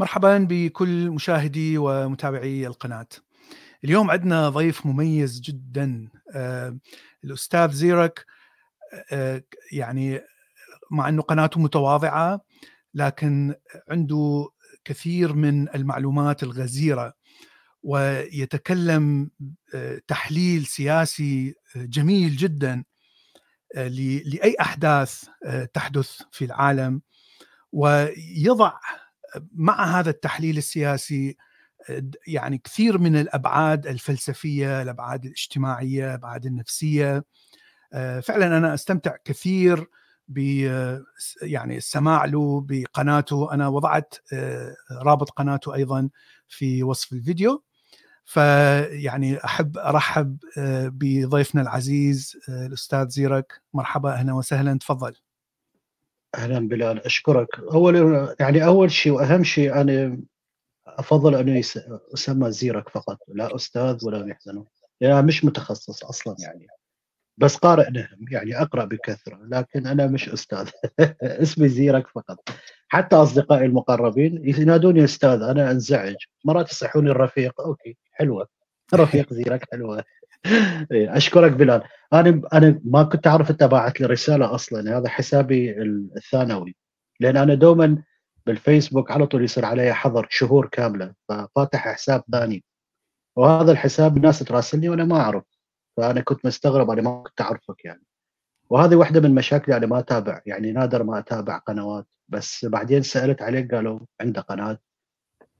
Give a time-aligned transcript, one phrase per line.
[0.00, 3.06] مرحبا بكل مشاهدي ومتابعي القناة.
[3.84, 6.78] اليوم عندنا ضيف مميز جدا آه،
[7.24, 8.26] الأستاذ زيرك.
[9.12, 9.42] آه،
[9.72, 10.20] يعني
[10.90, 12.40] مع أنه قناته متواضعة
[12.94, 13.54] لكن
[13.90, 14.48] عنده
[14.84, 17.14] كثير من المعلومات الغزيرة
[17.82, 19.30] ويتكلم
[19.74, 22.84] آه، تحليل سياسي جميل جدا
[23.74, 25.24] لأي أحداث
[25.74, 27.02] تحدث في العالم.
[27.72, 28.72] ويضع
[29.54, 31.36] مع هذا التحليل السياسي
[32.26, 37.24] يعني كثير من الأبعاد الفلسفية، الأبعاد الاجتماعية، الأبعاد النفسية
[37.92, 39.88] آه، فعلا أنا أستمتع كثير
[40.28, 40.38] ب
[41.42, 43.54] يعني السماع له بقناته.
[43.54, 46.10] أنا وضعت آه، رابط قناته أيضا
[46.48, 47.64] في وصف الفيديو.
[48.24, 53.62] فيعني أحب أرحب آه، بضيفنا العزيز الأستاذ زيرك.
[53.74, 54.78] مرحبا أهلا وسهلا.
[54.78, 55.14] تفضل.
[56.34, 57.58] أهلا بلال أشكرك.
[57.58, 57.96] أول
[58.40, 60.18] يعني أول شيء وأهم شيء أنا
[60.86, 61.62] أفضل أنه
[62.14, 64.66] يسمى زيرك فقط لا أستاذ ولا يحزنون
[65.00, 66.66] لأن أنا مش متخصص أصلا يعني.
[67.38, 70.70] بس قارئ نهم يعني أقرأ بكثرة لكن أنا مش أستاذ.
[71.22, 72.38] اسمي زيرك فقط.
[72.88, 76.14] حتى أصدقائي المقربين ينادوني أستاذ أنا أنزعج.
[76.44, 78.48] مرات يصحوني الرفيق أوكي حلوة.
[78.94, 80.04] رفيق زيرك حلوة.
[80.92, 81.82] أشكرك بلال.
[82.12, 85.82] أنا أنا ما كنت أعرف إنت باعت لي رسالة أصلا هذا حسابي
[86.16, 86.76] الثانوي.
[87.20, 88.02] لأن أنا دوما
[88.46, 92.64] بالفيسبوك على طول يصير علي حظر شهور كاملة ففاتح حساب ثاني.
[93.36, 95.44] وهذا الحساب الناس تراسلني وأنا ما أعرف
[95.96, 98.02] فأنا كنت مستغرب أنا ما كنت أعرفك يعني.
[98.70, 102.06] وهذه واحدة من مشاكلي أنا ما أتابع يعني نادر ما أتابع قنوات.
[102.28, 104.78] بس بعدين سألت عليك قالوا عنده قناة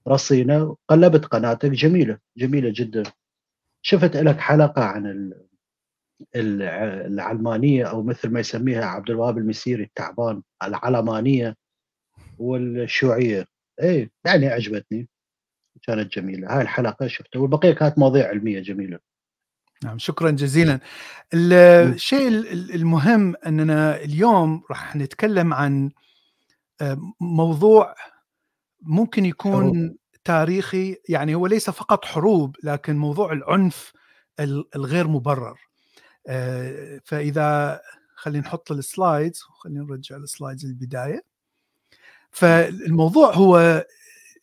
[0.08, 3.02] رصينة قلبت قناتك جميلة جميلة جدا.
[3.82, 5.32] شفت لك حلقة عن
[6.36, 11.56] العلمانية أو مثل ما يسميها عبد الوهاب المسيري التعبان العلمانية
[12.38, 13.46] والشيوعية.
[13.82, 15.08] اي يعني عجبتني.
[15.82, 16.56] كانت جميلة.
[16.56, 17.40] هاي الحلقة شفتها.
[17.40, 18.98] والبقية كانت مواضيع علمية جميلة.
[19.84, 20.80] نعم شكرا جزيلا.
[21.34, 22.28] الشيء
[22.74, 25.90] المهم أننا اليوم راح نتكلم عن
[26.80, 27.94] آه، موضوع
[28.82, 33.92] ممكن يكون تاريخي يعني هو ليس فقط حروب لكن موضوع العنف
[34.76, 35.58] الغير مبرر
[36.26, 37.80] آه، فإذا
[38.14, 41.24] خلينا نحط ال slides خلينا نرجع السلايدز البداية
[42.30, 43.84] فالموضوع هو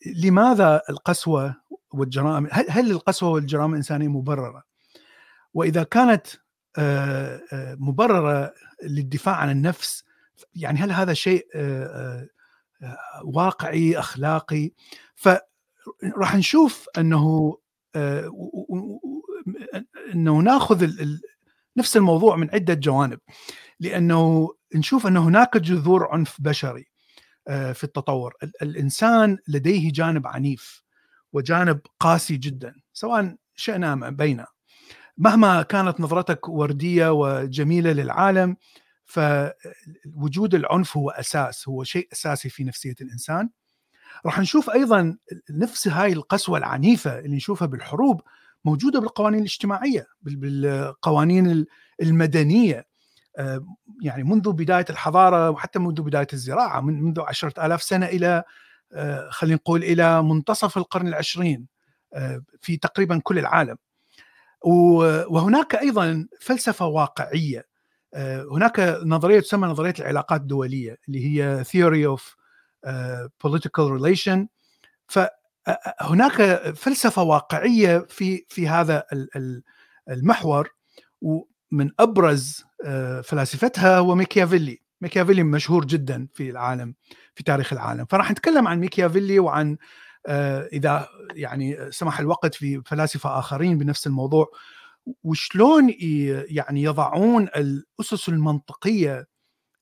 [0.06, 1.54] لماذا القسوة
[1.92, 4.62] والجرائم هل القسوة والجرائم الإنسانية مبررة؟
[5.54, 6.26] وإذا كانت
[6.78, 10.04] آه، آه، مبررة للدفاع عن النفس
[10.54, 11.46] يعني هل هذا شيء
[13.24, 14.72] واقعي أخلاقي؟
[16.14, 17.56] فراح نشوف أنه
[20.14, 20.90] أنه ناخذ
[21.76, 23.18] نفس الموضوع من عدة جوانب.
[23.80, 26.86] لأنه نشوف أن هناك جذور عنف بشري
[27.48, 28.34] آه، في التطور.
[28.62, 30.82] الإنسان لديه جانب عنيف
[31.32, 34.46] وجانب قاسي جدا سواء شئنا أم ابينا
[35.18, 38.56] مهما كانت نظرتك وردية وجميلة للعالم
[39.04, 43.50] فوجود العنف هو أساس هو شيء أساسي في نفسية الإنسان.
[44.26, 45.16] راح نشوف أيضا
[45.50, 48.22] نفس هاي القسوة العنيفة اللي نشوفها بالحروب
[48.64, 51.66] موجودة بالقوانين الاجتماعية بالقوانين
[52.02, 52.88] المدنية.
[53.38, 53.64] آه،
[54.02, 58.42] يعني منذ بداية الحضارة وحتى منذ بداية الزراعة منذ عشرة آلاف سنة إلى
[58.92, 61.66] آه، خلينا نقول إلى منتصف القرن العشرين
[62.14, 63.76] آه، في تقريبا كل العالم.
[65.28, 67.66] وهناك أيضا فلسفة واقعية.
[68.52, 72.37] هناك نظرية تسمى نظرية العلاقات الدولية اللي هي theory of
[73.38, 74.46] political relation.
[75.08, 75.18] ف
[76.00, 76.42] هناك
[76.76, 79.04] فلسفة واقعية في في هذا
[80.08, 80.70] المحور
[81.20, 84.82] ومن أبرز آه، فلاسفتها هو ميكيافيلي.
[85.00, 86.94] ميكيافيلي مشهور جدا في العالم
[87.34, 88.04] في تاريخ العالم.
[88.04, 89.76] فراح نتكلم عن ميكيافيلي وعن
[90.26, 94.46] آه، إذا يعني سمح الوقت في فلاسفة آخرين بنفس الموضوع
[95.24, 95.94] وشلون
[96.48, 99.26] يعني يضعون الأسس المنطقية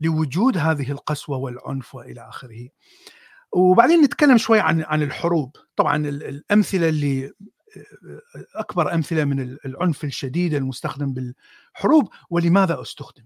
[0.01, 2.69] لوجود هذه القسوة والعنف وإلى آخره.
[3.53, 7.33] وبعدين نتكلم شوي عن عن الحروب طبعا الأمثلة اللي
[8.55, 13.25] أكبر أمثلة من العنف الشديد المستخدم بالحروب ولماذا أستخدم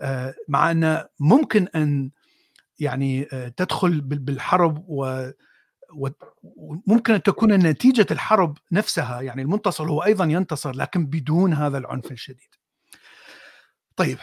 [0.00, 2.10] آه، مع أن ممكن أن
[2.78, 5.30] يعني آه، تدخل بالحرب و
[6.42, 12.12] وممكن أن تكون نتيجة الحرب نفسها يعني المنتصر هو أيضا ينتصر لكن بدون هذا العنف
[12.12, 12.54] الشديد.
[13.96, 14.18] طيب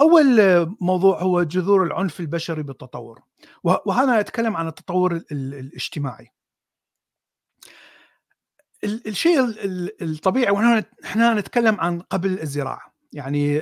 [0.00, 3.22] أول موضوع هو جذور العنف البشري بالتطور
[3.62, 6.28] وهذا يتكلم عن التطور الاجتماعي.
[8.84, 9.40] الشيء
[10.02, 12.94] الطبيعي وهنا إحنا نتكلم عن قبل الزراعة.
[13.12, 13.60] يعني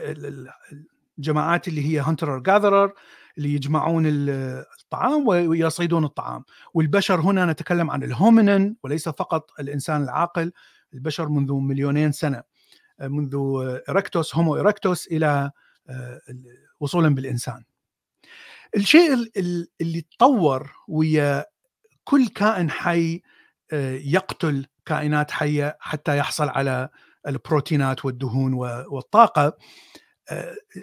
[1.18, 2.92] الجماعات اللي هي hunter gatherer
[3.38, 6.44] اللي يجمعون الطعام ويصيدون الطعام.
[6.74, 10.52] والبشر هنا نتكلم عن ال hominin وليس فقط الإنسان العاقل.
[10.94, 12.42] البشر منذ مليونين سنة
[13.00, 13.36] منذ
[13.88, 15.50] erectus homo erectus إلى
[16.80, 17.64] وصولا بالإنسان.
[18.76, 19.14] الشيء
[19.80, 21.46] اللي تطور ويا
[22.04, 23.22] كل كائن حي
[24.12, 26.88] يقتل كائنات حية حتى يحصل على
[27.26, 28.54] البروتينات والدهون
[28.88, 29.56] والطاقة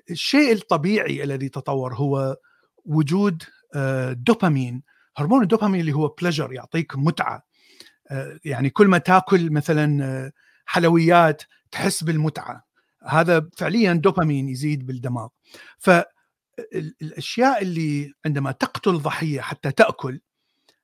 [0.10, 2.38] الشيء الطبيعي الذي تطور هو
[2.86, 3.44] وجود
[4.12, 4.84] دوبامين.
[5.18, 7.44] هرمون الدوبامين اللي هو بلجر يعطيك متعة.
[8.46, 10.32] يعني كل ما تاكل مثلا
[10.66, 12.71] حلويات تحس بالمتعة.
[13.08, 15.28] هذا فعليا دوبامين يزيد بالدماغ.
[15.78, 20.22] فالاشياء اللي عندما تقتل ضحية حتى تأكل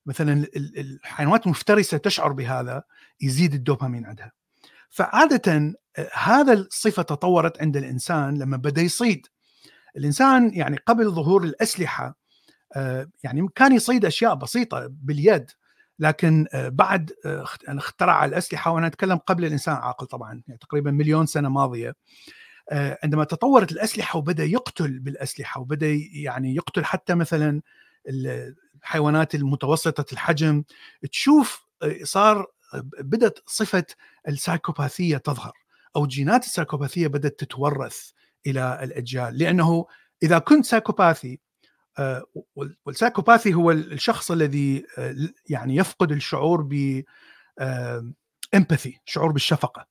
[0.05, 2.83] مثلا الحيوانات المفترسة تشعر بهذا
[3.21, 4.31] يزيد الدوبامين عندها.
[4.89, 5.75] فعادة
[6.13, 9.27] هذا الصفة تطورت عند الإنسان لما بدأ يصيد.
[9.97, 12.17] الإنسان يعني قبل ظهور الأسلحة
[13.23, 15.51] يعني كان يصيد أشياء بسيطة باليد.
[15.99, 17.11] لكن بعد
[17.67, 21.95] اخترع الأسلحة وأنا أتكلم قبل الإنسان عاقل طبعا يعني تقريبا مليون سنة ماضية
[23.03, 27.61] عندما تطورت الأسلحة وبدأ يقتل بالأسلحة وبدأ يعني يقتل حتى مثلا
[28.07, 30.63] الحيوانات المتوسطة الحجم
[31.11, 31.67] تشوف
[32.03, 32.45] صار
[32.99, 33.85] بدأت صفة
[34.27, 35.53] ال psychopathية تظهر
[35.95, 38.11] أو جينات ال psychopathية بدأت تتورث
[38.47, 39.85] إلى الأجيال لأنه
[40.23, 41.39] إذا كنت psychopathy
[42.85, 44.85] وال psychopathy هو الشخص الذي
[45.49, 47.03] يعني يفقد الشعور ب
[48.55, 49.87] empathy شعور بالشفقة.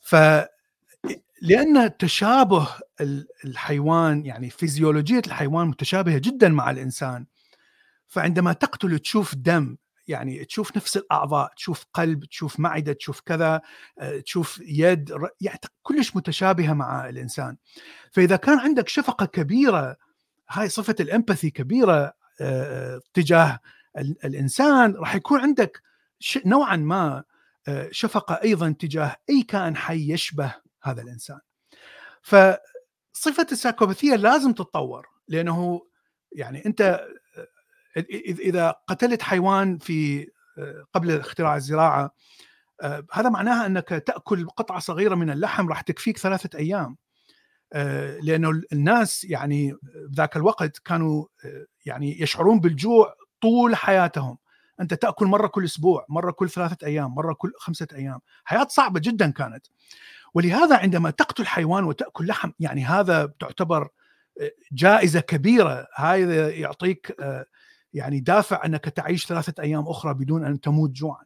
[0.00, 0.16] ف
[1.42, 2.68] لأن تشابه
[3.44, 7.26] الحيوان يعني فيزيولوجية الحيوان متشابهة جدا مع الإنسان.
[8.08, 9.76] فعندما تقتل تشوف دم
[10.08, 13.60] يعني تشوف نفس الأعضاء تشوف قلب تشوف معدة تشوف كذا
[14.24, 17.56] تشوف يد يعني كلش متشابهة مع الإنسان.
[18.12, 19.96] فإذا كان عندك شفقة كبيرة
[20.50, 22.12] هاي صفة الإمباثي كبيرة
[23.14, 23.60] تجاه
[24.24, 25.82] الإنسان راح يكون عندك
[26.46, 27.24] نوعا ما
[27.90, 31.38] شفقة أيضا تجاه أي كائن حي يشبه هذا الإنسان.
[32.22, 35.86] فصفة السايكوباثية لازم تتطور لأنه
[36.32, 37.06] يعني أنت
[38.20, 40.28] إذا قتلت حيوان في
[40.92, 42.14] قبل اختراع الزراعة
[43.12, 46.96] هذا معناها أنك تأكل قطعة صغيرة من اللحم راح تكفيك ثلاثة أيام
[48.22, 49.76] لأنه الناس يعني
[50.14, 51.26] ذاك الوقت كانوا
[51.86, 54.38] يعني يشعرون بالجوع طول حياتهم.
[54.80, 58.20] أنت تأكل مرة كل أسبوع مرة كل ثلاثة أيام مرة كل خمسة أيام.
[58.44, 59.66] حياة صعبة جدا كانت.
[60.34, 63.88] ولهذا عندما تقتل حيوان وتأكل لحم يعني هذا تعتبر
[64.72, 65.86] جائزة كبيرة.
[65.94, 67.16] هذا يعطيك
[67.92, 71.24] يعني دافع أنك تعيش ثلاثة أيام أخرى بدون أن تموت جوعا.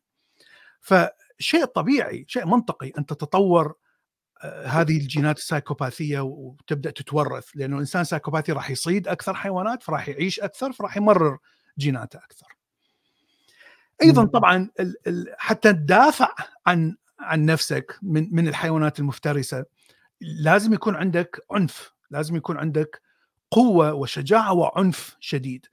[0.81, 3.75] فشيء طبيعي شيء منطقي أن تتطور
[4.65, 10.73] هذه الجينات السايكوباثية وتبدأ تتورث لأنه الانسان سايكوباثي راح يصيد أكثر حيوانات فراح يعيش أكثر
[10.73, 11.39] فراح يمرر
[11.79, 12.47] جيناته أكثر.
[14.03, 14.71] أيضا طبعا
[15.39, 16.35] حتى تدافع
[16.67, 19.65] عن عن نفسك من من الحيوانات المفترسة
[20.21, 23.03] لازم يكون عندك عنف، لازم يكون عندك
[23.51, 25.67] قوة وشجاعة وعنف شديد.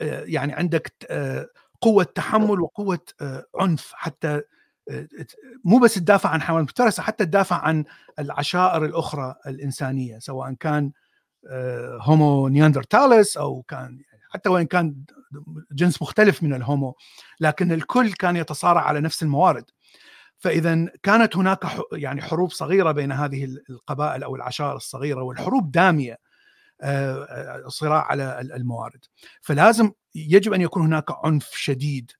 [0.00, 0.92] يعني عندك
[1.80, 3.00] قوة تحمل وقوة
[3.54, 4.42] عنف حتى
[5.64, 7.84] مو بس تدافع عن حيوانات مفترسه حتى تدافع عن
[8.18, 10.92] العشائر الأخرى الإنسانية سواء كان
[12.00, 14.96] هومو نياندرتالس أو كان حتى وإن كان
[15.72, 16.96] جنس مختلف من الهومو
[17.40, 19.64] لكن الكل كان يتصارع على نفس الموارد.
[20.38, 26.18] فإذا كانت هناك يعني حروب صغيرة بين هذه القبائل أو العشائر الصغيرة والحروب دامية
[27.66, 29.04] صراع على الموارد.
[29.40, 32.10] فلازم يجب أن يكون هناك عنف شديد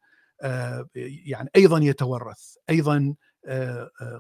[0.95, 3.15] يعني أيضا يتورث أيضا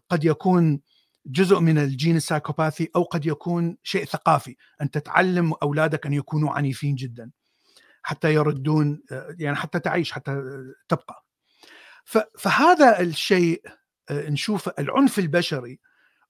[0.08, 0.80] قد يكون
[1.26, 6.94] جزء من الجين السايكوباثي أو قد يكون شيء ثقافي أنت تعلم أولادك أن يكونوا عنيفين
[6.94, 7.30] جدا
[8.02, 9.02] حتى يردون
[9.38, 10.42] يعني حتى تعيش حتى
[10.88, 11.24] تبقى
[12.38, 13.62] فهذا الشيء
[14.10, 15.80] نشوف العنف البشري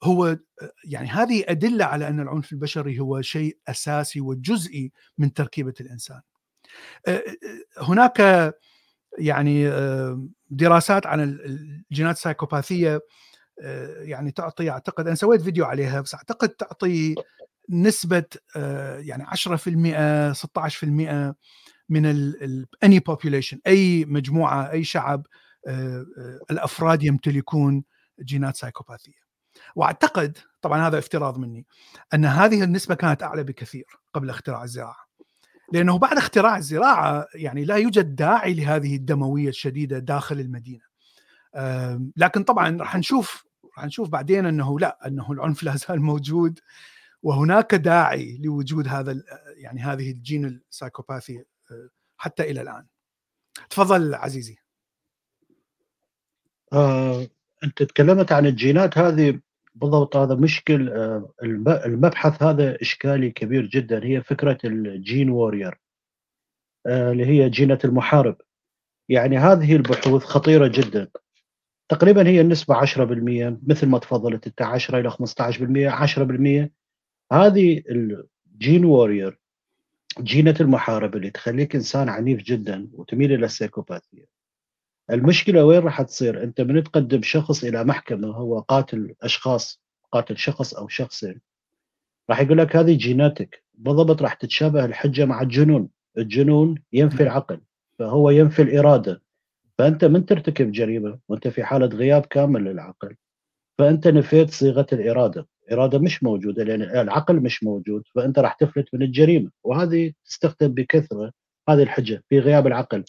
[0.02, 0.38] هو
[0.84, 6.20] يعني هذه أدلة على أن العنف البشري هو شيء أساسي وجزئي من تركيبة الإنسان.
[7.78, 8.20] هناك
[9.18, 9.70] يعني
[10.50, 13.00] دراسات عن الجينات السايكوباثية
[13.98, 17.14] يعني تعطي أعتقد أنا سويت فيديو عليها بس أعتقد تعطي
[17.70, 18.24] نسبة
[18.96, 21.34] يعني 10% 16%
[21.88, 22.06] من
[22.84, 25.26] اني population أي مجموعة أي شعب
[26.50, 27.84] الأفراد يمتلكون
[28.20, 29.24] جينات سايكوباثية.
[29.76, 31.66] وأعتقد طبعا هذا افتراض مني
[32.14, 35.03] أن هذه النسبة كانت أعلى بكثير قبل اختراع الزراعة.
[35.72, 40.84] لأنه بعد اختراع الزراعة يعني لا يوجد داعي لهذه الدموية الشديدة داخل المدينة.
[42.16, 43.44] لكن طبعا راح نشوف
[43.76, 46.60] راح نشوف بعدين أنه لا أنه العنف لا زال موجود
[47.22, 49.22] وهناك داعي لوجود هذا
[49.56, 51.44] يعني هذه الجين ال psychopathy
[52.16, 52.86] حتى إلى الآن
[53.70, 54.56] تفضل عزيزي
[56.72, 57.26] آه،
[57.64, 59.40] أنت تكلمت عن الجينات هذه
[59.74, 61.32] بالضبط هذا مشكل آه،
[61.86, 65.80] المبحث هذا إشكالي كبير جدا هي فكرة ال gene warrior
[66.86, 68.36] آه، اللي هي جينة المحارب.
[69.08, 71.08] يعني هذه البحوث خطيرة جدا.
[71.88, 76.70] تقريبا هي النسبة 10% مثل ما تفضلت أنت 10 إلى 15% 10%
[77.32, 79.38] هذه الجين وورير
[80.20, 84.24] جينة المحارب اللي تخليك إنسان عنيف جدا وتميل إلى السيكوباثية.
[85.10, 89.80] المشكلة وين راح تصير؟ أنت من تقدم شخص إلى محكمة هو قاتل أشخاص
[90.12, 91.40] قاتل شخص أو شخصين.
[92.30, 93.64] راح يقول لك هذه جيناتك.
[93.74, 95.88] بالضبط راح تتشابه الحجة مع الجنون.
[96.18, 97.60] الجنون ينفي العقل
[97.98, 99.22] فهو ينفي الإرادة.
[99.78, 103.16] فأنت من ترتكب جريمة وأنت في حالة غياب كامل للعقل.
[103.78, 105.46] فأنت نفيت صيغة الإرادة.
[105.72, 109.50] اراده مش موجودة لأن العقل مش موجود فأنت راح تفلت من الجريمة.
[109.64, 111.32] وهذه تستخدم بكثرة
[111.68, 113.04] هذه الحجة في غياب العقل.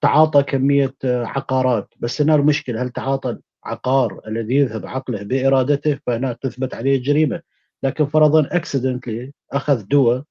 [0.00, 1.94] تعاطى كمية عقارات.
[2.00, 7.42] بس هنا المشكلة هل تعاطى عقار الذي يذهب عقله بإرادته؟ فهنا تثبت عليه الجريمة.
[7.82, 10.22] لكن فرضا اكسيدنتلي أخذ دواء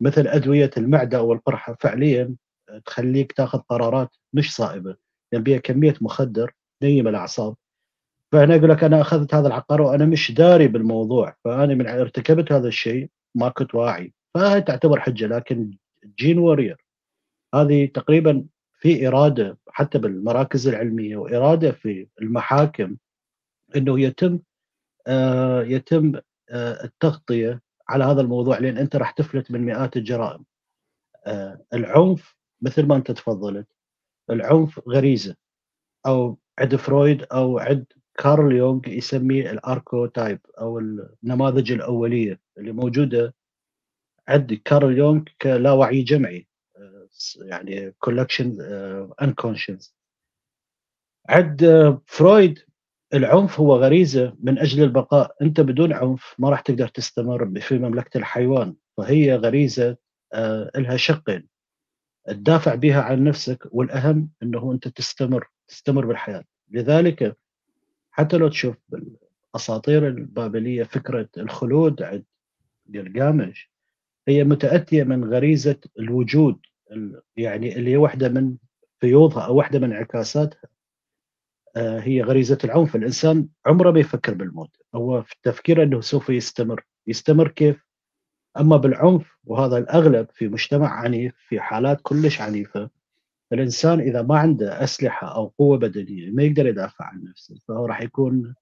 [0.00, 2.34] مثل أدوية المعدة أو القرحة فعليا
[2.86, 4.96] تخليك تاخذ قرارات مش صائبة.
[5.32, 6.52] يعني بها كمية مخدر
[6.82, 7.56] نيم الأعصاب.
[8.32, 12.68] فهنا يقول لك أنا أخذت هذا العقار وأنا مش داري بالموضوع فأنا من ارتكبت هذا
[12.68, 14.12] الشيء ما كنت واعي.
[14.34, 15.76] فهي تعتبر حجة لكن
[16.18, 16.84] جين وورير
[17.54, 18.44] هذه تقريبا
[18.80, 22.96] في إرادة حتى بالمراكز العلمية وإرادة في المحاكم
[23.76, 24.38] إنه يتم
[25.06, 26.12] آه يتم
[26.50, 30.44] آه التغطية على هذا الموضوع لأن أنت راح تفلت من مئات الجرائم.
[31.26, 33.68] آه العنف مثل ما أنت تفضلت
[34.30, 35.36] العنف غريزة
[36.06, 37.86] أو عند فرويد أو عند
[38.18, 43.34] كارل يونغ يسميه ال archetype أو النماذج الأولية اللي موجودة
[44.28, 46.46] عند كارل يونغ كلاوعي جمعي
[47.44, 48.58] يعني collective
[49.22, 49.94] unconscious
[51.30, 51.64] آه، عند
[52.06, 52.58] فرويد
[53.14, 55.36] العنف هو غريزة من أجل البقاء.
[55.42, 59.96] أنت بدون عنف ما راح تقدر تستمر في مملكة الحيوان فهي غريزة
[60.32, 61.48] آه، لها شقين.
[62.28, 66.44] تدافع بها عن نفسك والأهم إنه أنت تستمر تستمر بالحياة.
[66.70, 67.36] لذلك
[68.10, 72.24] حتى لو تشوف بالأساطير البابلية فكرة الخلود عند
[72.86, 73.70] جلجامش
[74.28, 76.58] هي متأتية من غريزة الوجود.
[77.36, 78.56] يعني اللي واحدة من
[79.00, 80.68] فيوضها أو واحدة من انعكاساتها
[81.76, 82.96] آه، هي غريزة العنف.
[82.96, 86.84] الإنسان عمره ما يفكر بالموت هو في التفكير إنه سوف يستمر.
[87.06, 87.86] يستمر كيف؟
[88.60, 92.90] أما بالعنف وهذا الأغلب في مجتمع عنيف في حالات كلش عنيفة
[93.52, 97.60] الإنسان إذا ما عنده أسلحة أو قوة بدنية ما يقدر يدافع عن نفسه.
[97.68, 98.54] فهو راح يكون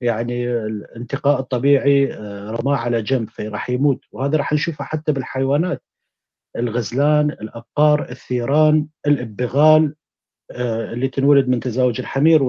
[0.00, 4.00] يعني الانتقاء الطبيعي آه، رماه على جنب فراح يموت.
[4.12, 5.82] وهذا راح نشوفه حتى بالحيوانات.
[6.56, 9.94] الغزلان الابقار الثيران الإبغال
[10.50, 12.42] آه، اللي تنولد من تزاوج الحمير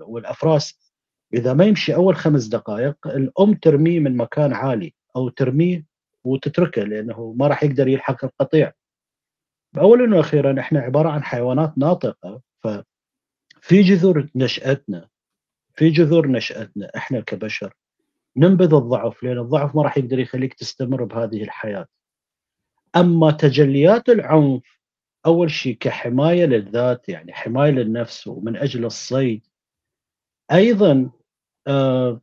[0.00, 0.92] والأفراس.
[1.34, 5.84] إذا ما يمشي أول خمس دقائق الأم ترميه من مكان عالي أو ترميه
[6.24, 8.72] وتتركه لأنه ما راح يقدر يلحق القطيع.
[9.78, 15.08] اولا وأخيرا إحنا عبارة عن حيوانات ناطقة ففي جذور نشأتنا
[15.74, 17.74] في جذور نشأتنا إحنا كبشر
[18.36, 21.86] ننبذ الضعف لأن الضعف ما راح يقدر يخليك تستمر بهذه الحياة.
[22.96, 24.78] أما تجليات العنف
[25.26, 29.46] أول شيء كحماية للذات يعني حماية للنفس ومن أجل الصيد.
[30.52, 31.10] أيضا
[31.66, 32.20] آه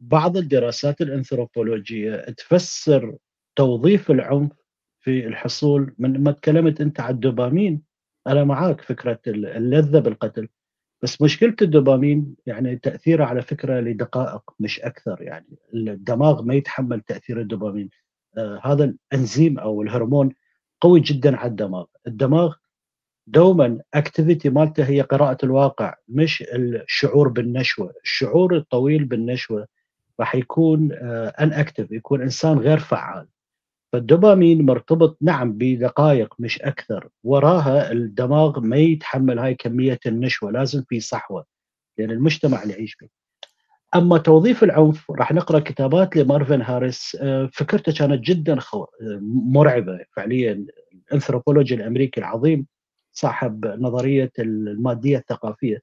[0.00, 3.16] بعض الدراسات الأنثروبولوجية تفسر
[3.56, 4.52] توظيف العنف
[5.00, 7.82] في الحصول من ما تكلمت أنت عن الدوبامين.
[8.26, 10.48] أنا معاك فكرة اللذة بالقتل
[11.02, 17.40] بس مشكلة الدوبامين يعني تأثيره على فكرة لدقائق مش أكثر يعني الدماغ ما يتحمل تأثير
[17.40, 17.90] الدوبامين.
[18.62, 20.30] هذا الانزيم أو الهرمون
[20.80, 21.84] قوي جدا على الدماغ.
[22.06, 22.54] الدماغ
[23.26, 27.92] دوما اكتيفيتي مالته هي قراءة الواقع مش الشعور بالنشوة.
[28.04, 29.66] الشعور الطويل بالنشوة
[30.20, 33.26] راح يكون ان آه اكتف يكون إنسان غير فعال.
[33.92, 37.08] فالدوبامين مرتبط نعم بدقائق مش أكثر.
[37.24, 41.44] وراها الدماغ ما يتحمل هاي كمية النشوة لازم في صحوة
[41.98, 43.19] لأن المجتمع اللي يعيش فيه.
[43.94, 48.58] أما توظيف العنف راح نقرأ كتابات لمارفن هاريس آه، فكرته كانت جدا
[49.52, 50.04] مرعبة.
[50.16, 52.66] فعليا الأنثروبولوجي الأمريكي العظيم
[53.12, 55.82] صاحب نظرية المادية الثقافية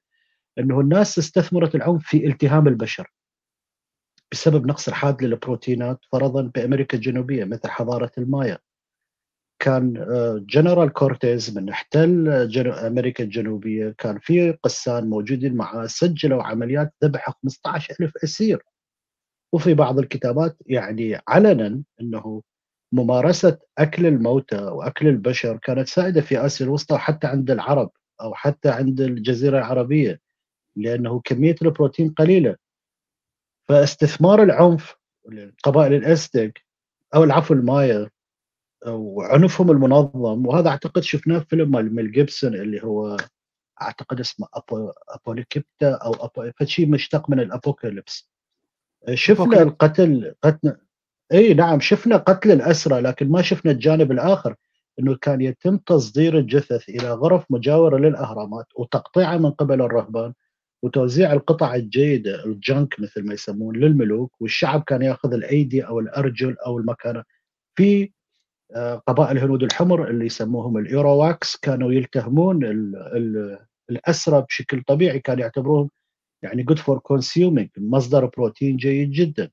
[0.58, 3.12] إنه الناس استثمرت العنف في التهام البشر
[4.32, 8.58] بسبب نقص الحاد للبروتينات فرضا بأمريكا الجنوبية مثل حضارة المايا.
[9.58, 9.92] كان
[10.48, 12.28] جنرال آه، كورتيز من احتل
[12.68, 18.62] أمريكا الجنوبية كان في قساوسة موجودين معه سجلوا عمليات ذبح 15000 أسير.
[19.52, 22.42] وفي بعض الكتابات يعني علنا إنه
[22.92, 28.68] ممارسة أكل الموتى وأكل البشر كانت سائدة في آسيا الوسطى وحتى عند العرب أو حتى
[28.68, 30.20] عند الجزيرة العربية
[30.76, 32.56] لأنه كمية البروتين قليلة.
[33.68, 34.96] فاستثمار العنف
[35.64, 36.64] قبائل الأزتك
[37.14, 38.10] أو العفو المايا
[38.86, 40.46] وعنفهم المنظم.
[40.46, 43.16] وهذا أعتقد شفناه في فيلم مال جيبسون اللي هو
[43.82, 48.30] أعتقد اسمه أبو ابوليكيبتا أو أبو فشي مشتق من الأبوكاليبس.
[49.14, 50.76] شفنا القتل قتل
[51.32, 54.54] إي نعم شفنا قتل الأسرى لكن ما شفنا الجانب الآخر
[54.98, 60.34] إنه كان يتم تصدير الجثث إلى غرف مجاورة للأهرامات وتقطيعها من قبل الرهبان
[60.82, 66.78] وتوزيع القطع الجيدة الجنك مثل ما يسمون للملوك والشعب كان يأخذ الأيدي أو الأرجل أو
[66.78, 67.24] المكانة
[67.76, 68.12] في
[69.06, 73.58] قبائل الهنود الحمر اللي يسموهم الايرواكس كانوا يلتهمون ال ال
[73.90, 75.90] الاسرى بشكل طبيعي كانوا يعتبروهم
[76.42, 79.50] يعني good for consuming مصدر بروتين جيد جدا.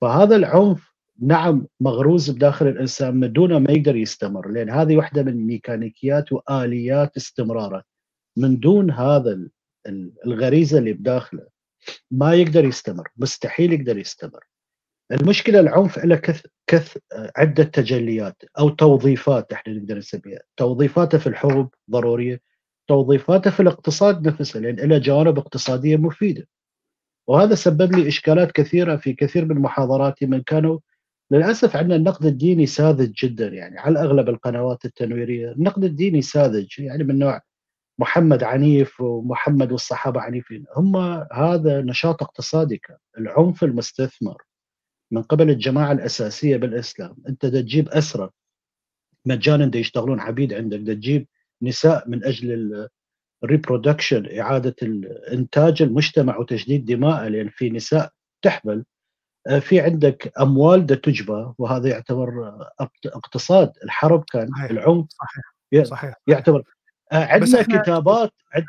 [0.00, 5.46] فهذا العنف نعم مغروز بداخل الإنسان من دون ما يقدر يستمر لأن هذه واحدة من
[5.46, 7.82] ميكانيكيات وآليات استمرارة.
[8.36, 9.48] من دون هذا
[10.26, 11.46] الغريزة اللي بداخله
[12.10, 14.44] ما يقدر يستمر مستحيل يقدر يستمر.
[15.14, 16.96] المشكلة العنف له كث كث
[17.36, 20.40] عدة تجليات أو توظيفات إحنا نقدر نسميها.
[20.56, 22.40] توظيفاته في الحروب ضرورية
[22.88, 26.48] توظيفاته في الاقتصاد نفسه لأن له جوانب اقتصادية مفيدة.
[27.28, 30.78] وهذا سبب لي إشكالات كثيرة في كثير من محاضراتي من كانوا
[31.30, 37.04] للأسف عندنا النقد الديني ساذج جدا يعني على اغلب القنوات التنويرية، النقد الديني ساذج يعني
[37.04, 37.40] من نوع
[37.98, 40.96] محمد عنيف ومحمد والصحابة عنيفين، هم
[41.32, 44.42] هذا نشاط اقتصادي كان، العنف المستثمر.
[45.10, 48.30] من قبل الجماعة الأساسية بالإسلام، أنت تجيب اسرى
[49.26, 51.26] مجانا دا يشتغلون عبيد عندك، دا تجيب
[51.62, 52.88] نساء من أجل
[53.44, 58.10] الريبرودكشن إعادة الإنتاج المجتمع وتجديد دماءه لأن في نساء
[58.42, 58.84] تحمل.
[59.46, 62.58] آه، في عندك أموال دا تجبى وهذا يعتبر
[63.06, 63.72] اقتصاد.
[63.84, 64.70] الحرب كان صحيح.
[64.70, 65.84] العنف صحيح.
[65.84, 66.14] صحيح.
[66.28, 66.62] يعتبر
[67.14, 68.64] آه، عندنا كتابات عد...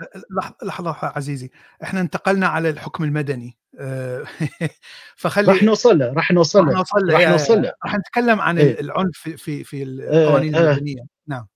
[0.63, 1.51] لحظة عزيزي.
[1.83, 3.57] إحنا انتقلنا على الحكم المدني.
[5.15, 7.13] فخلي راح نوصل له راح نوصل له راح نوصل له.
[7.13, 7.72] راح نوصل له.
[7.85, 10.72] راح نتكلم عن إيه؟ العنف في في القوانين آه.
[10.72, 11.01] المدنية.
[11.27, 11.48] نعم.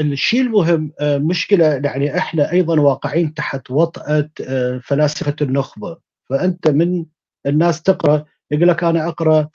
[0.00, 4.30] الشيء المهم مشكلة يعني إحنا أيضا واقعين تحت وطأة
[4.82, 5.96] فلاسفة النخبة.
[6.30, 7.04] فأنت من
[7.46, 9.48] الناس تقرأ يقول لك أنا أقرأ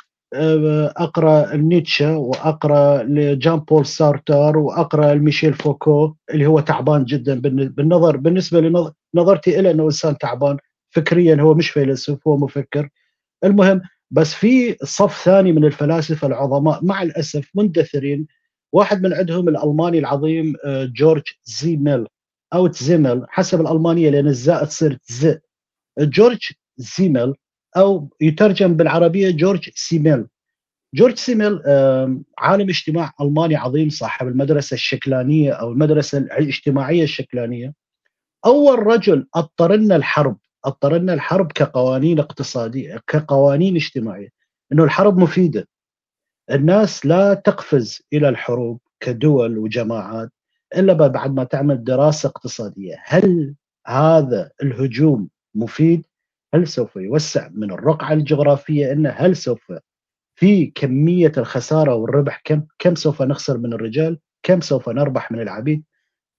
[0.98, 7.40] أقرأ نيتشه وأقرأ لجان بول سارتر وأقرأ لميشيل فوكو اللي هو تعبان جدا.
[7.70, 8.62] بالنظر بالنسبة
[9.14, 10.58] لنظرتي إلى إنه إنسان تعبان
[10.90, 12.90] فكريا هو مش فيلسوف هو مفكر.
[13.44, 18.28] المهم بس في صف ثاني من الفلاسفة العظماء مع الأسف مندثرين.
[18.74, 22.08] واحد من عندهم الألماني العظيم آه، جورج زيميل
[22.54, 25.38] أو تزيمل حسب الألمانية لأن الزاء تصير ز
[26.00, 27.34] جورج زيميل
[27.78, 30.28] أو يترجم بالعربية جورج سيميل.
[30.96, 31.62] جورج سيميل
[32.38, 37.74] عالم اجتماع ألماني عظيم صاحب المدرسة الشكلانية أو المدرسة الاجتماعية الشكلانية.
[38.46, 44.30] أول رجل اضطر لنا الحرب اضطر لنا الحرب كقوانين اقتصادية كقوانين اجتماعية
[44.72, 45.68] إنه الحرب مفيدة.
[46.52, 50.30] الناس لا تقفز إلى الحروب كدول وجماعات
[50.78, 52.96] إلا بعد ما تعمل دراسة اقتصادية.
[53.04, 53.56] هل
[53.88, 56.06] هذا الهجوم مفيد؟
[56.54, 59.74] هل سوف يوسع من الرقعة الجغرافية إنه هل سوف
[60.36, 65.84] في كمية الخسارة والربح؟ كم كم سوف نخسر من الرجال؟ كم سوف نربح من العبيد؟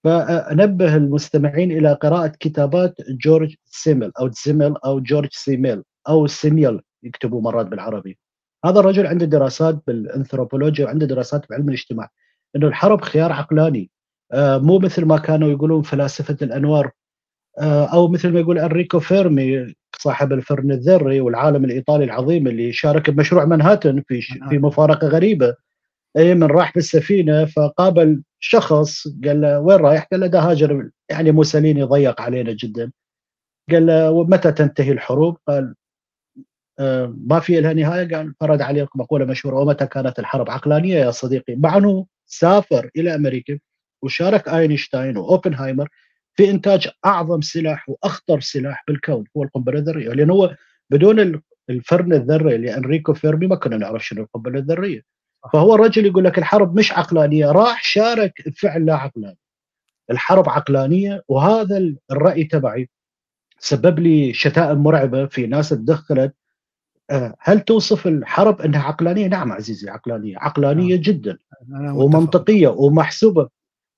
[0.03, 7.41] فأنبه المستمعين إلى قراءة كتابات جورج سيمل أو سيمل أو جورج سيميل أو سيميل يكتبوا
[7.41, 8.19] مرات بالعربي.
[8.65, 12.09] هذا الرجل عنده دراسات بالأنثروبولوجيا وعنده دراسات بعلم الاجتماع.
[12.55, 13.91] إنه الحرب خيار عقلاني.
[14.31, 16.91] آه مو مثل ما كانوا يقولون فلاسفة الأنوار.
[17.63, 23.45] أو مثل ما يقول أنريكو فيرمي صاحب الفرن الذري والعالم الإيطالي العظيم اللي شارك بمشروع
[23.45, 25.55] منهاتن في في مفارقة غريبة.
[26.17, 31.31] أي من راح بالسفينة فقابل شخص قال له وين رايح؟ قال له ده هاجر يعني
[31.31, 32.91] موسوليني ضيق علينا جدا.
[33.71, 35.75] قال له ومتى تنتهي الحروب؟ قال
[36.79, 38.15] آه ما في لها نهاية.
[38.15, 43.15] قال فرد عليه مقوله مشهورة ومتى كانت الحرب عقلانية يا صديقي؟ مع أنه سافر إلى
[43.15, 43.59] أمريكا
[44.03, 45.89] وشارك أينشتاين وأوبنهايمر
[46.37, 50.09] في إنتاج أعظم سلاح وأخطر سلاح بالكون هو القنبلة الذرية.
[50.09, 50.55] لأن هو
[50.89, 55.01] بدون الفرن الذري لأنريكو فيرمي ما كنا نعرف شنو القنبلة الذرية.
[55.53, 59.37] فهو الرجل يقول لك الحرب مش عقلانية راح شارك بفعل لا عقلاني.
[60.11, 62.89] الحرب عقلانية وهذا الرأي تبعي
[63.59, 66.35] سبب لي شتائم مرعبة في ناس تدخلت.
[67.09, 71.01] آه، هل توصف الحرب إنها عقلانية؟ نعم عزيزي عقلانية، عقلانية نعم.
[71.01, 71.37] جدا.
[71.71, 73.49] ومنطقية ومحسوبة.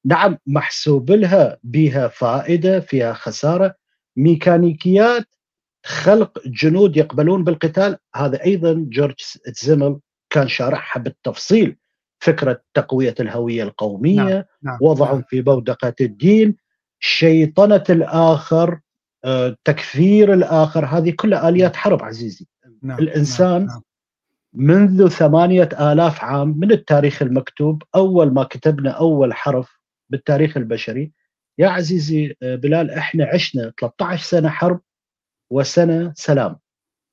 [0.06, 3.76] نعم محسوب لها بها فائدة فيها خسارة
[4.18, 5.26] ميكانيكيات
[5.86, 9.16] خلق جنود يقبلون بالقتال هذا أيضا جورج
[9.48, 11.78] زيمل كان شارحها بالتفصيل
[12.20, 14.44] فكرة تقوية الهوية القومية نعم.
[14.64, 14.78] نعم.
[14.82, 15.24] وضعهم نعم.
[15.30, 16.56] في بودقه الدين
[17.00, 18.80] شيطنة الآخر
[19.26, 22.48] آه، تكفير الآخر هذه كلها آليات حرب عزيزي
[22.84, 23.00] نعم.
[23.00, 23.82] الإنسان نعم.
[24.54, 29.79] منذ ثمانية آلاف عام من التاريخ المكتوب أول ما كتبنا أول حرف
[30.10, 31.12] بالتاريخ البشري.
[31.58, 34.82] يا عزيزي آه، بلال إحنا عشنا 13 سنة حرب
[35.50, 36.60] وسنة سلام.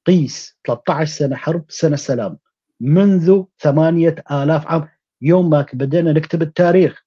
[0.06, 2.38] قيس 13 سنة حرب سنة سلام.
[2.80, 4.88] منذ ثمانية آلاف عام
[5.22, 7.06] يوم ما بدينا نكتب التاريخ.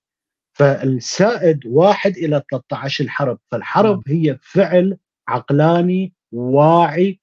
[0.54, 3.40] فالسائد واحد إلى 13 الحرب.
[3.52, 4.18] فالحرب نعم.
[4.18, 4.98] هي فعل
[5.28, 7.20] عقلاني واعي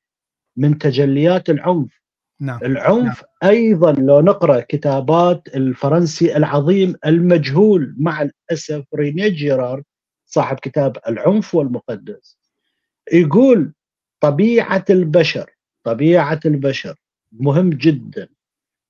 [0.56, 2.00] من تجليات العنف.
[2.40, 2.58] نعم.
[2.62, 3.50] العنف نعم.
[3.52, 9.84] أيضا لو نقرأ كتابات الفرنسي العظيم المجهول مع الأسف رينيه جيرارد
[10.26, 12.38] صاحب كتاب العنف والمقدس
[13.12, 13.72] يقول
[14.20, 15.50] طبيعة البشر
[15.84, 16.94] طبيعة البشر
[17.32, 18.28] مهم جدا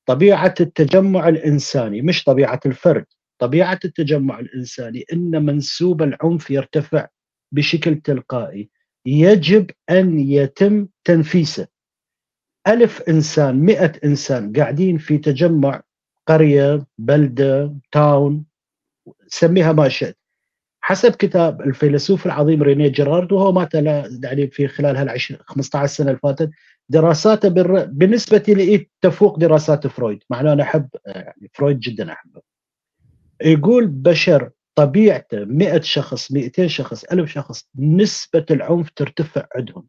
[0.06, 3.04] طبيعة التجمع الإنساني مش طبيعة الفرد
[3.38, 7.08] طبيعة التجمع الإنساني إن منسوب العنف يرتفع
[7.52, 8.70] بشكل تلقائي
[9.06, 11.66] يجب أن يتم تنفيسه
[12.68, 15.82] ألف إنسان مئة إنسان قاعدين في تجمع
[16.26, 18.44] قرية بلدة تاون
[19.26, 20.16] سميها ما شئت.
[20.80, 26.18] حسب كتاب الفيلسوف العظيم رينيه جيرارد وهو مات يعني في خلال هال 15 سنة اللي
[26.22, 26.50] فاتت
[26.88, 27.48] دراساته
[27.84, 30.22] بالنسبة لي تفوق دراسات فرويد.
[30.30, 32.40] مع إنه أنا أحب يعني فرويد جدا أحبه.
[33.42, 39.86] يقول بشر طبيعته 100 شخص 200 شخص 1000 شخص نسبة العنف ترتفع عندهم.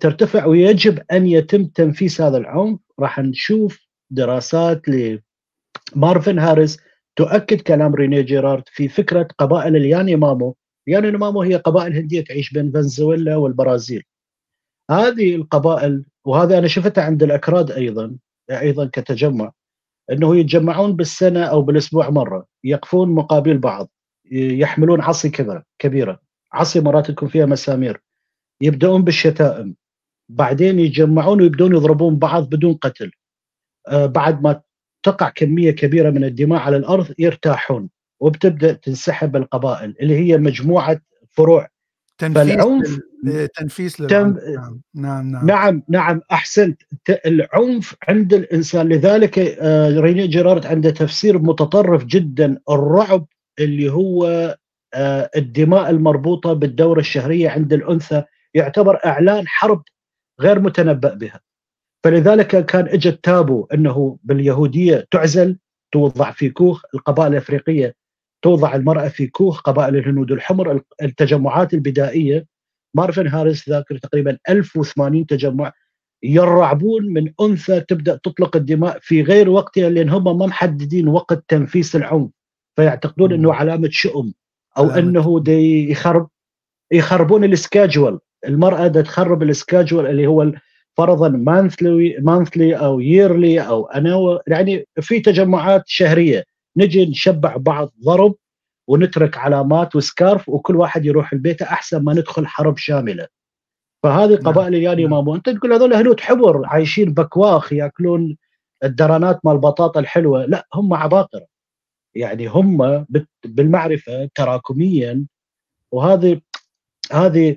[0.00, 6.78] ترتفع ويجب أن يتم تنفيس هذا العنف راح نشوف دراسات لمارفن هاريس
[7.16, 10.56] تؤكد كلام ريني جيرارد في فكرة قبائل الياني مامو
[10.88, 14.02] الياني مامو هي قبائل هندية تعيش بين فنزويلا والبرازيل.
[14.90, 18.16] هذه القبائل وهذا أنا شفتها عند الأكراد أيضا
[18.50, 19.52] أيضا كتجمع
[20.12, 23.90] إنه يتجمعون بالسنة أو بالأسبوع مرة يقفون مقابل بعض
[24.32, 26.20] يحملون عصي كبيرة كبيرة
[26.52, 28.02] عصي مرات يكون فيها مسامير.
[28.60, 29.74] يبدأون بالشتائم.
[30.28, 33.10] بعدين يتجمعون ويبدون يضربون بعض بدون قتل.
[33.88, 34.60] آه بعد ما
[35.02, 41.68] تقع كمية كبيرة من الدماء على الأرض يرتاحون وبتبدأ تنسحب القبائل اللي هي مجموعة فروع.
[42.18, 43.00] تنفيس
[43.56, 44.06] تنفيس تم...
[44.06, 44.80] نعم.
[44.94, 45.46] نعم نعم.
[45.46, 46.82] نعم نعم أحسنت.
[47.26, 53.26] العنف عند الإنسان لذلك آه ريني جيرارد عنده تفسير متطرف جدا الرعب
[53.58, 54.26] اللي هو
[54.94, 59.82] آه الدماء المربوطة بالدورة الشهرية عند الأنثى يعتبر إعلان حرب
[60.40, 61.40] غير متنبأ بها.
[62.04, 65.58] فلذلك كان اجى التابو إنه باليهودية تعزل
[65.92, 67.94] توضع في كوخ القبائل الأفريقية
[68.42, 72.46] توضع المرأة في كوخ قبائل الهنود الحمر التجمعات البدائية.
[72.94, 75.72] مارفن هاريس ذاكر تقريبا 1080 تجمع
[76.22, 81.96] يرعبون من أنثى تبدأ تطلق الدماء في غير وقتها لأن هم ما محددين وقت تنفيس
[81.96, 82.30] العنف
[82.76, 84.34] فيعتقدون إنه علامة شؤم
[84.78, 86.28] أو إنه دي يخرب
[86.92, 90.52] يخربون السكاجوال المرأة دا تخرب السكاجول اللي هو
[90.96, 96.44] فرضا مانثلي مانثلي أو ييرلي أو انو يعني في تجمعات شهرية.
[96.76, 98.34] نجي نشبع بعض ضرب
[98.88, 103.26] ونترك علامات وسكارف وكل واحد يروح البيت أحسن ما ندخل حرب شاملة.
[104.02, 104.42] فهذه نعم.
[104.42, 105.10] قبائل الياني نعم.
[105.10, 108.36] مامو أنت تقول هذول هنود حبر عايشين بكواخ يأكلون
[108.84, 110.46] الدرانات مال البطاطا الحلوة.
[110.46, 111.46] لا هم عباقره
[112.14, 113.06] يعني هم
[113.44, 115.26] بالمعرفة تراكميا.
[115.92, 116.40] وهذه
[117.12, 117.56] هذه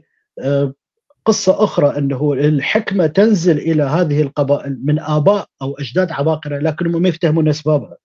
[1.26, 7.10] قصة أخرى أنه الحكمة تنزل إلى هذه القبائل من آباء أو أجداد عباقرة لكنهم ما
[7.10, 7.98] يفتهمون أسبابها.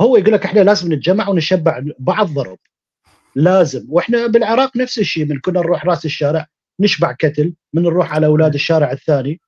[0.00, 2.58] هو يقول لك إحنا لازم نتجمع ونشبع بعض ضرب.
[3.34, 3.86] لازم.
[3.88, 6.46] وإحنا بالعراق نفس الشيء من كنا نروح راس الشارع
[6.80, 9.40] نشبع كتل من نروح على أولاد الشارع الثاني.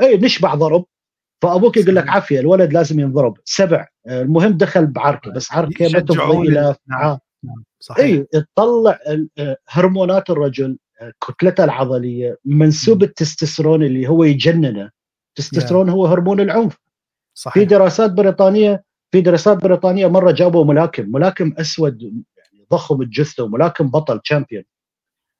[0.00, 0.84] اي نشبع ضرب.
[1.42, 3.36] فأبوك يقول لك عافية الولد لازم ينضرب.
[3.44, 3.86] سبع.
[4.08, 7.18] المهم دخل بعركه بس عركه ما تفضي إلى نعم.
[7.44, 7.64] نعم.
[7.80, 8.04] صحيح.
[8.04, 8.98] اي تطلع
[9.68, 10.78] هرمونات الرجل
[11.26, 14.90] كتلته العضلية منسوب التستوستيرون اللي هو يجننه.
[15.28, 16.78] التستوستيرون هو هرمون العنف.
[17.34, 17.54] صحيح.
[17.54, 23.90] في دراسات بريطانية في دراسات بريطانية مرة جابوا ملاكم ملاكم أسود يعني ضخم الجثه وملاكم
[23.90, 24.64] بطل تشامبيون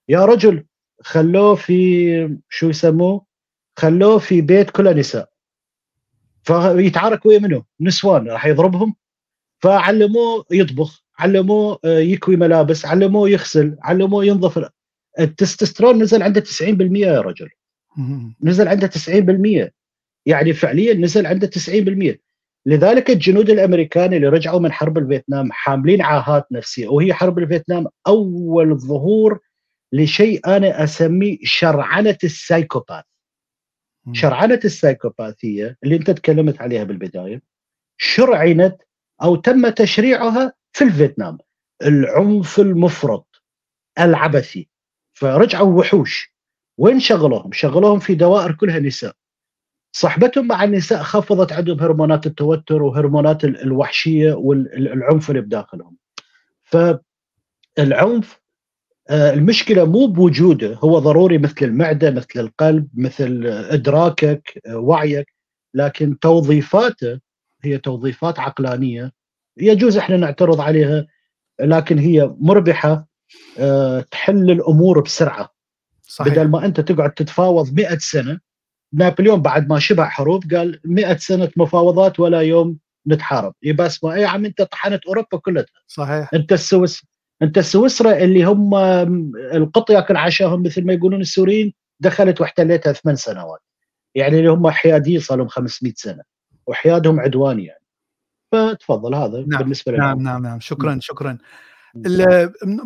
[0.08, 0.64] يا رجل
[1.02, 3.26] خلوه في شو يسموه؟
[3.78, 5.28] خلوه في بيت كله نساء
[6.42, 8.94] فيتعارك ويا منه نسوان راح يضربهم.
[9.62, 14.58] فعلموه يطبخ علموه آه، يكوي ملابس علموه يغسل علموه ينظف
[15.20, 17.48] التستوستيرون نزل عنده 90% يا رجل.
[18.42, 19.70] نزل عنده 90%
[20.26, 22.18] يعني فعليا نزل عنده 90%
[22.66, 28.78] لذلك الجنود الأمريكان اللي رجعوا من حرب الفيتنام حاملين عاهات نفسية وهي حرب الفيتنام أول
[28.78, 29.38] ظهور
[29.92, 33.04] لشيء أنا أسميه شرعنة السايكوباث.
[34.12, 37.42] شرعنة السايكوباثية اللي أنت تكلمت عليها بالبداية
[37.96, 38.76] شرعنت
[39.22, 41.38] أو تم تشريعها في الفيتنام.
[41.82, 43.42] العنف المفرط
[43.98, 44.68] العبثي.
[45.22, 46.32] فرجعوا وحوش.
[46.78, 49.14] وين شغلهم؟ شغلهم في دوائر كلها نساء.
[49.92, 55.96] صحبتهم مع النساء خفضت عندهم هرمونات التوتر وهرمونات الوحشية والعنف اللي بداخلهم.
[56.62, 58.42] فالعنف
[59.10, 65.34] آه، المشكلة مو بوجوده هو ضروري مثل المعدة مثل القلب مثل إدراكك آه، وعيك.
[65.74, 67.20] لكن توظيفاته
[67.62, 69.12] هي توظيفات عقلانية.
[69.56, 71.06] يجوز إحنا نعترض عليها
[71.60, 73.11] لكن هي مربحة.
[74.10, 75.52] تحل الأمور بسرعة.
[76.02, 76.32] صحيح.
[76.32, 78.40] بدل ما أنت تقعد تتفاوض 100 سنة
[78.92, 83.54] نابليون بعد ما شبع حروب قال 100 سنة مفاوضات ولا يوم نتحارب.
[83.62, 85.64] يبقى اسمه اي عم أنت طحنت أوروبا كلها.
[85.86, 86.34] صحيح.
[86.34, 87.06] أنت السويس
[87.42, 88.74] أنت سويسرا اللي هم
[89.54, 93.60] القط ياكل عشاهم مثل ما يقولون السوريين دخلت واحتلتها ثمان سنوات.
[94.14, 96.22] يعني اللي هم حياديين صار لهم 500 سنة
[96.66, 97.82] وحيادهم عدواني يعني.
[98.52, 99.62] فتفضل هذا نعم.
[99.62, 100.00] بالنسبة لنا.
[100.00, 100.60] نعم نعم نعم.
[100.60, 101.38] شكرا شكرا.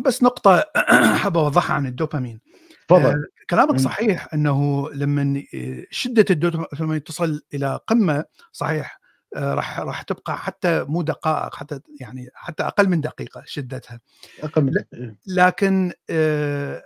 [0.05, 0.63] بس نقطة
[1.21, 2.39] حاب أوضحها عن الدوبامين.
[2.87, 3.05] تفضل.
[3.05, 5.43] آه كلامك صحيح إنه لما
[5.91, 8.99] شدة الدوبامين تصل إلى قمة صحيح
[9.35, 13.99] آه، راح راح تبقى حتى مو دقائق حتى يعني حتى أقل من دقيقة شدتها.
[14.43, 14.87] أقل من دقيقة.
[14.93, 15.17] إيه.
[15.27, 16.83] لكن آه،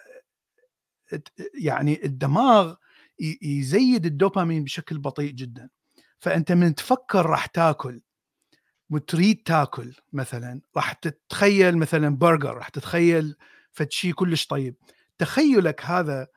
[1.54, 2.76] يعني الدماغ
[3.42, 5.70] يزيد الدوبامين بشكل بطيء جدا.
[6.20, 8.02] فأنت من تفكر راح تاكل
[8.92, 13.36] وتريد تاكل مثلا راح تتخيل مثلا برجر راح تتخيل
[13.72, 14.76] فد شيء كلش طيب.
[15.18, 16.28] تخيلك هذا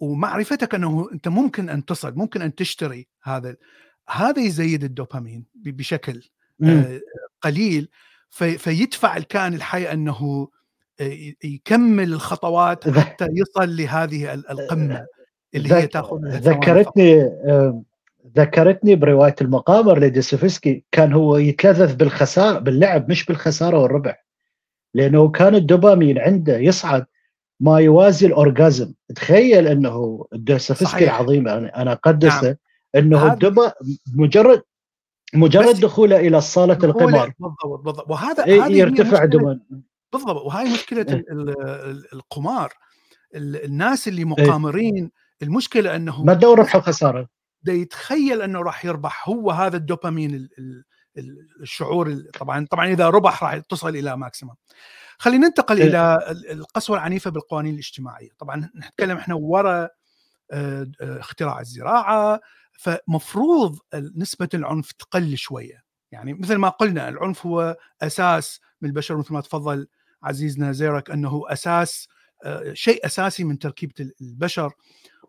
[0.00, 3.56] ومعرفتك أنه أنت ممكن أن تصل ممكن أن تشتري هذا
[4.10, 6.22] هذا يزيد الدوبامين بشكل
[6.64, 7.00] آه
[7.40, 7.88] قليل.
[8.30, 10.48] في فيدفع الكائن الحي أنه
[11.00, 15.06] آه، يكمل الخطوات حتى يصل لهذه القمة
[15.54, 17.82] اللي هي تأخذ ذكرتني آه،
[18.36, 24.26] ذكرتني برواية المقامر لديستوفسكي كان هو يتلذذ بالخسارة باللعب مش بالخسارة والربح.
[24.94, 27.06] لأنه كان الدوبامين عنده يصعد
[27.60, 32.54] ما يوازي الاورجازم تخيل أنه ديستوفسكي العظيم أنا أقدسه نعم.
[32.96, 33.72] أنه الدبا
[34.14, 34.62] مجرد
[35.34, 37.32] مجرد دخوله إلى صالة القمار.
[37.40, 38.10] بالضبط بالضبط.
[38.10, 39.60] وهذا إيه يرتفع دما
[40.12, 40.42] بالضبط.
[40.42, 41.24] وهاي مشكلة إيه؟
[42.12, 42.72] القمار.
[43.34, 44.26] الناس اللي إيه.
[44.26, 45.10] مقامرين
[45.42, 47.28] المشكلة انه ما تدور ربح وخسارة.
[47.62, 50.48] ده يتخيل إنه راح يربح هو هذا الدوبامين
[51.60, 54.54] الشعور طبعا طبعا إذا ربح راح تصل إلى ماكسيمم
[55.18, 56.18] خلينا ننتقل إيه؟ إلى
[56.50, 58.30] القسوة العنيفة بالقوانين الاجتماعية.
[58.38, 59.88] طبعا نتكلم إحنا ورا
[60.50, 62.40] آه، آه، اختراع الزراعة
[62.72, 65.82] فمفروض نسبة العنف تقل شوية.
[66.12, 69.88] يعني مثل ما قلنا العنف هو أساس من البشر مثل ما تفضل
[70.22, 72.08] عزيزنا زيرك أنه أساس
[72.44, 74.72] آه، شيء أساسي من تركيبة البشر.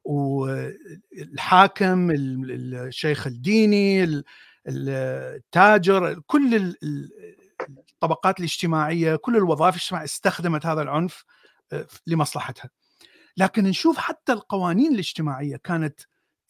[0.03, 4.23] والحاكم الشيخ الديني
[4.67, 6.75] التاجر كل
[8.03, 11.25] الطبقات الاجتماعية كل الوظائف الاجتماعية استخدمت هذا العنف
[11.73, 12.69] آه، لمصلحتها.
[13.37, 15.99] لكن نشوف حتى القوانين الاجتماعية كانت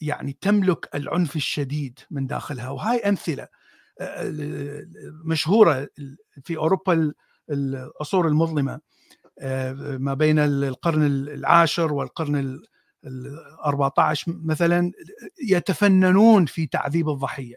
[0.00, 3.48] يعني تملك العنف الشديد من داخلها وهاي أمثلة
[4.00, 4.32] آه،
[5.24, 5.88] مشهورة
[6.44, 7.12] في أوروبا
[7.50, 8.80] العصور المظلمة
[9.38, 12.66] آه، ما بين القرن العاشر والقرن ال
[13.66, 14.92] 14 مثلا
[15.48, 17.56] يتفننون في تعذيب الضحية.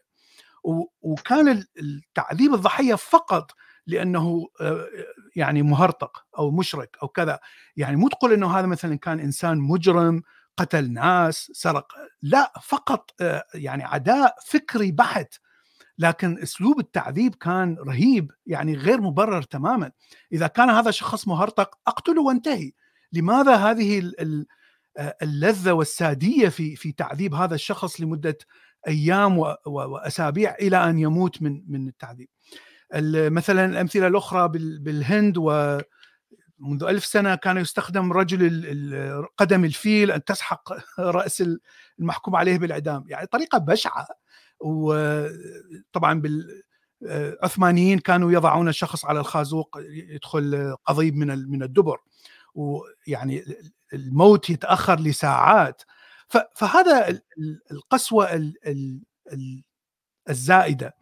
[1.01, 3.51] وكان التعذيب الضحية فقط
[3.87, 4.87] لأنه آه،
[5.35, 7.39] يعني مهرطق أو مشرك أو كذا.
[7.77, 10.23] يعني مو تقول إنه هذا مثلا كان إنسان مجرم
[10.57, 11.87] قتل ناس سرق.
[12.21, 15.33] لا فقط آه، يعني عداء فكري بحت.
[15.97, 19.91] لكن أسلوب التعذيب كان رهيب يعني غير مبرر تماما.
[20.31, 22.71] إذا كان هذا شخص مهرطق أقتله وانتهي.
[23.13, 24.11] لماذا هذه
[25.21, 28.37] اللذة والسادية في في تعذيب هذا الشخص لمدة
[28.87, 32.27] أيام وأسابيع إلى أن يموت من من التعذيب.
[33.31, 34.47] مثلا الأمثلة الأخرى
[34.79, 35.79] بالهند و
[36.59, 41.43] منذ ألف سنة كان يستخدم رجل قدم الفيل أن تسحق رأس
[41.99, 43.03] المحكوم عليه بالإعدام.
[43.07, 44.07] يعني طريقة بشعة.
[44.59, 46.21] وطبعا
[47.01, 51.97] بالعثمانيين كانوا يضعون الشخص على الخازوق يدخل قضيب من من الدبر.
[52.55, 53.43] ويعني
[53.93, 55.81] الموت يتأخر لساعات.
[56.55, 57.21] فهذا
[57.71, 58.53] القسوة
[60.29, 60.95] الزائدة.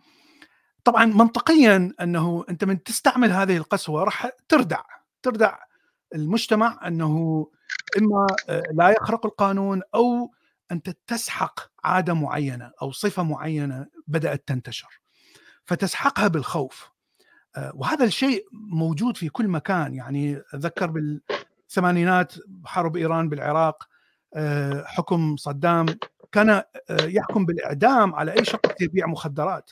[0.83, 4.81] طبعا منطقيا أنه أنت من تستعمل هذه القسوة راح تردع
[5.23, 5.57] تردع
[6.15, 7.47] المجتمع أنه
[7.97, 10.31] إما آه، لا يخرق القانون أو
[10.71, 15.01] أنت تسحق عادة معينة أو صفة معينة بدأت تنتشر.
[15.65, 16.90] فتسحقها بالخوف.
[17.73, 19.93] وهذا الشيء موجود في كل مكان.
[19.95, 22.33] يعني أتذكر بالثمانينات
[22.65, 23.87] حرب إيران بالعراق
[24.33, 25.85] آه، حكم صدام
[26.31, 29.71] كان يحكم بالإعدام على أي شخص يبيع مخدرات.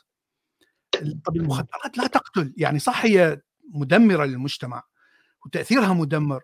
[1.25, 3.41] طب المخدرات لا تقتل يعني صح هي
[3.73, 4.83] مدمرة للمجتمع
[5.45, 6.43] وتأثيرها مدمر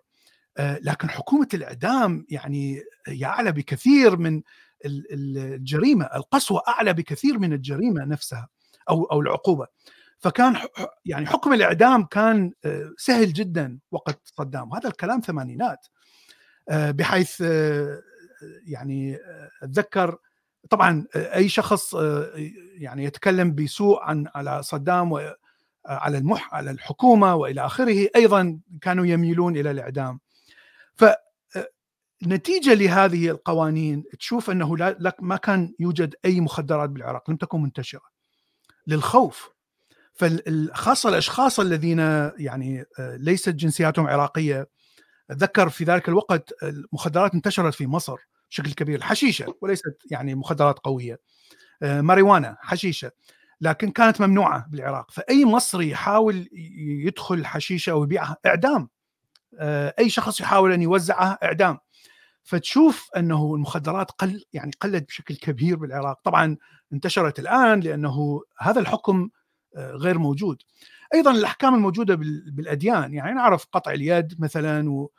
[0.60, 4.41] لكن حكومة الإعدام يعني هي أعلى بكثير من
[4.86, 8.48] الجريمة القسوة أعلى بكثير من الجريمة نفسها
[8.89, 9.67] أو أو العقوبة.
[10.25, 10.55] فكان
[11.05, 12.51] يعني حكم الإعدام كان
[12.97, 15.88] سهل جدا وقت صدام وهذا الكلام ثمانينات
[16.71, 17.41] بحيث
[18.65, 19.17] يعني
[19.63, 20.17] أتذكر
[20.69, 21.93] طبعا أي شخص
[22.73, 29.57] يعني يتكلم بسوء عن على صدام وعلى المح على الحكومة وإلى آخره أيضا كانوا يميلون
[29.57, 30.19] إلى الإعدام.
[30.95, 31.05] ف
[32.27, 38.05] نتيجة لهذه القوانين تشوف أنه لا ما كان يوجد أي مخدرات بالعراق لم تكن منتشرة.
[38.88, 39.55] للخوف.
[40.15, 41.99] فخاصه الأشخاص الذين
[42.38, 44.67] يعني ليست جنسياتهم عراقية.
[45.30, 48.15] أتذكر في ذلك الوقت المخدرات انتشرت في مصر
[48.49, 51.19] بشكل كبير الحشيشه وليست يعني مخدرات قوية.
[51.82, 53.12] ماريوانا حشيشة.
[53.62, 55.12] لكن كانت ممنوعة بالعراق.
[55.12, 56.49] فأي مصري يحاول
[57.06, 58.89] يدخل حشيشة أو يبيعها إعدام.
[59.99, 61.78] أي شخص يحاول أن يوزعها إعدام.
[62.43, 66.19] فتشوف أنه المخدرات قل يعني قلت بشكل كبير بالعراق.
[66.23, 66.58] طبعا
[66.93, 69.30] انتشرت الآن لأنه هذا الحكم
[69.75, 70.61] غير موجود
[71.13, 72.15] أيضا الأحكام الموجودة
[72.51, 75.11] بالأديان يعني نعرف قطع اليد مثلا و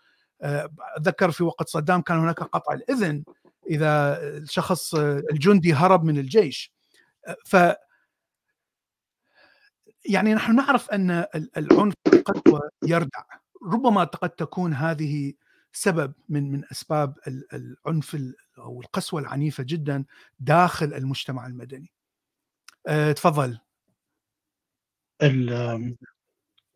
[0.97, 3.25] أتذكر في وقت صدام كان هناك قطع الإذن
[3.71, 6.73] إذا الشخص الجندي هرب من الجيش
[7.45, 7.57] ف
[10.05, 11.25] يعني نحن نعرف أن
[11.57, 13.25] العنف قد يردع
[13.73, 15.33] ربما قد تكون هذه
[15.73, 17.15] سبب من من أسباب
[17.53, 18.17] العنف
[18.59, 20.05] أو القسوة العنيفة جدا
[20.39, 21.93] داخل المجتمع المدني.
[23.17, 23.59] تفضل.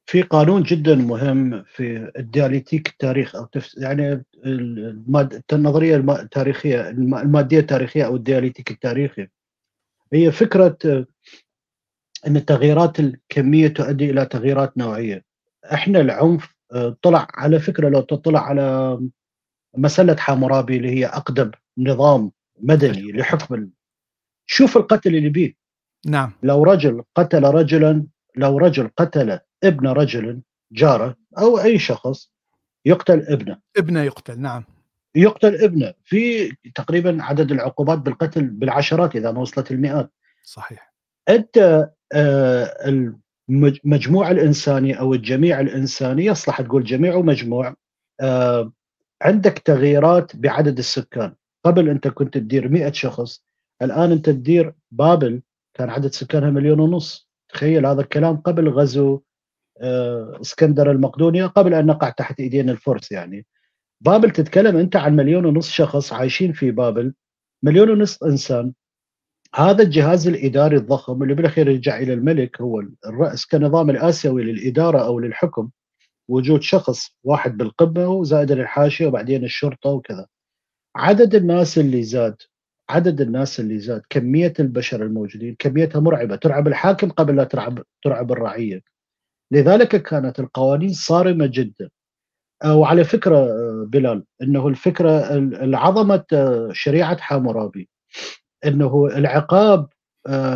[0.07, 4.25] في قانون جدا مهم في الديالكتيك التاريخ أو تفس يعني
[5.53, 9.29] النظرية التاريخية المادية التاريخية أو الديالكتيك التاريخي.
[10.13, 10.79] هي فكرة
[12.27, 15.25] إن التغييرات الكمية تؤدي إلى تغييرات نوعية.
[15.73, 16.55] إحنا العنف
[17.03, 18.99] طلع على فكرة لو تطلع على
[19.77, 23.69] مسله حامورابي اللي هي أقدم نظام مدني لحكم
[24.47, 25.55] شوف القتل اللي بيه.
[26.07, 26.33] نعم.
[26.43, 28.07] لو رجل قتل رجلا
[28.41, 30.41] لو رجل قتل ابن رجل
[30.73, 32.33] جارة أو أي شخص
[32.85, 33.59] يقتل ابنه.
[33.77, 34.65] ابنه يقتل نعم.
[35.15, 40.13] يقتل ابنه في تقريبا عدد العقوبات بالقتل بالعشرات إذا ما وصلت المئات.
[40.45, 40.95] صحيح.
[41.29, 42.89] أنت آه
[43.49, 47.75] المجموع الانساني أو الجميع الانساني يصلح تقول جميع ومجموع
[48.21, 48.73] آه
[49.23, 51.35] عندك تغييرات بعدد السكان.
[51.65, 53.45] قبل أنت كنت تدير 100 شخص
[53.83, 55.43] الآن أنت تدير بابل
[55.75, 57.30] كان عدد سكانها مليون ونص.
[57.53, 59.21] تخيل هذا الكلام قبل غزو
[60.41, 63.47] اسكندر المقدونية قبل أن نقع تحت إيدينا الفرس يعني.
[64.01, 67.15] بابل تتكلم أنت عن مليون ونص شخص عايشين في بابل
[67.63, 68.73] مليون ونص إنسان.
[69.55, 75.21] هذا الجهاز الإداري الضخم اللي بالأخير يرجع إلى الملك هو الرأس كنظام الآسيوي للإدارة أو
[75.21, 75.71] للحكم.
[76.29, 80.27] وجود شخص واحد بالقمة وزائد الحاشية وبعدين الشرطة وكذا.
[80.97, 82.37] عدد الناس اللي زاد
[82.91, 86.37] عدد الناس اللي زاد كمية البشر الموجودين كميتها مرعبة.
[86.37, 88.83] ترعب الحاكم قبل لا ترعب ترعب الرعية.
[89.53, 91.91] لذلك كانت القوانين صارمة جدا.
[92.67, 93.49] وعلى فكرة
[93.85, 96.25] بلال أنه الفكرة العظمة
[96.73, 97.89] شريعة حامورابي
[98.67, 99.89] أنه العقاب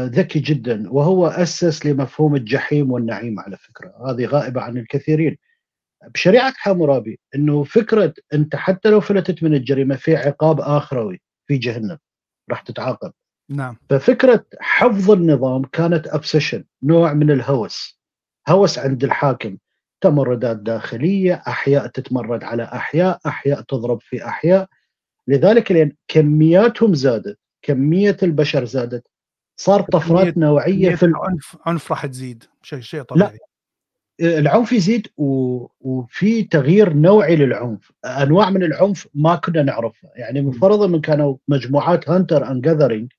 [0.05, 0.91] ذكي جدا.
[0.91, 4.11] وهو أسس لمفهوم الجحيم والنعيم على فكرة.
[4.11, 5.37] هذه غائبة عن الكثيرين.
[6.15, 11.99] بشريعة حامورابي أنه فكرة أنت حتى لو فلتت من الجريمة في عقاب آخروي في جهنم.
[12.51, 13.13] راح تتعاقب.
[13.51, 13.77] نعم.
[13.91, 18.01] ففكرة حفظ النظام كانت أبسيشن نوع من الهوس.
[18.49, 19.59] هوس عند الحاكم.
[20.01, 24.69] تمردات داخلية أحياء تتمرد على أحياء أحياء تضرب في أحياء.
[25.29, 29.07] لذلك لأن كمياتهم زادت كمية البشر زادت.
[29.61, 32.45] صار طفرات نوعية في العنف عنف راح تزيد.
[32.63, 33.33] شيء شيء طبيعي.
[33.33, 33.39] لا
[34.21, 35.67] العنف يزيد و...
[35.81, 37.93] وفي تغيير نوعي للعنف.
[38.05, 40.11] أنواع من العنف ما كنا نعرفها.
[40.15, 43.13] يعني مفترض من كانوا مجموعات hunter and gathering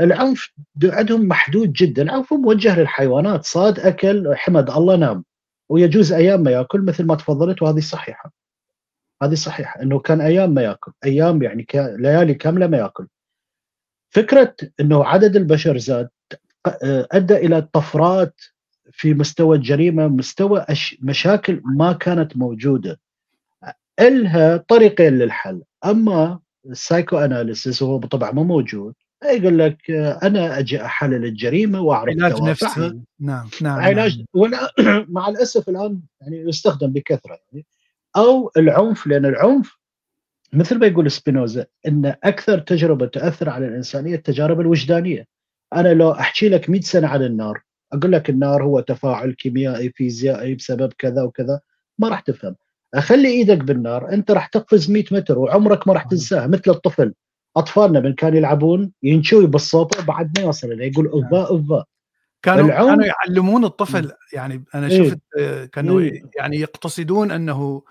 [0.00, 0.52] العنف
[0.84, 2.02] عندهم محدود جدا.
[2.02, 3.44] العنف موجه للحيوانات.
[3.44, 5.24] صاد أكل حمد الله نام.
[5.68, 8.32] ويجوز أيام ما يأكل مثل ما تفضلت وهذه صحيحة.
[9.22, 9.82] هذه صحيحة.
[9.82, 10.92] إنه كان أيام ما يأكل.
[11.04, 13.06] أيام يعني ليالي كاملة ما يأكل.
[14.10, 16.08] فكرة إنه عدد البشر زاد
[17.12, 18.40] أدى إلى طفرات
[18.92, 20.66] في مستوى الجريمة مستوى
[21.00, 23.00] مشاكل ما كانت موجودة.
[24.00, 25.62] إلها طريقين للحل.
[25.84, 28.94] أما ال psychoanalysis هو بالطبع ما موجود.
[29.24, 29.90] يقول لك
[30.22, 34.26] أنا أجي أحلل الجريمة واعرف علاج نفسي نعم نعم علاج نعم.
[34.34, 34.70] ولا
[35.08, 37.66] مع الأسف الآن يعني يستخدم بكثرة يعني.
[38.16, 39.78] أو العنف لأن العنف
[40.52, 45.26] مثل ما يقول سبينوزا إن أكثر تجربة تاثر على الإنسانية التجارب الوجدانية.
[45.72, 47.62] أنا لو أحكي لك 100 سنة عن النار
[47.92, 51.60] أقول لك النار هو تفاعل كيميائي فيزيائي بسبب كذا وكذا.
[51.98, 52.56] ما راح تفهم.
[52.94, 57.14] أخلي إيدك بالنار أنت راح تقفز 100 متر وعمرك ما راح تنساها مثل الطفل.
[57.56, 61.84] أطفالنا من كانوا يلعبون ينشوي بالصوت بعد ما يوصل له يقول أوفا أوفا.
[62.42, 65.08] كانوا كانوا يعلمون الطفل يعني أنا إيه.
[65.08, 67.82] شفت إيه؟ كانوا إيه؟ يعني يقتصدون انه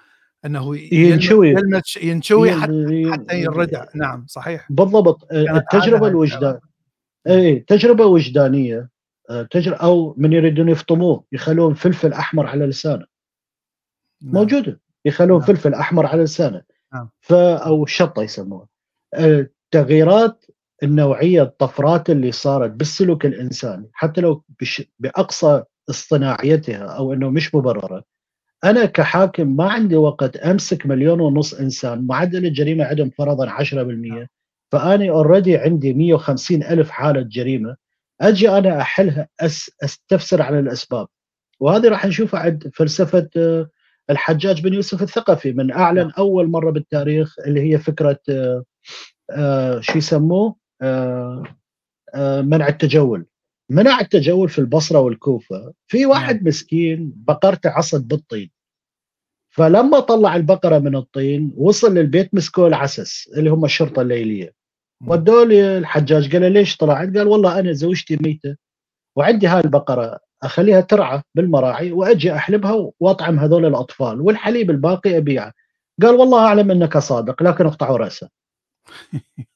[0.45, 1.55] أنه ينشوي.
[2.03, 4.67] ينشوي حتى, حتى ينردع نعم صحيح.
[4.71, 5.27] بالضبط.
[5.33, 6.59] التجربة الوجدان
[7.27, 8.89] اي تجربة وجدانية.
[9.51, 13.05] تجربه أو من يريدون يفطموه يخلون فلفل أحمر على لسانه
[14.23, 14.33] نعم.
[14.33, 15.47] موجودة يخلون نعم.
[15.47, 16.61] فلفل أحمر على لسانه
[16.93, 17.09] نعم.
[17.21, 18.67] ف أو شطة يسموها
[19.15, 20.45] التغييرات
[20.83, 28.03] النوعية الطفرات اللي صارت بالسلوك الإنساني حتى لو بش بأقصى اصطناعيتها أو إنه مش مبررة
[28.63, 34.27] أنا كحاكم ما عندي وقت أمسك مليون ونص إنسان معدل الجريمه عندهم فرضا 10%
[34.71, 37.75] فاني اوريدي عندي 150 ألف حالة جريمة
[38.21, 41.07] أجي أنا أحلها أس أستفسر على الأسباب.
[41.59, 43.69] وهذه راح نشوفها عند فلسفة آه،
[44.09, 46.11] الحجاج بن يوسف الثقفي من أعلن نعم.
[46.17, 48.63] أول مرة بالتاريخ اللي هي فكرة آه،
[49.31, 50.55] آه، شو يسموه؟
[52.41, 53.25] منع التجول.
[53.69, 55.73] منع التجول في البصرة والكوفة.
[55.87, 56.47] في واحد نعم.
[56.47, 58.51] مسكين بقرته عصت بالطين.
[59.49, 64.58] فلما طلع البقرة من الطين وصل للبيت مسكوه العسس اللي هم الشرطة الليلية.
[65.07, 68.55] ودوا لي الحجاج قال ليش طلعت؟ قال والله أنا زوجتي ميتة
[69.15, 75.53] وعندي هاي البقرة أخليها ترعى بالمراعي وأجي أحلبها وأطعم هذول الأطفال والحليب الباقي أبيعه.
[76.01, 78.29] قال والله أعلم أنك صادق لكن اقطعوا رأسه.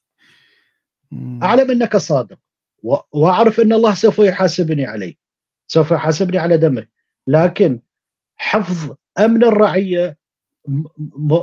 [1.42, 2.38] أعلم أنك صادق
[3.12, 5.14] وأعرف أن الله سوف يحاسبني عليه.
[5.66, 6.86] سوف يحاسبني على دمه
[7.26, 7.80] لكن
[8.36, 10.18] حفظ أمن الرعية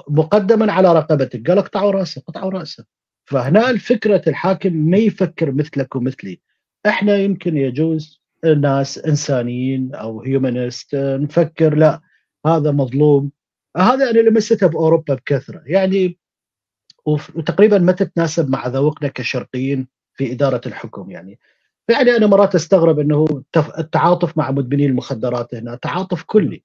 [0.07, 2.85] مقدما على رقبتك قال اقطعوا رأسه اقطعوا رأسه
[3.31, 6.39] فهنا الفكرة الحاكم ما يفكر مثلك ومثلي.
[6.85, 8.21] إحنا يمكن يجوز
[8.57, 12.01] ناس إنسانيين أو هيومانيست نفكر لا
[12.45, 13.31] هذا مظلوم.
[13.77, 15.63] هذا أنا لمسته بأوروبا بكثرة.
[15.65, 16.17] يعني
[17.05, 21.39] وتقريبا ما تتناسب مع ذوقنا كشرقيين في إدارة الحكم يعني.
[21.89, 26.63] يعني أنا مرات أستغرب إنه التعاطف مع مدمني المخدرات هنا تعاطف كلي.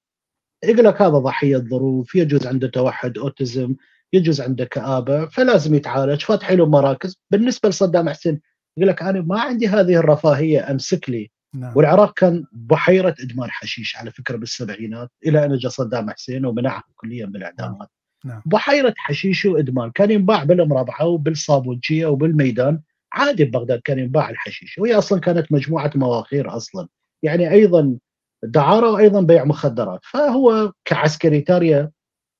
[0.64, 3.74] يقول لك هذا ضحية ظروف يجوز عنده توحد أوتيزم.
[4.12, 6.20] يجوز عنده كآبة فلازم يتعالج.
[6.20, 7.16] فاتحين له مراكز.
[7.30, 8.40] بالنسبة لصدام حسين
[8.78, 11.30] يقول لك أنا ما عندي هذه الرفاهية أمسك لي.
[11.54, 11.72] نعم.
[11.76, 17.26] والعراق كان بحيرة إدمان حشيش على فكرة بالسبعينات إلى أن جاء صدام حسين ومنعه كليا
[17.26, 17.88] بالاعدامات
[18.24, 18.34] نعم.
[18.34, 18.42] نعم.
[18.46, 19.90] بحيرة حشيش وإدمان.
[19.90, 22.80] كان ينباع بالمرابعه وبالصابونجية وبالميدان.
[23.12, 24.78] عادي ببغداد كان ينباع الحشيش.
[24.78, 26.88] وهي أصلا كانت مجموعة مواخير أصلا.
[27.22, 27.98] يعني أيضا
[28.44, 30.00] دعارة وأيضا بيع مخدرات.
[30.02, 31.90] فهو كعسكري تاريا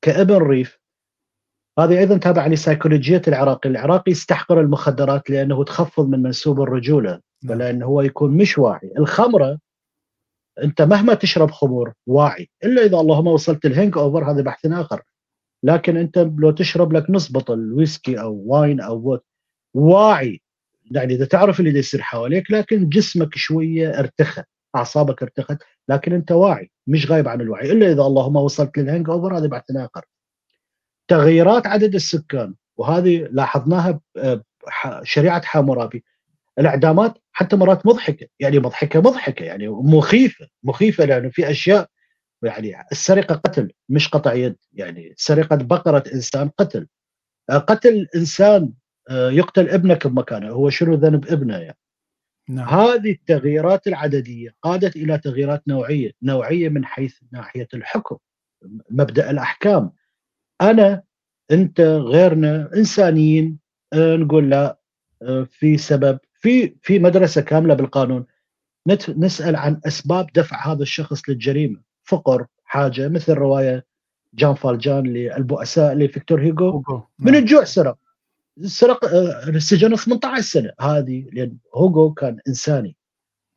[0.05, 0.79] كابن ريف
[1.79, 7.57] هذه أيضا تابعة لسيكولوجية العراقي، العراقي يستحقر المخدرات لأنه تخفض من منسوب الرجولة نعم.
[7.57, 9.59] ولأنه هو يكون مش واعي، الخمرة
[10.63, 15.03] أنت مهما تشرب خمور واعي إلا إذا اللهم وصلت الهينج أوفر هذا بحث آخر.
[15.63, 19.25] لكن أنت لو تشرب لك نص بطل ويسكي أو wine أو وات
[19.75, 20.41] واعي.
[20.91, 24.43] يعني إذا تعرف اللي يصير حواليك لكن جسمك شوية ارتخى
[24.77, 25.59] أعصابك ارتخت
[25.89, 27.73] لكن أنت واعي مش غايب عن الوعي.
[27.73, 30.05] إلا إذا اللهم وصلت لل hangover هذا بحث آخر.
[31.09, 34.01] تغييرات عدد السكان وهذه لاحظناها
[35.03, 36.05] بشريعه حامورابي.
[36.59, 41.89] الإعدامات حتى مرات مضحكة يعني مضحكة مضحكة يعني مخيفة مخيفة لأنه في أشياء
[42.43, 46.89] يعني السرقة قتل مش قطع يد يعني سرقة بقرة إنسان قتل.
[47.51, 48.73] قتل إنسان
[49.11, 51.79] آه، يقتل ابنك بمكانه هو شنو ذنب ابنه يعني.
[52.49, 52.69] نعم.
[52.69, 58.17] هذه التغييرات العددية قادت إلى تغييرات نوعية نوعية من حيث ناحية الحكم
[58.91, 59.93] مبدأ الأحكام.
[60.61, 61.03] أنا
[61.51, 63.59] أنت غيرنا إنسانيين
[63.93, 64.79] آه، نقول لا
[65.23, 66.19] آه، في سبب.
[66.35, 68.27] في في مدرسة كاملة بالقانون.
[69.17, 71.81] نسأل عن أسباب دفع هذا الشخص للجريمة.
[72.05, 73.87] فقر حاجة مثل رواية
[74.35, 76.83] جان فالجان للبؤساء لفيكتور هيجو
[77.19, 77.35] من نعم.
[77.35, 77.97] الجوع سرق.
[78.65, 80.73] سرق آه، سجن 18 سنة.
[80.81, 82.97] هذه لأن هوجو كان إنساني.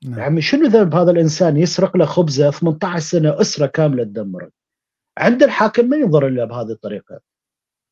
[0.05, 0.19] نعم.
[0.19, 4.53] يعني شنو ذنب هذا الإنسان؟ يسرق له خبزة 18 سنة أسرة كاملة تدمرت.
[5.20, 7.20] عند الحاكم ما ينظر الا بهذه الطريقة.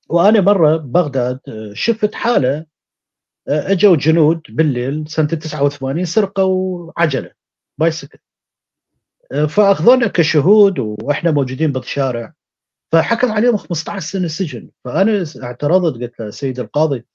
[0.09, 2.65] وأنا مرة ببغداد آه، شفت حالة
[3.47, 7.31] آه، أجوا جنود بالليل سنة 89 سرقوا عجله
[7.77, 8.19] بايسكل.
[9.31, 12.33] آه، فأخذونا كشهود وإحنا موجودين بالشارع.
[12.91, 14.69] فحكم عليهم 15 سنة سجن.
[14.85, 17.05] فأنا اعترضت قلت له سيد القاضي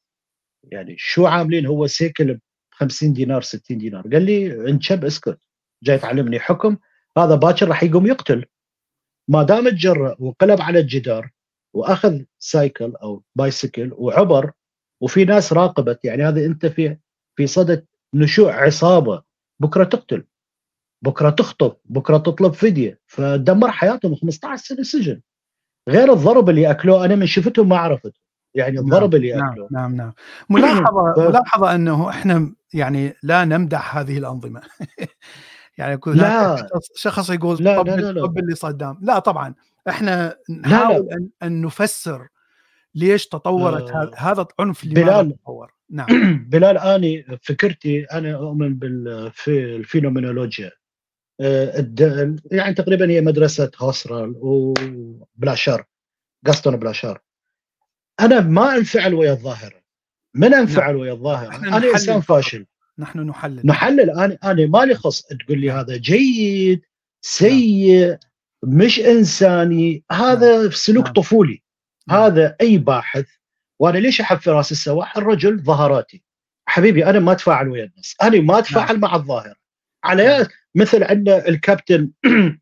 [0.64, 2.40] يعني شو عاملين؟ هو سيكل ب
[2.70, 4.02] 50 دينار 60 دينار.
[4.02, 5.38] قال لي انشب اسكت
[5.82, 6.76] جاي تعلمني حكم
[7.18, 8.44] هذا باكر راح يقوم يقتل.
[9.32, 11.30] ما دام تجرأ وقلب على الجدار
[11.74, 14.52] وأخذ سايكل أو بايسكل وعبر
[15.00, 16.96] وفي ناس راقبت يعني هذا أنت في
[17.36, 19.22] في صدد نشوء عصابة
[19.60, 20.24] بكرة تقتل
[21.02, 25.20] بكرة تخطب بكرة تطلب فدية فدمر حياتهم 15 سنة سجن.
[25.88, 28.12] غير الضرب اللي أكلوه أنا من شفتهم ما عرفت.
[28.54, 29.68] يعني نعم، الضرب اللي نعم أكلوه.
[29.72, 30.12] نعم نعم.
[30.50, 34.60] ملاحظة ملاحظة أنه إحنا يعني لا نمدح هذه الأنظمة.
[35.82, 36.68] يعني يكون لا.
[36.94, 38.26] شخص يقول لا طب لا لا, لا.
[38.26, 38.98] طب اللي صدام.
[39.02, 39.54] لا طبعا.
[39.88, 41.10] إحنا نحاول لا.
[41.10, 41.16] لا.
[41.16, 42.28] أن, أن نفسر
[42.94, 44.10] ليش تطورت آه.
[44.16, 45.36] هذا العنف بلال.
[45.42, 46.06] تطور؟ نعم.
[46.50, 50.70] بلال اني فكرتي أنا أؤمن بال في الفينومينولوجيا.
[51.40, 51.88] آه
[52.50, 55.84] يعني تقريبا هي مدرسة هوسرل وباشلار
[56.46, 57.20] جاستون باشلار.
[58.20, 59.82] أنا ما أنفعل ويا الظاهرة.
[60.34, 61.00] من أنفعل نعم.
[61.00, 62.66] ويا الظاهرة؟ أنا إنسان فاشل.
[62.98, 66.82] نحن نحلل نحلل أنا أنا مالي خص تقول لي هذا جيد
[67.24, 68.18] سيء نعم.
[68.64, 70.70] مش إنساني هذا نعم.
[70.70, 71.14] سلوك نعم.
[71.14, 71.62] طفولي
[72.08, 72.22] نعم.
[72.22, 73.26] هذا أي باحث
[73.78, 76.22] وأنا ليش أحب فراس السواح الرجل ظهراتي
[76.68, 79.00] حبيبي أنا ما أتفاعل ويا الناس أنا ما أتفاعل نعم.
[79.00, 79.54] مع الظاهر
[80.04, 80.46] على نعم.
[80.74, 82.10] مثل عندنا الكابتن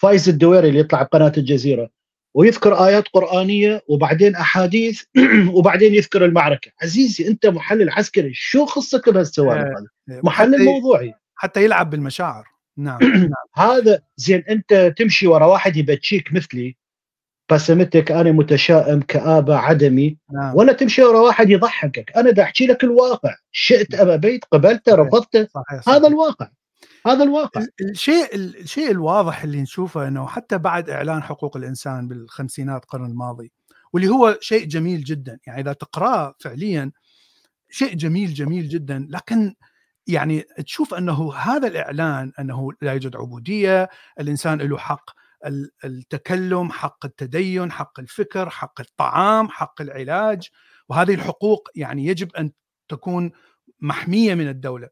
[0.00, 1.90] فايز الدويري اللي يطلع بقناة الجزيرة
[2.34, 5.02] ويذكر آيات قرآنية وبعدين أحاديث
[5.56, 6.70] وبعدين يذكر المعركة.
[6.82, 11.14] عزيزي أنت محلل عسكري شو خصك بهالسوالف آه، هذه؟ محلل موضوعي.
[11.34, 12.44] حتى يلعب بالمشاعر.
[12.76, 12.98] نعم,
[13.34, 13.68] نعم.
[13.70, 16.76] هذا زين أنت تمشي ورا واحد يبتشيك مثلي
[17.52, 20.56] بسمتك أنا متشائم كآبة عدمي نعم.
[20.56, 22.12] ولا تمشي ورا واحد يضحكك.
[22.16, 23.34] أنا دا أحكي لك الواقع.
[23.52, 25.48] شئت أم أبيت قبلته رفضته
[25.88, 26.48] هذا الواقع.
[27.06, 33.06] هذا الواقع الشيء الشيء الواضح اللي نشوفه إنه حتى بعد إعلان حقوق الإنسان بالخمسينات القرن
[33.06, 33.52] الماضي
[33.92, 36.92] واللي هو شيء جميل جدا يعني إذا تقرأه فعليا
[37.70, 39.54] شيء جميل جميل جدا لكن
[40.06, 43.88] يعني تشوف إنه هذا الإعلان إنه لا يوجد عبودية،
[44.20, 45.10] الإنسان له حق
[45.84, 50.48] التكلم، حق التدين، حق الفكر، حق الطعام، حق العلاج،
[50.88, 52.50] وهذه الحقوق يعني يجب أن
[52.88, 53.30] تكون
[53.80, 54.88] محمية من الدولة.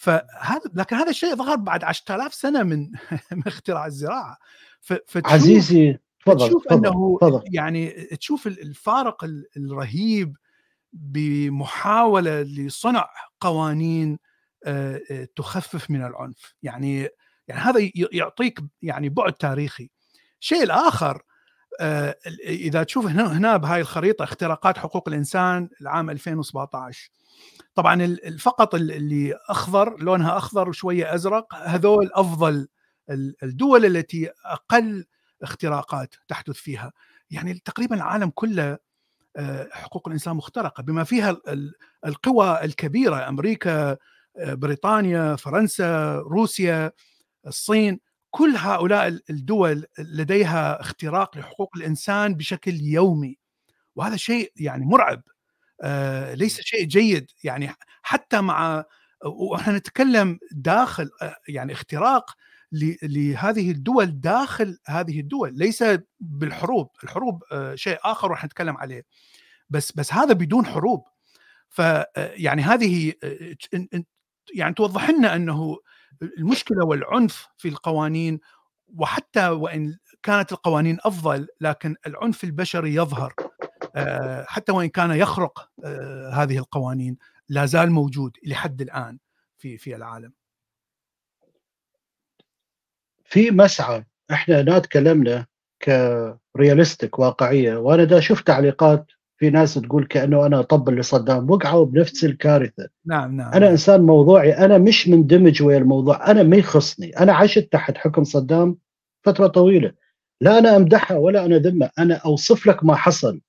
[0.00, 2.90] فهذا لكن هذا الشيء ظهر بعد 10000 سنة من
[3.32, 4.36] من اختراع الزراعة.
[4.80, 7.42] فتشوف عزيزي تفضل تشوف أنه تفضل.
[7.52, 9.24] يعني تشوف الفارق
[9.56, 10.36] الرهيب
[10.92, 13.08] بمحاولة لصنع
[13.40, 14.18] قوانين
[15.36, 16.54] تخفف من العنف.
[16.62, 17.08] يعني
[17.48, 19.90] يعني هذا يعطيك يعني بعد تاريخي.
[20.40, 21.22] الشيء الآخر
[22.46, 27.10] إذا تشوف هنا هنا بهاي الخريطة اختراقات حقوق الإنسان العام 2017
[27.74, 32.68] طبعا فقط اللي أخضر لونها أخضر وشوية أزرق هذول أفضل
[33.42, 35.04] الدول التي أقل
[35.42, 36.92] اختراقات تحدث فيها.
[37.30, 38.78] يعني تقريبا العالم كله
[39.36, 41.36] آه، حقوق الإنسان مخترقة بما فيها
[42.06, 43.90] القوى الكبيرة أمريكا
[44.36, 46.92] آه، بريطانيا فرنسا روسيا
[47.46, 53.38] الصين كل هؤلاء الدول لديها اختراق لحقوق الإنسان بشكل يومي.
[53.96, 55.22] وهذا شيء يعني مرعب.
[55.82, 57.30] آه، ليس شيء جيد.
[57.44, 57.70] يعني
[58.02, 58.84] حتى مع
[59.24, 62.30] وإحنا نتكلم داخل آه، يعني اختراق
[63.02, 65.84] لهذه الدول داخل هذه الدول ليس
[66.20, 66.90] بالحروب.
[67.04, 69.04] الحروب آه، شيء آخر راح نتكلم عليه.
[69.70, 71.04] بس بس هذا بدون حروب.
[71.70, 71.82] ف
[72.16, 73.12] يعني هذه
[74.54, 75.78] يعني توضح لنا أنه
[76.38, 78.40] المشكلة والعنف في القوانين
[78.98, 83.34] وحتى وإن كانت القوانين أفضل لكن العنف البشري يظهر.
[83.38, 83.49] آه،
[84.46, 87.16] حتى وإن كان يخرق آه، هذه القوانين
[87.48, 89.18] لا زال موجود لحد الآن
[89.58, 90.32] في في العالم.
[93.24, 95.46] في مسعى إحنا هنا تكلمنا
[95.82, 102.24] كرياليستيك واقعية وأنا دا شفت تعليقات في ناس تقول كأنه أنا أطبل لصدام وقعوا بنفس
[102.24, 107.32] الكارثة نعم نعم أنا إنسان موضوعي أنا مش مندمج ويا الموضوع أنا ما يخصني أنا
[107.32, 108.76] عشت تحت حكم صدام
[109.22, 109.92] فترة طويلة
[110.40, 113.40] لا أنا أمدحها ولا أنا ذمه أنا أوصف لك ما حصل نعم.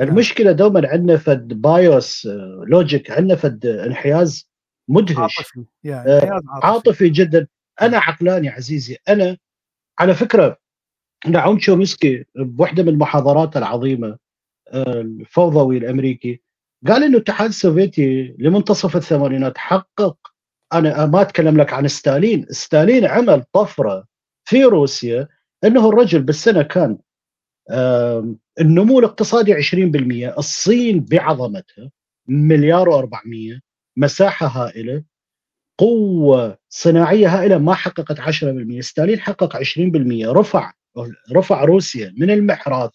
[0.00, 2.28] المشكلة دوما عندنا فد بايوس
[2.66, 4.48] logic عندنا فد انحياز
[4.88, 5.16] مدهش.
[5.18, 5.64] عاطفي.
[5.84, 7.08] يعني آه عاطفي.
[7.08, 7.46] جدا.
[7.82, 9.36] أنا عقلاني عزيزي أنا
[9.98, 10.58] على فكرة
[11.26, 14.18] نعوم تشومسكي بوحدة من المحاضرات العظيمة
[14.74, 16.40] الفوضوي الأمريكي.
[16.86, 20.16] قال إنه الاتحاد السوفيتي لمنتصف الثمانينات حقق
[20.72, 24.04] أنا ما أتكلم لك عن ستالين، ستالين عمل طفرة
[24.44, 25.28] في روسيا
[25.64, 26.98] إنه الرجل بالسنة كان
[28.60, 31.90] النمو الاقتصادي 20% الصين بعظمتها
[32.28, 33.60] مليار و400
[33.96, 35.04] مساحة هائلة
[35.78, 39.62] قوة صناعية هائلة ما حققت 10% ستالين حقق 20%
[40.26, 40.72] رفع
[41.32, 42.90] رفع روسيا من المحراث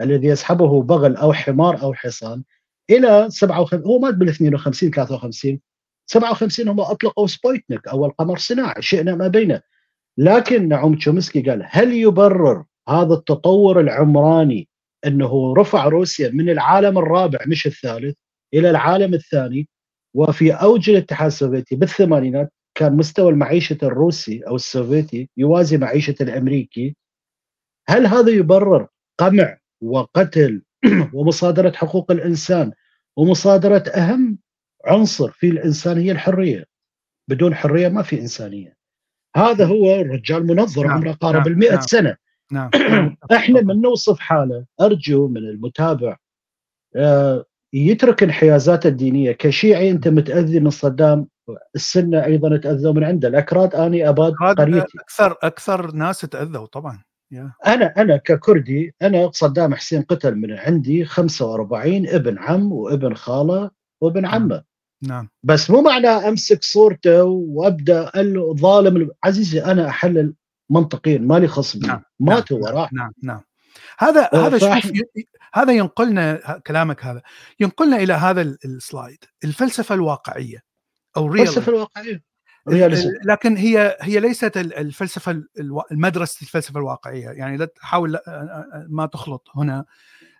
[0.00, 2.42] الذي يسحبه بغل أو حمار أو حصان
[2.90, 5.60] إلى 57 هو مات بال 52 53
[6.06, 9.60] 57 هم أطلقوا سبويتنيك اول قمر صناعي شئنا ما بينه
[10.18, 14.68] لكن نعوم تشومسكي قال هل يبرر هذا التطور العمراني
[15.06, 18.16] إنه رفع روسيا من العالم الرابع مش الثالث
[18.54, 19.68] إلى العالم الثاني
[20.14, 26.96] وفي أوج الاتحاد السوفيتي بالثمانينات كان مستوى المعيشة الروسي أو السوفيتي يوازي معيشة الأمريكي
[27.88, 30.62] هل هذا يبرر قمع وقتل
[31.14, 32.72] ومصادرة حقوق الإنسان
[33.16, 34.38] ومصادرة أهم
[34.86, 36.64] عنصر في الإنسان هي الحرية
[37.30, 38.76] بدون حرية ما في إنسانية
[39.36, 40.96] هذا هو الرجال منظر نعم.
[40.96, 41.62] عمره قارب نعم.
[41.62, 41.80] ال نعم.
[41.80, 42.16] سنة
[42.52, 42.70] نعم.
[43.36, 46.16] إحنا من نوصف حاله ارجو من المتابع
[46.96, 49.32] آه، يترك انحيازاته الدينية.
[49.32, 51.28] كشيعي انت متاذي من صدام
[51.74, 53.28] السنة أيضا تأذوا من عنده.
[53.28, 54.98] الأكراد آني أباد قريتي.
[55.00, 57.02] أكثر أكثر ناس تأذوا طبعا
[57.66, 63.70] أنا أنا ككردي أنا صدام حسين قتل من عندي 45 ابن عم وابن خالة
[64.00, 64.34] وابن نعم.
[64.34, 64.62] عمة.
[65.02, 65.28] نعم.
[65.42, 68.10] بس مو معنى أمسك صورته وأبدأ
[68.52, 70.34] ظالم عزيزي أنا أحلل
[70.70, 72.02] منطقيا مالي خصم نعم.
[72.20, 72.88] ماتوا نعم.
[72.92, 73.40] نعم نعم.
[73.98, 74.92] هذا آه، هذا شوف
[75.54, 77.22] هذا ينقلنا كلامك هذا
[77.60, 80.64] ينقلنا إلى هذا السلايد الفلسفة الواقعية
[81.16, 82.22] أو الفلسفه الواقعية.
[83.24, 85.42] لكن هي هي ليست الفلسفة
[85.92, 87.28] المدرسة الفلسفة الواقعية.
[87.28, 88.18] يعني لا تحاول
[88.88, 89.84] ما تخلط هنا.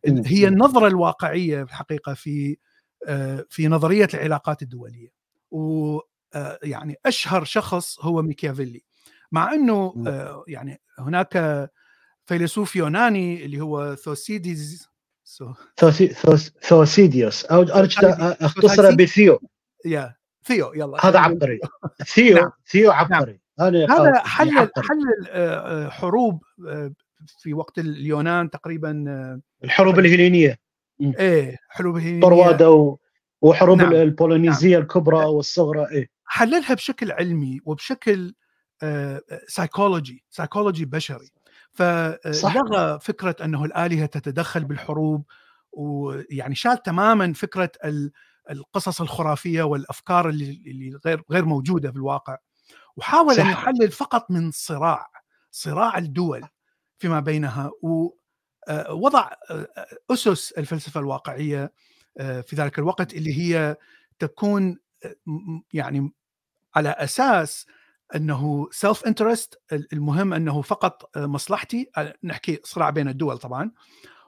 [0.07, 2.57] هي النظرة الواقعية في الحقيقة في
[3.49, 5.09] في نظرية العلاقات الدولية.
[5.51, 8.85] ويعني أشهر شخص هو ميكيافيلي.
[9.35, 9.95] مع إنه
[10.49, 11.71] يعني هناك
[12.27, 14.89] فيلسوف يوناني اللي هو ثوسيديز
[16.61, 19.41] ثوسيديوس أو أختصر بثيو.
[19.85, 20.15] يا
[20.45, 21.07] ثيو يلا.
[21.07, 21.61] هذا عبقري.
[22.07, 22.51] ثيو نعم.
[22.67, 23.41] ثيو عبقري.
[23.59, 23.75] نعم.
[23.75, 26.93] هذا حلل حلل آه، حروب آه،
[27.39, 30.59] في وقت اليونان تقريبا آه، الحروب الهيلينية.
[31.01, 32.21] إيه حروب الهيلينية.
[32.21, 32.97] برواده
[33.43, 33.93] وحروب نعم.
[33.93, 34.83] البيلوبونيزية نعم.
[34.83, 36.09] الكبرى والصغرى إيه.
[36.25, 38.35] حللها بشكل علمي وبشكل
[39.49, 41.31] سايكولوجي سايكولوجي بشري.
[41.73, 45.25] فلغى فكرة أنه الآلهة تتدخل بالحروب
[45.73, 47.71] ويعني شال تماما فكرة
[48.51, 52.37] القصص الخرافية والأفكار اللي, اللي غير غير موجودة في الواقع.
[52.97, 53.45] وحاول صح.
[53.45, 55.11] ان يحلل فقط من صراع
[55.51, 56.49] صراع الدول
[56.99, 57.71] فيما بينها.
[57.83, 61.73] ووضع آه، آه، أسس الفلسفة الواقعية
[62.19, 63.77] آه، في ذلك الوقت اللي هي
[64.19, 64.79] تكون
[65.73, 66.13] يعني
[66.75, 67.67] على أساس
[68.15, 71.91] أنه self interest المهم أنه فقط مصلحتي
[72.25, 73.71] نحكي صراع بين الدول طبعا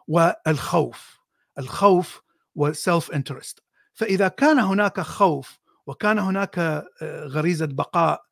[0.08, 1.20] والخوف
[1.58, 2.22] الخوف
[2.54, 3.62] وال self interest
[3.94, 8.22] فإذا كان هناك خوف وكان هناك آه، غريزة بقاء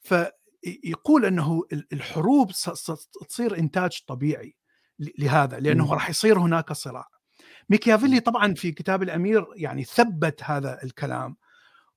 [0.00, 1.62] فيقول أنه
[1.92, 4.56] الحروب ستصير إنتاج طبيعي
[5.18, 7.08] لهذا لأنه راح يصير هناك صراع.
[7.70, 11.36] ميكيافيلي طبعا في كتاب الأمير يعني ثبت هذا الكلام.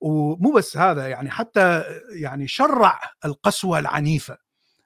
[0.02, 1.84] ومو بس هذا يعني حتى
[2.14, 4.38] يعني شرع القسوة العنيفة.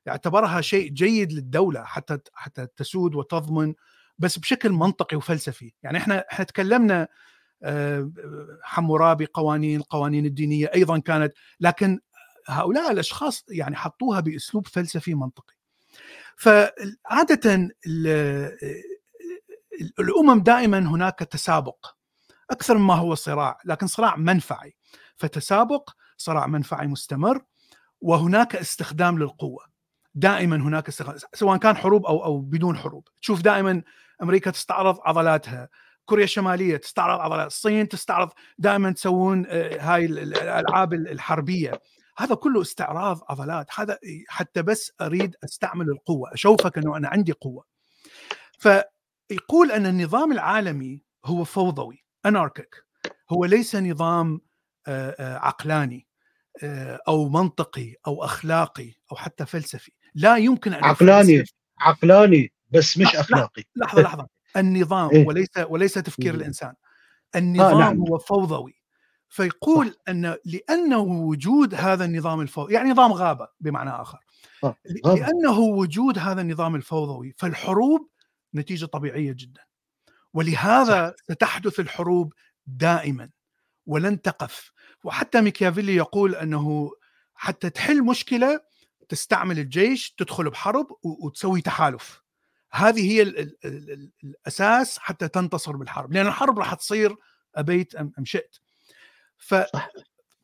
[0.09, 3.75] اعتبرها شيء جيد للدولة حتى حتى تسود وتضمن
[4.19, 5.73] بس بشكل منطقي وفلسفي.
[5.83, 7.09] يعني إحنا إحنا تكلمنا
[7.63, 8.11] آه،
[8.63, 12.01] حمورابي قوانين القوانين الدينية أيضا كانت لكن
[12.49, 15.55] هؤلاء الأشخاص يعني حطوها بأسلوب فلسفي منطقي.
[16.37, 17.71] فعادة
[20.01, 21.87] الأمم دائما هناك تسابق
[22.51, 24.77] أكثر مما هو صراع لكن صراع منفعي.
[25.17, 27.43] فتسابق صراع منفعي مستمر
[28.01, 29.65] وهناك استخدام للقوة.
[30.15, 33.09] دائما هناك استخدام سواء كان حروب أو أو بدون حروب.
[33.23, 33.83] تشوف دائما
[34.23, 35.69] أمريكا تستعرض عضلاتها
[36.05, 41.81] كوريا الشمالية تستعرض عضلات الصين تستعرض دائما تسوون آه، هاي الألعاب الحربية.
[42.19, 43.67] هذا كله استعراض عضلات.
[43.75, 43.99] هذا
[44.29, 47.65] حتى بس أريد أستعمل القوة أشوفك أنه أنا عندي قوة.
[48.59, 52.85] فيقول أن النظام العالمي هو فوضوي اناركيك
[53.31, 54.41] هو ليس نظام
[55.19, 56.07] عقلاني
[57.09, 61.45] أو منطقي أو أخلاقي أو حتى فلسفي لا يمكن أن عقلاني
[61.79, 64.27] عقلاني بس مش أخلاقي لحظة لحظة
[64.57, 66.75] النظام إيه؟ وليس وليس تفكير إيه؟ الإنسان
[67.37, 68.01] النظام آه نعم.
[68.01, 68.77] هو فوضوي
[69.29, 69.95] فيقول صح.
[70.09, 74.19] أن لأنه وجود هذا النظام الفوضوي يعني نظام غابة بمعنى آخر
[74.65, 74.77] آه.
[74.85, 78.09] لأنه وجود هذا النظام الفوضوي فالحروب
[78.55, 79.61] نتيجة طبيعية جدا
[80.35, 81.35] ولهذا صح.
[81.35, 82.33] ستحدث الحروب
[82.67, 83.31] دائما
[83.87, 84.73] ولن تقف
[85.07, 86.91] وحتى ميكيافيلي يقول أنه
[87.35, 88.61] حتى تحل مشكلة
[89.09, 92.23] تستعمل الجيش تدخل بحرب وتسوي تحالف.
[92.73, 97.17] هذه هي ال ال ال الأساس حتى تنتصر بالحرب لأن الحرب راح تصير
[97.55, 98.57] أبيت أم شئت
[99.37, 99.55] ف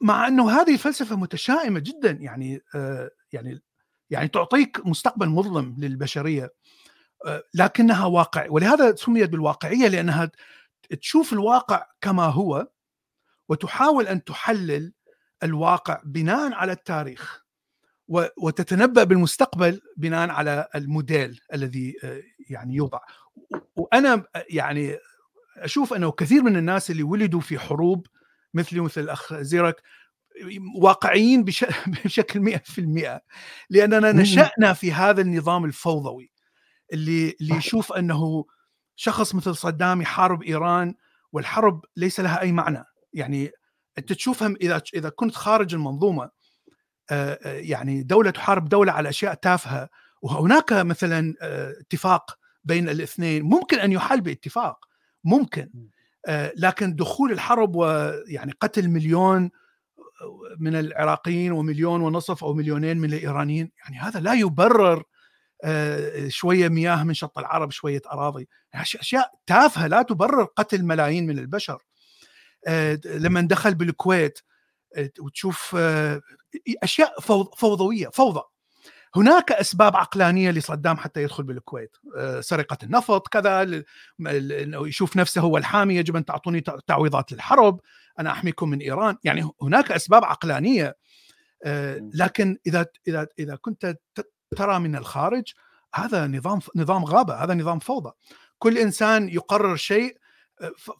[0.01, 3.63] مع أنه هذه الفلسفه متشائمة جدا يعني آه يعني
[4.11, 6.53] يعني تعطيك مستقبل مظلم للبشرية
[7.27, 8.47] آه لكنها واقع.
[8.51, 10.31] ولهذا سميت بالواقعية لأنها
[11.01, 12.69] تشوف الواقع كما هو
[13.53, 14.92] وتحاول أن تحلل
[15.42, 17.42] الواقع بناء على التاريخ
[18.36, 23.00] وتتنبأ بالمستقبل بناء على الموديل الذي آه، يعني يوضع.
[23.76, 24.96] وأنا يعني
[25.57, 28.07] أشوف أنه كثير من الناس اللي ولدوا في حروب
[28.55, 29.82] مثلي مثل الأخ زيرك
[30.76, 31.44] واقعيين
[32.05, 33.20] بشكل 100%
[33.70, 36.30] لأننا نشأنا في هذا النظام الفوضوي
[36.92, 38.44] اللي اللي يشوف أنه
[38.96, 40.94] شخص مثل صدام يحارب إيران
[41.32, 42.84] والحرب ليس لها أي معنى.
[43.13, 43.51] يعني
[43.99, 46.31] أنت تشوفها إذا إذا كنت خارج المنظومة
[47.45, 49.89] يعني دولة تحارب دولة على أشياء تافهة
[50.23, 51.35] وهناك مثلا
[51.81, 54.85] اتفاق بين الاثنين ممكن أن يحل باتفاق
[55.25, 55.69] ممكن
[56.57, 59.51] لكن دخول الحرب ويعني قتل مليون
[60.59, 65.03] من العراقيين ومليون ونصف أو مليونين من الإيرانيين يعني هذا لا يبرر
[66.29, 71.83] شوية مياه من شط العرب شوية أراضي أشياء تافهة لا تبرر قتل ملايين من البشر.
[73.05, 74.39] لما دخل بالكويت
[75.21, 75.77] وتشوف
[76.83, 77.21] أشياء
[77.57, 78.43] فوضوية فوضى.
[79.17, 81.97] هناك أسباب عقلانية لصدام حتى يدخل بالكويت.
[82.41, 83.63] سرقة النفط كذا
[84.21, 87.81] إنه يشوف نفسه هو الحامي يجب أن تعطوني تعويضات للحرب
[88.19, 89.17] أنا أحميكم من إيران.
[89.25, 90.97] يعني هناك أسباب عقلانية
[92.15, 93.97] لكن إذا إذا إذا كنت
[94.57, 95.53] ترى من الخارج
[95.95, 98.13] هذا نظام نظام غابة هذا نظام فوضى.
[98.59, 100.19] كل إنسان يقرر شيء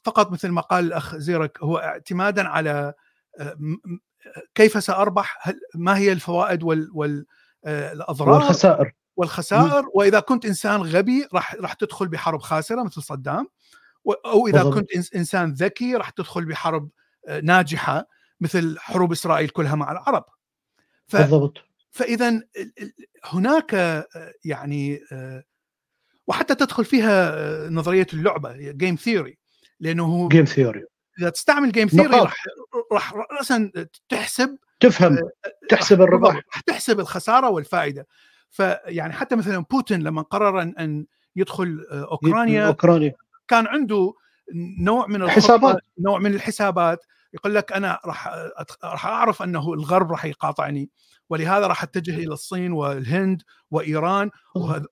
[0.05, 2.95] فقط مثل ما قال الأخ زيرك هو اعتمادا على
[4.55, 7.27] كيف سأربح؟ ما هي الفوائد وال, وال
[7.67, 8.93] الأضرار؟ والخسائر.
[9.17, 13.49] والخسائر وإذا كنت إنسان غبي راح راح تدخل بحرب خاسرة مثل صدام
[14.25, 14.75] أو إذا بالضبط.
[14.75, 16.89] كنت إنسان ذكي راح تدخل بحرب
[17.43, 18.09] ناجحة
[18.41, 20.25] مثل حروب إسرائيل كلها مع العرب.
[21.07, 21.17] ف...
[21.17, 21.59] بالضبط.
[21.91, 22.43] فاذا
[23.25, 24.05] هناك
[24.45, 25.01] يعني
[26.27, 29.39] وحتى تدخل فيها نظرية اللعبة game theory
[29.83, 30.85] لأنه game theory
[31.19, 32.45] إذا تستعمل game theory راح
[32.93, 33.71] راح راسا
[34.09, 35.19] تحسب تفهم
[35.69, 36.35] تحسب الربح.
[36.35, 38.07] راح تحسب الخسارة والفائدة.
[38.51, 41.07] فيعني حتى مثلا بوتين لما قرر ان
[41.37, 43.13] يدخل أوكرانيا أوكرانيا.
[43.49, 44.15] كان عنده
[44.79, 47.05] نوع من الحسابات نوع من الحسابات.
[47.35, 48.29] يقول لك أنا راح
[48.85, 50.91] راح أعرف أنه الغرب راح يقاطعني
[51.31, 54.31] ولهذا راح أتجه إلى الصين والهند وإيران.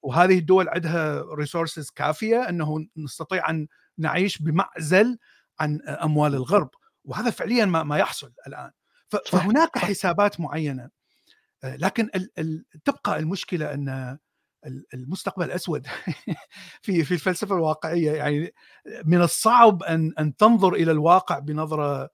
[0.02, 3.66] وهذه الدول عندها ريسورسز كافية أنه نستطيع أن
[4.00, 5.18] نعيش بمعزل
[5.60, 6.70] عن أموال الغرب
[7.04, 8.70] وهذا فعليا ما, ما يحصل الآن.
[9.26, 10.90] فهناك حسابات معينة.
[11.64, 14.18] لكن ال ال تبقى المشكلة أن
[14.94, 15.86] المستقبل اسود
[16.82, 18.54] في في الفلسفة الواقعية يعني
[19.04, 22.10] من الصعب أن أن تنظر إلى الواقع بنظرة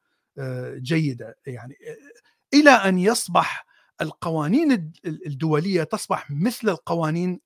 [0.76, 1.39] جيدة.
[1.47, 1.74] يعني
[2.55, 3.66] إلى أن يصبح
[4.01, 7.41] القوانين الدولية تصبح مثل القوانين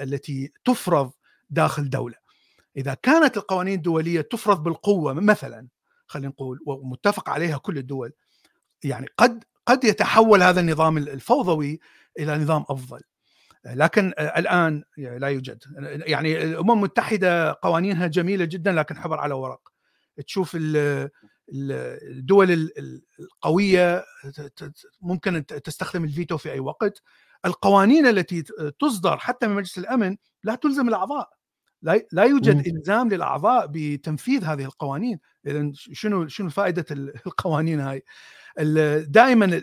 [0.00, 1.12] التي تفرض
[1.50, 2.16] داخل دولة.
[2.80, 5.68] إذا كانت القوانين الدولية تفرض بالقوة مثلا
[6.06, 8.12] خلينا نقول ومتفق عليها كل الدول
[8.84, 11.80] يعني قد قد يتحول هذا النظام الفوضوي
[12.18, 13.00] إلى نظام أفضل.
[13.64, 15.62] لكن الآن لا يوجد.
[16.06, 19.72] يعني الأمم المتحدة قوانينها جميلة جدا لكن حبر على ورق.
[20.26, 20.56] تشوف
[21.50, 22.70] الدول
[23.20, 24.04] القوية
[25.00, 27.02] ممكن تستخدم الفيتو في أي وقت.
[27.44, 28.44] القوانين التي
[28.78, 31.39] تصدر حتى من مجلس الأمن لا تلزم الأعضاء.
[31.82, 35.18] لا لا يوجد إلزام للأعضاء بتنفيذ هذه القوانين.
[35.46, 36.84] اذا شنو شنو فائده
[37.26, 38.04] القوانين هاي؟
[39.04, 39.60] دائما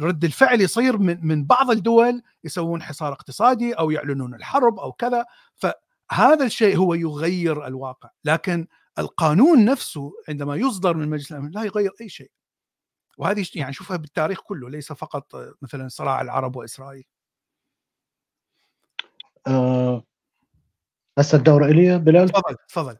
[0.00, 5.24] رد الفعل يصير من من بعض الدول يسوون حصار اقتصادي أو يعلنون الحرب أو كذا.
[5.56, 8.10] فهذا الشيء هو يغير الواقع.
[8.24, 8.66] لكن
[8.98, 12.30] القانون نفسه عندما يصدر من مجلس الأمن لا يغير أي شيء.
[13.18, 17.04] وهذه يعني شوفها بالتاريخ كله ليس فقط مثلا صراع العرب وإسرائيل.
[19.46, 20.04] آه
[21.20, 22.96] هسه الدور إلي بلال؟ تفضل تفضل.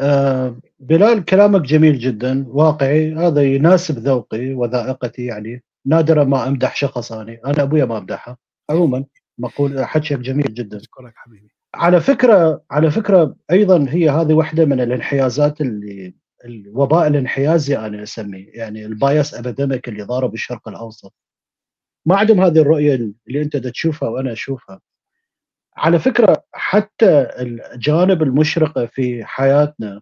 [0.00, 3.14] آه بلال كلامك جميل جدا واقعي.
[3.14, 8.38] هذا يناسب ذوقي وذائقتي يعني نادرا ما أمدح شخص أنا أنا أبويا ما أمدحه.
[8.70, 9.04] عموما
[9.38, 10.76] مقول حكيك جميل جدا.
[10.76, 11.50] أشكرك حبيبي.
[11.74, 18.50] على فكرة على فكرة أيضا هي هذه واحدة من الانحيازات اللي الوباء الانحيازي أنا أسميه
[18.54, 21.14] يعني البايس أبيديميك اللي ضارب الشرق الأوسط.
[22.06, 22.94] ما عندهم هذه الرؤية
[23.28, 24.80] اللي أنت تشوفها وأنا أشوفها.
[25.80, 30.00] على فكرة حتى الجانب المشرقه في حياتنا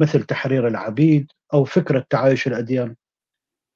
[0.00, 2.96] مثل تحرير العبيد أو فكرة تعايش الأديان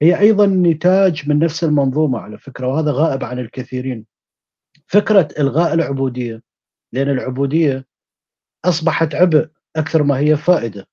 [0.03, 4.07] هي أيضا نتاج من نفس المنظومة على فكرة وهذا غائب عن الكثيرين.
[4.87, 6.43] فكرة إلغاء العبودية
[6.93, 7.87] لأن العبودية
[8.65, 10.89] أصبحت عبء أكثر ما هي فائدة.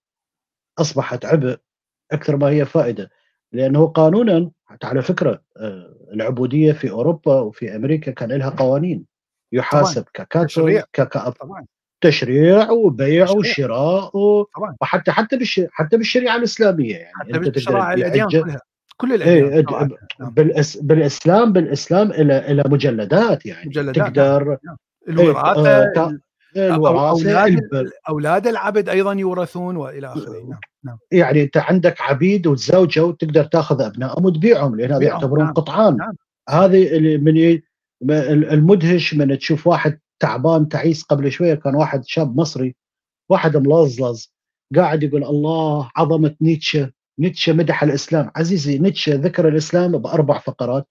[0.79, 1.57] أصبحت عبء
[2.11, 3.09] أكثر ما هي فائدة
[3.51, 4.51] لأنه قانونا
[4.83, 9.10] على فكرة آه، العبودية في أوروبا وفي أمريكا كان لها قوانين.
[9.51, 11.33] يحاسب ككأب.
[12.01, 13.39] تشريع وبيع تشريع.
[13.39, 14.45] وشراء و...
[14.81, 15.61] وحتى حتى بالش...
[15.71, 17.13] حتى بالشريعة الإسلامية يعني.
[17.15, 18.61] حتى أنت بالشرائع الاديان كلها.
[18.97, 19.65] كل الاديان إيه
[20.19, 20.29] نعم.
[20.29, 20.77] بالإس...
[20.77, 23.69] بالإسلام بالإسلام إلى إلى مجلدات يعني.
[23.69, 24.77] مجلدات تقدر نعم.
[25.09, 26.19] الوراثه
[26.55, 30.49] إيه آه الوراثة أولاد أولاد العبد أيضا يورثون وإلى آخره.
[30.49, 30.97] نعم نعم.
[31.11, 35.53] يعني أنت عندك عبيد وتزوجوا وتقدر تأخذ أبنائهم وتبيعهم لأن هذا يعتبرون نعم.
[35.53, 35.97] قطعان.
[35.97, 36.13] نعم.
[36.49, 37.61] هذه اللي من
[38.09, 42.75] المدهش من تشوف واحد تعبان تعيس قبل شوية كان واحد شاب مصري
[43.29, 44.25] واحد ملظلظ
[44.75, 48.31] قاعد يقول الله عظمة نيتشه نيتشه مدح الإسلام.
[48.35, 50.87] عزيزي نيتشه ذكر الإسلام بأربع فقرات.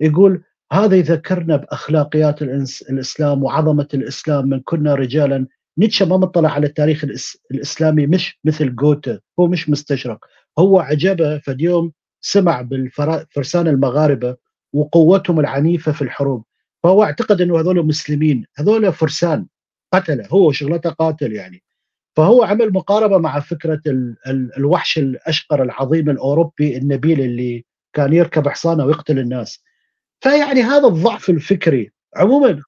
[0.00, 0.42] يقول
[0.72, 5.46] هذا يذكرنا بأخلاقيات الإسلام وعظمة الإسلام من كنا رجالا.
[5.78, 7.04] نيتشه ما مطلع على التاريخ
[7.50, 10.24] الإسلامي مش مثل جوته هو مش مستشرق.
[10.58, 14.36] هو عجبه فاليوم سمع بالفرسان المغاربة
[14.72, 16.44] وقوتهم العنيفة في الحروب.
[16.84, 19.46] فهو اعتقد انه هذول مسلمين هذول فرسان
[19.92, 21.62] قتله هو شغلته قاتل يعني
[22.16, 28.48] فهو عمل مقاربة مع فكرة ال ال الوحش الأشقر العظيم الأوروبي النبيل اللي كان يركب
[28.48, 29.62] حصانة ويقتل الناس
[30.20, 32.62] فيعني هذا الضعف الفكري عموما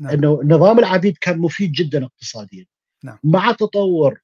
[0.00, 0.12] نعم.
[0.12, 2.66] إنه نظام العبيد كان مفيد جدا اقتصاديا
[3.04, 3.18] نعم.
[3.24, 4.20] مع تطور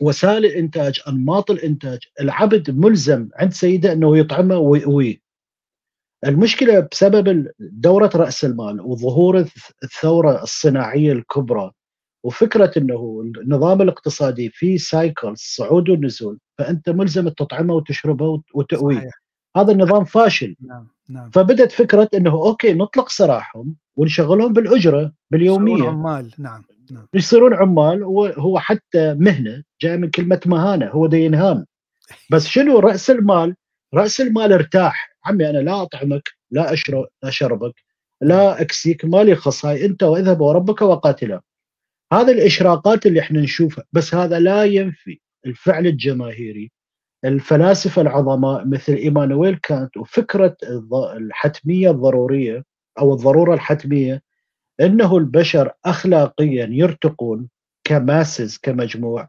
[0.00, 5.22] وسائل الإنتاج أنماط الإنتاج العبد ملزم عند سيده إنه يطعمه ويؤويه
[6.26, 11.70] المشكلة بسبب دورة رأس المال وظهور الث- الثورة الصناعية الكبرى
[12.24, 19.22] وفكرة إنه النظام الاقتصادي فيه سايكل صعود ونزول فأنت ملزم تطعمه وتشربه وت- وتؤويه صحيح.
[19.56, 20.56] هذا النظام فاشل.
[20.60, 21.30] نعم نعم.
[21.30, 26.34] فبدت فكرة إنه أوكي نطلق سراحهم ونشغلهم بالأجرة يصيرون باليوميه عمال.
[26.38, 27.06] نعم نعم.
[27.14, 31.64] يصيرون عمال وهو حتى مهنة جاي من كلمة مهانة هو دا ينهان
[32.32, 33.54] بس شنو؟ رأس المال
[33.94, 35.11] رأس المال ارتاح.
[35.24, 37.74] عمي أنا لا أطعمك لا اشرب أشربك
[38.20, 41.42] لا أكسيك مالي خص هاي أنت واذهب وربك وقاتلا.
[42.12, 46.72] هذه الإشراقات اللي إحنا نشوفها بس هذا لا ينفي الفعل الجماهيري
[47.24, 50.56] الفلاسفة العظماء مثل إيمانويل كانت وفكرة
[51.16, 52.64] الحتمية الضرورية
[52.98, 54.22] أو الضرورة الحتمية
[54.80, 57.48] إنه البشر اخلاقيا يرتقون
[57.84, 59.28] كماسز كمجموع.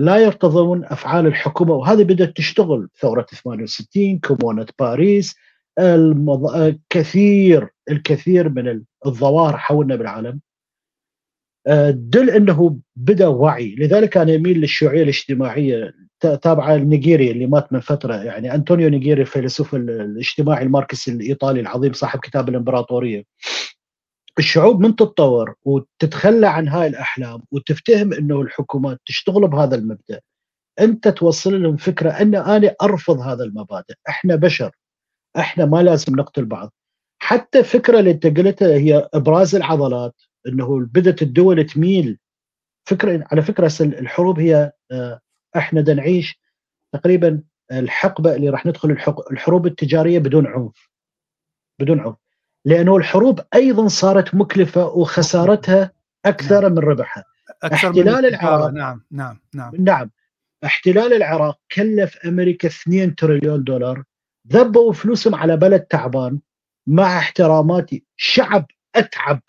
[0.00, 2.88] لا يرتضون أفعال الحكومة وهذه بدأت تشتغل.
[3.00, 5.36] ثورة 68 كومونة باريس
[5.78, 6.74] المض...
[6.90, 10.40] كثير الكثير من الظواهر حولنا بالعالم.
[11.66, 13.74] آه، تدل إنه بدأ وعي.
[13.78, 15.94] لذلك أنا اميل للشيوعية الاجتماعية
[16.42, 18.14] تابعة النيجري اللي مات من فترة.
[18.14, 23.24] يعني أنطونيو نيجري الفيلسوف ال- الاجتماعي الماركسي الإيطالي العظيم صاحب كتاب الإمبراطورية.
[24.40, 30.20] الشعوب من تتطور وتتخلى عن هاي الأحلام وتفتهم إنه الحكومات تشتغل بهذا المبدأ.
[30.80, 33.94] أنت توصل لهم فكرة أن أنا أرفض هذا المبادئ.
[34.08, 34.70] إحنا بشر.
[35.38, 36.72] إحنا ما لازم نقتل بعض.
[37.22, 40.14] حتى فكرة اللي أنت قلتها هي إبراز العضلات
[40.46, 42.18] إنه بدأت الدول تميل.
[42.88, 45.20] فكرة على فكرة الحروب هي آه،
[45.56, 46.40] إحنا نعيش
[46.94, 48.90] تقريبا الحقبة اللي راح ندخل
[49.30, 50.90] الحروب التجارية بدون عنف.
[51.80, 52.29] بدون عنف.
[52.64, 55.92] لأنه الحروب أيضا صارت مكلفة وخسارتها
[56.24, 57.24] أكثر من ربحها.
[57.62, 58.24] أكثر احتلال من.
[58.24, 58.70] العراق.
[58.70, 59.72] نعم نعم نعم.
[59.78, 60.10] نعم.
[60.64, 64.02] احتلال العراق كلف أمريكا 2 تريليون دولار
[64.52, 66.38] ذبوا فلوسهم على بلد تعبان
[66.86, 69.40] مع احتراماتي شعب أتعب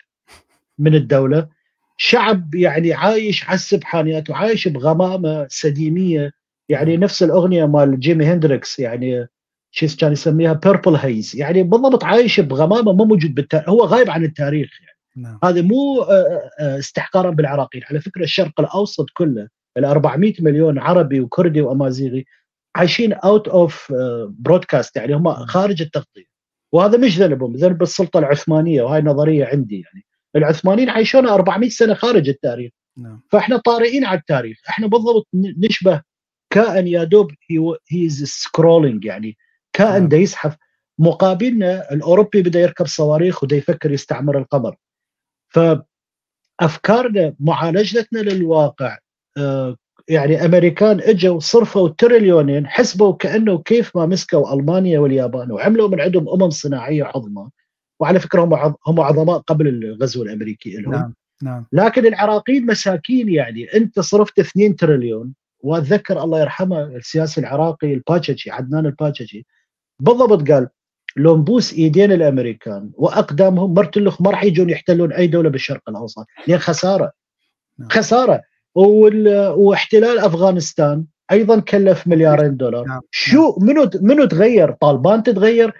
[0.78, 1.48] من الدولة.
[1.96, 6.32] شعب يعني عايش على السبحانيات وعايش بغمامة سديمية.
[6.68, 9.28] يعني نفس الأغنية مال جيمي هندريكس يعني
[9.74, 14.24] شو كان يسميها Purple Haze يعني بالضبط عايش بغمامة مو موجود بالتاريخ هو غايب عن
[14.24, 14.98] التاريخ يعني.
[15.16, 15.38] نعم.
[15.44, 17.84] هذا مو آه، آه، استحقارا بالعراقيين.
[17.90, 22.24] على فكرة الشرق الأوسط كله ال 400 مليون عربي وكردي وأمازيغي
[22.76, 23.92] عايشين out of
[24.28, 26.24] broadcast يعني هم خارج التغطية.
[26.72, 30.04] وهذا مش ذنبهم ذنب السلطة العثمانية وهاي نظرية عندي يعني.
[30.36, 32.72] العثمانيين عايشون 400 سنة خارج التاريخ.
[32.98, 33.22] نعم.
[33.30, 34.58] فإحنا طارئين على التاريخ.
[34.68, 36.02] إحنا بالضبط نشبه
[36.50, 37.30] كائن يا دوب
[37.90, 39.36] he is scrolling يعني.
[39.72, 40.08] كائن نعم.
[40.08, 40.56] دا يزحف
[40.98, 44.76] مقابلنا الأوروبي بدأ يركب صواريخ ودا يفكر يستعمر القمر.
[45.48, 48.98] فأفكارنا معالجتنا للواقع
[49.38, 49.76] آه،
[50.08, 56.28] يعني أمريكان إجوا صرفوا تريليونين حسبوا كأنه كيف ما مسكوا ألمانيا واليابان وعملوا من عندهم
[56.28, 57.48] أمم صناعية عظمى.
[58.00, 60.92] وعلى فكرة هم هم عظماء قبل الغزو الأمريكي لهم.
[60.92, 61.66] نعم نعم.
[61.72, 63.64] لكن العراقيين مساكين يعني.
[63.64, 69.46] أنت صرفت 2 تريليون وأتذكر الله يرحمه السياسي العراقي الباججي عدنان الباججي
[70.02, 70.68] بالضبط قال
[71.16, 76.26] لو نبوس إيدين الأمريكان وأقدامهم مرتلخ ما راح يجون يحتلون أي دولة بالشرق الأوسط.
[76.46, 77.12] لأن خسارة.
[77.78, 77.88] نعم.
[77.88, 78.42] خسارة.
[78.74, 79.48] وال...
[79.56, 82.86] واحتلال أفغانستان أيضا كلف مليارين دولار.
[82.86, 83.00] نعم.
[83.10, 85.72] شو؟ منو منو تغير؟ طالبان تتغير؟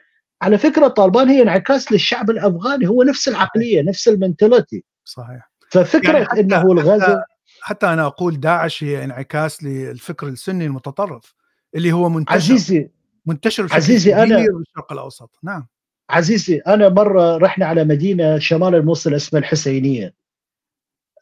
[0.42, 2.88] على فكرة طالبان هي انعكاس للشعب الأفغاني.
[2.88, 4.84] هو نفس العقلية نفس المنتاليتي.
[5.04, 5.52] صحيح.
[5.70, 7.22] ففكرة يعني حتى- إنه الغزو حتى,
[7.60, 11.34] حتى أنا أقول داعش هي انعكاس للفكر السني المتطرف
[11.74, 12.34] اللي هو منتشر.
[12.34, 12.90] عزيزي
[13.26, 15.38] منتشر بشكل عزيزي كبير بالشرق الأوسط.
[15.42, 15.66] نعم.
[16.10, 20.14] عزيزي أنا مرة رحنا على مدينة شمال الموصل اسمها الحسينية.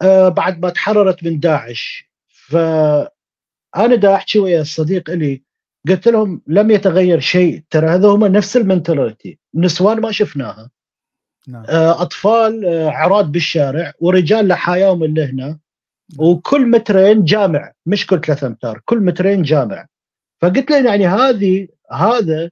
[0.02, 2.10] آه بعد ما تحررت من داعش.
[2.28, 5.42] فانا دا أحكي ويا الصديق إلي
[5.88, 7.62] قلت لهم لم يتغير شيء.
[7.70, 10.70] ترى هذا هم نفس المنتاليتي نسوان ما شفناها.
[11.48, 11.64] نعم.
[11.68, 15.46] آه، أطفال آه، عراض بالشارع ورجال لحاياهم اللي هنا.
[15.46, 15.58] نعم.
[16.18, 19.86] وكل مترين جامع مش كل ثلاثة أمتار كل مترين جامع.
[20.42, 22.50] فقلت له يعني هذه هذا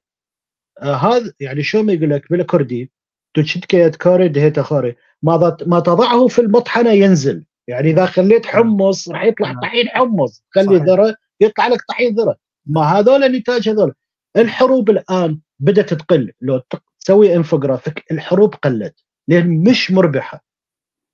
[0.81, 2.91] آه هذا يعني شو ما يقول لك بالكردي
[3.33, 4.95] تشتكي كاري دهيت خاري.
[5.23, 7.45] ما ما تضعه في المطحنة ينزل.
[7.67, 8.55] يعني إذا خليت نعم.
[8.55, 9.61] حمص راح يطلع نعم.
[9.61, 10.43] طحين حمص.
[10.51, 12.35] خلي ذرة يطلع لك طحين ذرة.
[12.65, 13.93] ما هذول نتاج هذول.
[14.37, 16.31] الحروب الآن بدأت تقل.
[16.41, 16.61] لو
[16.99, 18.95] تسوي إنفوجرافيك الحروب قلت.
[19.27, 20.45] لأن مش مربحة.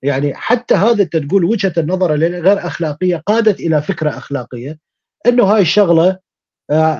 [0.02, 4.78] يعني حتى هذا تقول وجهة النظر غير أخلاقية قادت إلى فكرة أخلاقية.
[5.26, 6.18] إنه هاي الشغلة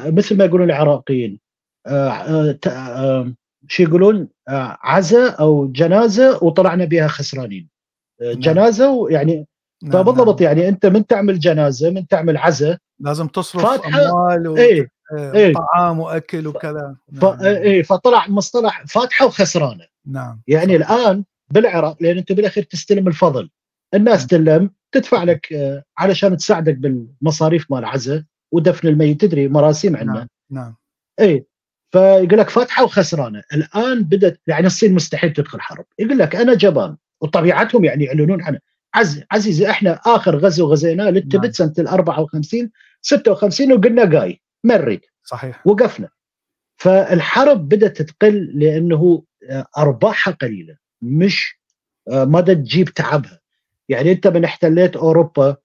[0.06, 1.40] مثل ما يقولون العراقيين.
[1.86, 3.32] آه آه آه
[3.68, 7.68] شو يقولون؟ آه عزاء أو جنازة وطلعنا بها خسرانين.
[8.22, 8.40] آه نعم.
[8.40, 9.46] جنازة يعني
[9.82, 10.52] نعم فبالضبط نعم.
[10.52, 14.56] يعني أنت من تعمل جنازة من تعمل عزاء لازم تصرف أموال و...
[14.56, 14.88] إيه
[15.18, 15.52] إيه.
[15.52, 16.96] طعام وأكل وكذا.
[17.20, 17.24] ف...
[17.24, 17.40] نعم.
[17.40, 19.84] إيه فطلع مصطلح فاتحة وخسرانة.
[20.06, 20.90] نعم يعني صح.
[20.90, 23.50] الآن بالعراق لأن أنت بالأخير تستلم الفضل.
[23.94, 28.22] الناس تلم تدفع لك آه، علشان تساعدك بالمصاريف مال العزاء
[28.52, 30.14] ودفن الميت تدري مراسيم عندنا.
[30.14, 30.26] نعم.
[30.50, 30.76] نعم
[31.20, 31.46] اي
[31.90, 33.42] فيقول لك فاتحة وخسرانة.
[33.54, 35.84] الآن بدأت يعني الصين مستحيل تدخل حرب.
[35.98, 36.96] يقول لك أنا جبان.
[37.20, 38.58] وطبيعتهم يعني يعلنون عنه
[38.94, 41.52] عز عزيزي إحنا آخر غزو غزيناه للتبت نعم.
[41.52, 42.70] سنة ال 54
[43.00, 45.66] 56 وقلنا جاي ما نريد صحيح.
[45.66, 46.08] وقفنا.
[46.76, 50.76] فالحرب بدأت تقل لأنه آه، أرباحها قليلة.
[51.02, 51.60] مش
[52.12, 53.40] آه، ما تجيب تعبها.
[53.88, 55.56] يعني أنت من احتليت أوروبا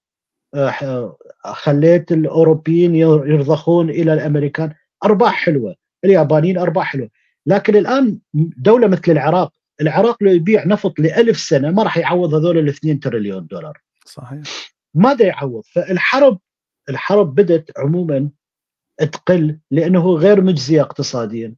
[1.43, 4.73] خليت الأوروبيين يرضخون إلى الأمريكان.
[5.05, 5.75] أرباح حلوة.
[6.05, 7.09] اليابانيين أرباح حلوة.
[7.45, 8.19] لكن الآن
[8.57, 12.99] دولة مثل العراق العراق لو يبيع نفط لألف سنة ما راح يعوض هذول ال 2
[12.99, 13.77] تريليون دولار.
[14.05, 14.41] صحيح.
[14.93, 16.39] ماذا يعوض؟ فالحرب
[16.89, 18.29] الحرب بدت عموما
[19.11, 21.55] تقل لأنه غير مجزية اقتصاديا.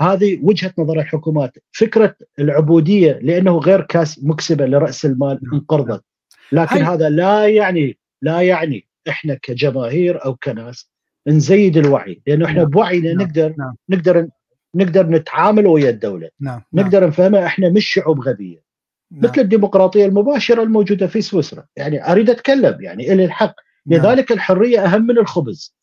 [0.00, 1.58] هذه وجهة نظر الحكومات.
[1.72, 5.54] فكرة العبودية لأنه غير كاس مكسبة لرأس المال نعم.
[5.54, 6.04] انقرضت
[6.52, 6.94] لكن هاي.
[6.94, 10.90] هذا لا يعني لا يعني إحنا كجماهير أو كناس
[11.26, 12.70] نزيد الوعي لأنه إحنا نعم.
[12.70, 13.26] بوعينا نعم.
[13.26, 13.74] نقدر نعم.
[13.88, 14.28] نقدر
[14.74, 16.62] نقدر نتعامل ويا الدولة نعم.
[16.72, 18.62] نقدر نفهمها إحنا مش شعوب غبية
[19.10, 19.30] نعم.
[19.30, 23.54] مثل الديمقراطية المباشرة الموجودة في سويسرا يعني أريد أتكلم يعني الي الحق
[23.86, 24.00] نعم.
[24.00, 25.74] لذلك الحرية أهم من الخبز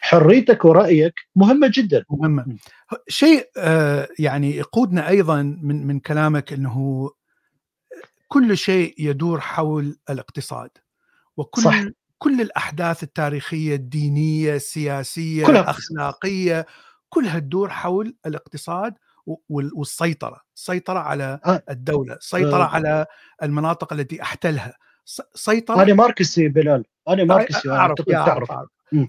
[0.00, 2.46] حريتك ورأيك مهمة جدا مهمة
[3.08, 7.10] شيء آه يعني يقودنا أيضا من من كلامك إنه
[8.28, 10.70] كل شيء يدور حول الاقتصاد
[11.40, 11.84] وكل صح.
[12.18, 16.66] كل الأحداث التاريخية الدينية السياسية كلها الأخلاقية
[17.08, 18.94] كلها تدور حول الاقتصاد
[19.48, 21.62] والسيطرة، السيطره على آه.
[21.70, 22.66] الدولة، السيطره آه.
[22.66, 23.06] على
[23.42, 24.74] المناطق التي أحتلها،
[25.34, 28.50] سيطرة أنا ماركسي بلال أنا ماركسي أعرف تعرف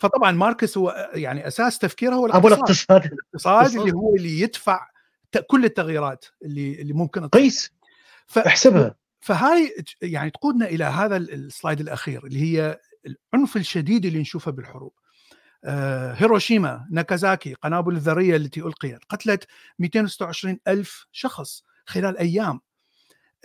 [0.01, 2.53] فطبعا ماركس هو يعني أساس تفكيره هو الاقتصاد.
[2.53, 3.11] الاقتصاد.
[3.35, 4.87] الاقتصاد اللي هو اللي يدفع
[5.47, 7.73] كل التغييرات اللي اللي ممكن قيس
[8.27, 8.39] ف...
[9.21, 12.79] فهاي يعني تقودنا إلى هذا السلايد الأخير اللي هي
[13.33, 14.93] العنف الشديد اللي نشوفه بالحروب.
[15.65, 19.47] آه هيروشيما ناكازاكي قنابل الذرية التي ألقيت قتلت
[19.79, 22.59] 226 ألف شخص خلال أيام.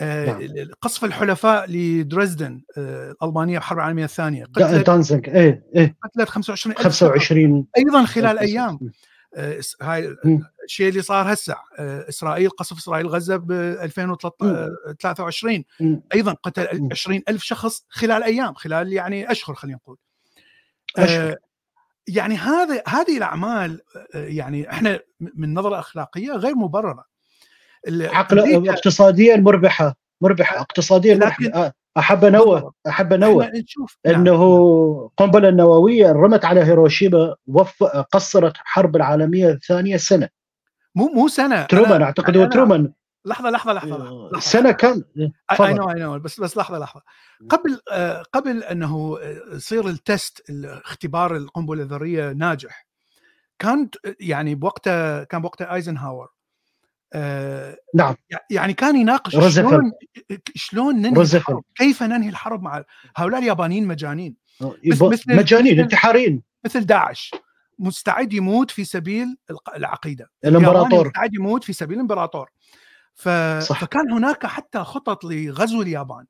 [0.00, 0.68] آه نعم.
[0.80, 5.96] قصف الحلفاء لدريسدن آه الالمانيه بحرب العالمية الثانية قتلت دانزنج إيه إيه.
[6.02, 8.78] قتلت 25 25 أيضا خلال أيام.
[8.82, 8.90] آه
[9.82, 10.16] هاي
[10.64, 15.64] الشيء اللي صار هسه آه إسرائيل قصف إسرائيل غزة ب 2023
[16.14, 19.96] أيضا قتل 20 ألف شخص خلال أيام خلال يعني أشهر خلينا نقول.
[20.98, 21.38] آه
[22.08, 23.80] يعني هذا هذه الأعمال
[24.14, 25.00] آه، يعني إحنا
[25.34, 27.04] من نظرة أخلاقية غير مبررة.
[27.88, 33.52] عقل اقتصاديا مربحة مربحة اقتصاديا مربحة أحب انوه أحب انوه
[34.06, 35.08] إنه نعم.
[35.16, 37.84] قنبلة نووية رمت على هيروشيما وف...
[37.84, 40.28] قصرت الحرب العالمية الثانية سنة.
[40.94, 41.62] مو مو سنة.
[41.62, 42.92] ترومان أعتقد هو ترومان.
[43.24, 44.40] لحظة لحظة لحظة, لحظة.
[44.40, 45.02] سنة كان
[45.60, 47.02] اي نو اي نو بس بس لحظة لحظة.
[47.48, 49.18] قبل آه قبل أنه
[49.52, 52.86] يصير ال test الاختبار القنبلة الذرية ناجح
[53.58, 53.88] كان
[54.20, 56.28] يعني بوقته كان بوقته ايزنهاور
[57.12, 58.14] آه نعم
[58.50, 59.92] يعني كان يناقش شلون
[60.54, 62.84] شلون ننهي الحرب كيف ننهي الحرب مع
[63.16, 64.34] هؤلاء اليابانيين مجانين.
[64.84, 67.34] مثل مجانين انتحاريين مثل داعش
[67.78, 69.36] مستعد يموت في سبيل
[69.76, 70.30] العقيدة.
[70.44, 71.06] الإمبراطور.
[71.06, 72.50] مستعد يموت في سبيل الإمبراطور.
[73.14, 73.28] ف...
[73.58, 73.80] صح.
[73.80, 76.24] فكان هناك حتى خطط لغزو اليابان.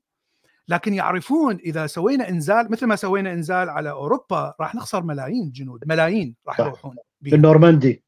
[0.69, 5.85] لكن يعرفون إذا سوينا إنزال مثل ما سوينا إنزال على أوروبا راح نخسر ملايين جنود
[5.87, 6.97] ملايين راح يروحون
[7.27, 8.03] النورماندي.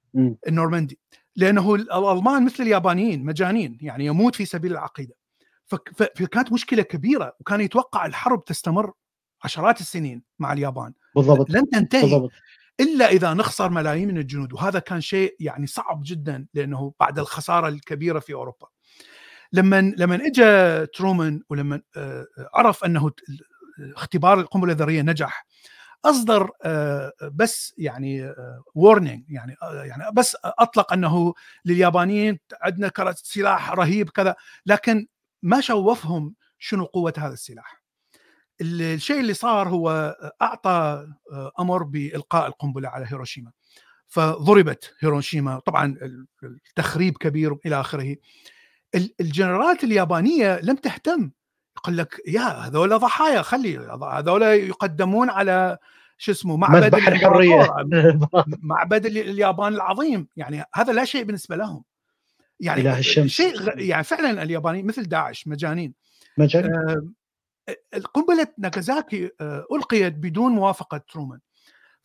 [0.48, 0.98] النورماندي.
[1.39, 5.14] لأنه الألمان مثل اليابانيين مجانين يعني يموت في سبيل العقيدة.
[6.16, 8.93] فكانت مشكلة كبيرة وكان يتوقع الحرب تستمر
[9.45, 10.93] عشرات السنين مع اليابان.
[11.16, 12.30] بالضبط لن تنتهي بالضبط.
[12.80, 17.68] إلا إذا نخسر ملايين من الجنود وهذا كان شيء يعني صعب جدا لأنه بعد الخسارة
[17.68, 18.66] الكبيرة في أوروبا.
[19.53, 23.11] لما لما اجى ترومان ولما آه، عرف أنه
[23.97, 25.47] اختبار القنبلة الذرية نجح.
[26.05, 28.34] أصدر آه، بس يعني
[28.74, 31.34] warning يعني يعني بس أطلق أنه
[31.64, 34.34] لليابانيين عندنا سلاح رهيب كذا
[34.66, 35.07] لكن
[35.42, 37.82] ما شوفهم شنو قوة هذا السلاح.
[38.61, 41.07] الشيء اللي صار هو أعطى
[41.61, 43.53] أمر بإلقاء القنبلة على هيروشيما.
[44.09, 45.96] فضربت هيروشيما طبعا
[46.42, 48.16] التخريب كبير إلى آخره.
[49.20, 51.30] الجنرالات اليابانية لم تهتم
[51.78, 53.78] يقول لك يا هذول ضحايا خلي
[54.12, 55.78] هذول يقدمون على
[56.18, 57.74] شو اسمه معبد الحريه
[58.62, 60.28] معبد اليابان العظيم.
[60.36, 61.84] يعني هذا لا شيء بالنسبة لهم.
[62.60, 63.30] يعني إله الشمس.
[63.30, 65.94] شيء يعني فعلا اليابانيين مثل داعش مجانين.
[66.38, 66.74] مجانين.
[66.74, 67.08] آه
[68.14, 71.40] قنبلة ناكازاكي آه ألقيت بدون موافقة ترومان.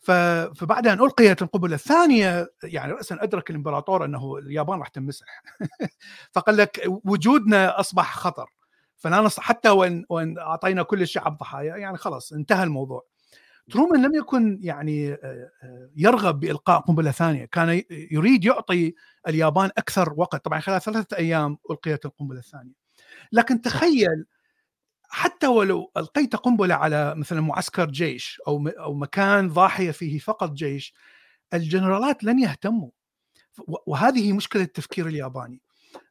[0.00, 5.42] فبعد أن ألقيت القنبلة الثانية يعني راسا أدرك الإمبراطور أنه اليابان راح تنمسح
[6.34, 8.53] فقال لك وجودنا أصبح خطر.
[9.10, 13.04] نص حتى وان وإن أعطينا كل الشعب ضحايا يعني خلاص انتهى الموضوع
[13.70, 15.18] ترومان لم يكن يعني
[15.96, 18.94] يرغب بإلقاء قنبلة ثانية، كان يريد يعطي
[19.28, 22.72] اليابان أكثر وقت، طبعا خلال ثلاثة أيام ألقيت القنبلة الثانية.
[23.32, 24.24] لكن تخيل
[25.08, 30.94] حتى ولو ألقيت قنبلة على مثلا معسكر جيش أو أو مكان ضاحية فيه فقط جيش،
[31.54, 32.90] الجنرالات لن يهتموا.
[33.86, 35.60] وهذه مشكلة التفكير الياباني.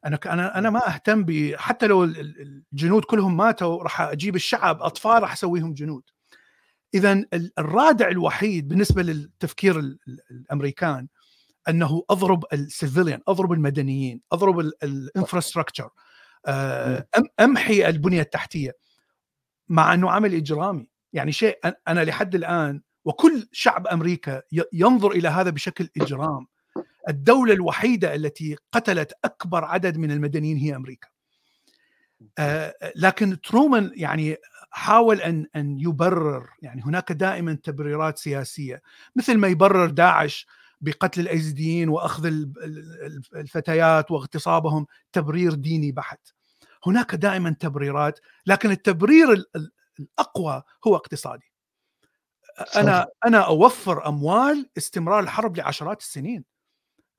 [0.06, 5.22] أنا أنا أنا ما أهتم ب حتى لو الجنود كلهم ماتوا راح أجيب الشعب أطفال
[5.22, 6.02] راح أسويهم جنود.
[6.94, 7.24] اذا
[7.58, 9.96] الرادع الوحيد بالنسبة للتفكير
[10.30, 11.08] الأمريكان
[11.68, 15.90] أنه أضرب ال civilian أضرب المدنيين أضرب ال infrastructure
[16.46, 17.06] آه،
[17.40, 18.72] أمحي البنية التحتية
[19.68, 20.88] مع أنه عمل إجرامي.
[21.12, 24.42] يعني شيء أنا لحد الآن وكل شعب أمريكا
[24.72, 26.46] ينظر إلى هذا بشكل إجرام.
[27.08, 31.08] الدولة الوحيدة التي قتلت أكبر عدد من المدنيين هي أمريكا.
[32.38, 34.36] آه، لكن ترومان يعني
[34.70, 38.82] حاول أن أن يبرر يعني هناك دائما تبريرات سياسية
[39.16, 40.46] مثل ما يبرر داعش
[40.80, 42.26] بقتل الأيزيديين وأخذ
[43.34, 46.28] الفتيات واغتصابهم تبرير ديني بحت.
[46.86, 49.44] هناك دائما تبريرات لكن التبرير
[50.00, 51.52] الأقوى هو اقتصادي.
[52.76, 56.44] أنا أنا أوفر أموال استمرار الحرب لعشرات السنين.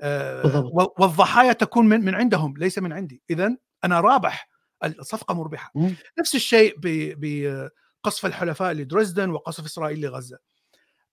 [0.02, 3.22] آه، والضحايا تكون من من عندهم ليس من عندي.
[3.30, 4.50] اذا أنا رابح
[4.84, 5.72] الصفقة مربحة.
[5.76, 5.96] مم.
[6.20, 6.76] نفس الشيء
[7.18, 10.38] بقصف الحلفاء لدرزدن وقصف إسرائيل لغزة.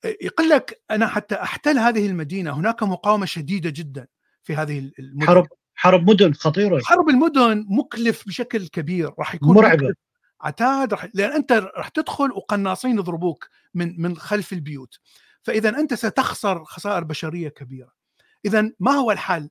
[0.04, 4.06] يقول لك أنا حتى أحتل هذه المدينة هناك مقاومة شديدة جدا
[4.42, 5.26] في هذه المدن.
[5.26, 6.80] حرب حرب مدن خطيرة.
[6.84, 9.94] حرب المدن مكلف بشكل كبير راح يكون مرعبة.
[10.40, 14.98] عتاد رح لأن أنت راح تدخل وقناصين يضربوك من من خلف البيوت.
[15.42, 17.92] فإذا أنت ستخسر خسائر بشرية كبيرة.
[18.44, 19.50] إذا ما هو الحل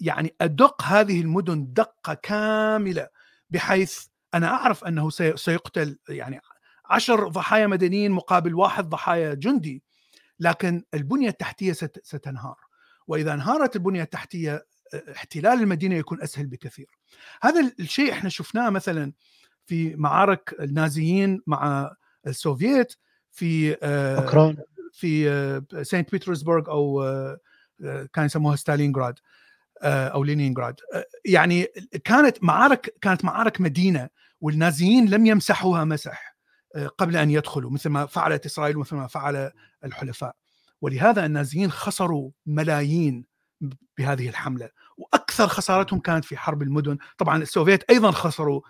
[0.00, 3.08] يعني أدق هذه المدن دقة كاملة
[3.50, 6.40] بحيث أنا أعرف أنه سيقتل يعني
[6.84, 9.82] عشر ضحايا مدنيين مقابل واحد ضحايا جندي
[10.40, 11.72] لكن البنية التحتية
[12.02, 12.56] ستنهار
[13.06, 14.66] وإذا انهارت البنية التحتية
[15.16, 16.98] احتلال المدينة يكون أسهل بكثير.
[17.42, 19.12] هذا الشيء إحنا شفناه مثلا
[19.66, 21.90] في معارك النازيين مع
[22.26, 22.94] السوفييت
[23.30, 24.56] في أوكران.
[24.92, 27.04] في سانت بيترسبرغ أو
[28.12, 29.18] كان يسموها ستالينغراد
[29.82, 30.80] آه، أو لينينغراد.
[30.94, 31.66] آه، يعني
[32.04, 34.08] كانت معارك كانت معارك مدينة
[34.40, 36.36] والنازيين لم يمسحوها مسح
[36.76, 39.50] آه، قبل أن يدخلوا مثل ما فعلت إسرائيل ومثل ما فعل
[39.84, 40.36] الحلفاء.
[40.80, 43.24] ولهذا النازيين خسروا ملايين
[43.98, 44.68] بهذه الحملة.
[44.98, 46.98] وأكثر خسارتهم كانت في حرب المدن.
[47.18, 48.60] طبعا السوفيت أيضا خسروا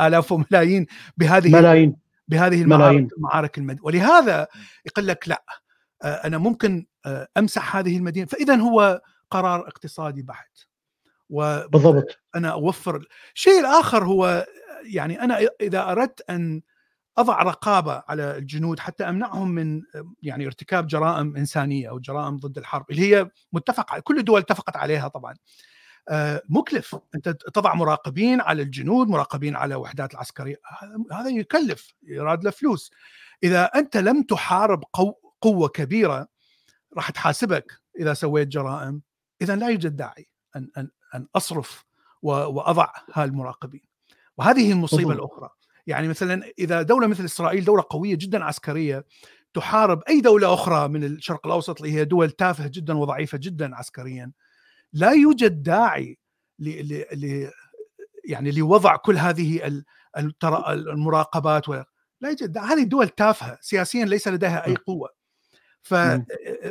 [0.00, 0.86] آلاف وملايين
[1.16, 1.96] بهذه ملايين.
[2.28, 4.46] بهذه المعارك, المعارك المدن ولهذا
[4.86, 5.44] يقول لك لا
[6.02, 6.86] أنا ممكن
[7.36, 8.26] أمسح هذه المدينة.
[8.26, 9.00] فاذا هو
[9.30, 10.58] قرار اقتصادي بحت.
[11.30, 12.18] بالضبط.
[12.34, 13.06] أنا أوفر.
[13.34, 14.46] الشيء الآخر هو
[14.84, 16.62] يعني أنا إذا أردت أن
[17.18, 19.82] أضع رقابة على الجنود حتى أمنعهم من
[20.22, 25.08] يعني ارتكاب جرائم إنسانية أو جرائم ضد الحرب اللي هي متفق كل الدول اتفقت عليها
[25.08, 25.34] طبعا.
[26.08, 26.96] آه، مكلف.
[27.14, 30.56] أنت تضع مراقبين على الجنود مراقبين على وحدات العسكرية.
[31.12, 32.90] هذا يكلف يراد له فلوس.
[33.42, 34.84] إذا أنت لم تحارب
[35.40, 36.28] قوة كبيرة
[36.96, 39.02] راح تحاسبك إذا سويت جرائم.
[39.42, 41.84] اذا لا يوجد داعي أن أن أن أصرف
[42.22, 43.82] وأضع هالمراقبين.
[44.36, 45.48] وهذه المصيبة الأخرى.
[45.86, 49.04] يعني مثلا إذا دولة مثل إسرائيل دولة قوية جدا عسكرية
[49.54, 54.32] تحارب أي دولة أخرى من الشرق الأوسط اللي هي دول تافهة جدا وضعيفة جدا عسكريا
[54.92, 56.18] لا يوجد داعي
[56.58, 56.68] ل
[57.12, 57.50] ل
[58.24, 59.82] يعني لوضع كل هذه
[60.68, 65.08] المراقبات لا يوجد هذه دول تافهة سياسيا ليس لديها أي قوة.
[65.82, 65.94] ف...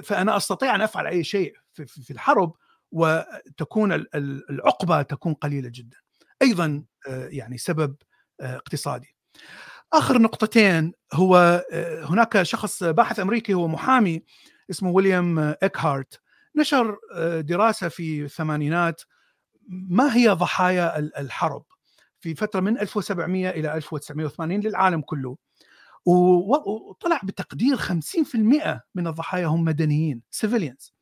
[0.03, 2.56] فأنا أستطيع أن أفعل أي شيء في, في الحرب
[2.91, 4.06] وتكون
[4.49, 5.98] العقبة تكون قليلة جدا.
[6.41, 7.95] أيضا يعني سبب
[8.41, 9.15] اقتصادي.
[9.94, 11.65] آخر نقطتين هو
[12.03, 14.23] هناك شخص باحث أمريكي هو محامي
[14.69, 16.19] اسمه ويليام ايكهارت
[16.56, 16.98] نشر
[17.40, 19.02] دراسة في الثمانينات
[19.69, 21.64] ما هي ضحايا الحرب.
[22.22, 25.38] في فترة من 1700 إلى 1980 للعالم كله.
[26.05, 30.93] وطلع بتقدير 50% من الضحايا هم مدنيين سيفيليانز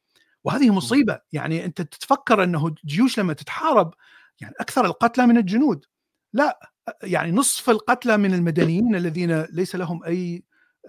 [0.44, 1.20] وهذه مصيبة.
[1.32, 3.94] يعني أنت تتفكر أنه الجيوش لما تتحارب
[4.42, 5.86] يعني أكثر القتلى من الجنود.
[6.34, 6.72] لا
[7.04, 10.44] يعني نصف القتلى من المدنيين الذين ليس لهم أي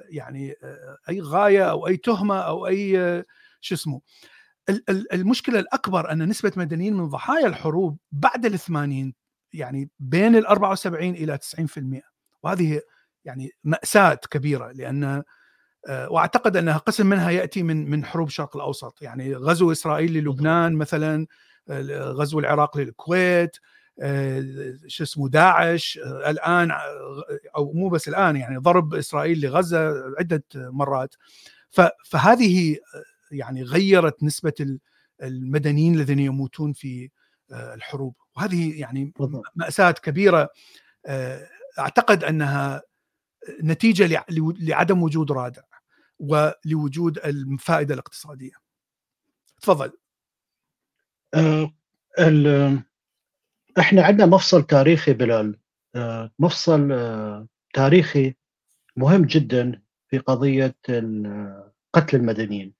[0.08, 0.54] يعني
[1.08, 3.24] أي غاية أو أي تهمة أو أي
[3.60, 4.00] شو اسمه.
[5.12, 9.14] المشكلة الأكبر أن نسبة مدنيين من ضحايا الحروب بعد الثمانين
[9.52, 12.00] يعني بين ال 74 إلى 90%
[12.42, 12.80] وهذه
[13.24, 15.22] يعني مأساة كبيرة لأن
[15.88, 20.72] آه، وأعتقد أنها قسم منها يأتي من من حروب الشرق الأوسط يعني غزو إسرائيل للبنان
[20.72, 21.26] مثلا
[21.90, 23.56] غزو العراق للكويت
[24.00, 24.44] آه،
[24.86, 26.70] شو اسمه داعش آه، الآن
[27.56, 31.14] أو مو بس الآن يعني ضرب إسرائيل لغزة عدة مرات.
[32.04, 32.76] فهذه
[33.30, 34.78] يعني غيرت نسبة
[35.22, 37.10] المدنيين الذين يموتون في
[37.52, 38.14] الحروب.
[38.36, 39.12] وهذه يعني
[39.56, 40.48] مأساة كبيرة
[41.78, 42.82] أعتقد أنها
[43.62, 44.24] نتيجة
[44.58, 45.62] لعدم وجود رادع
[46.18, 48.52] ولوجود الفائدة الاقتصادية.
[49.60, 49.92] تفضل.
[51.34, 51.72] أه
[53.78, 55.58] إحنا عندنا مفصل تاريخي بلال
[55.94, 58.34] أه مفصل أه تاريخي
[58.96, 60.76] مهم جدا في قضية
[61.92, 62.74] قتل المدنيين.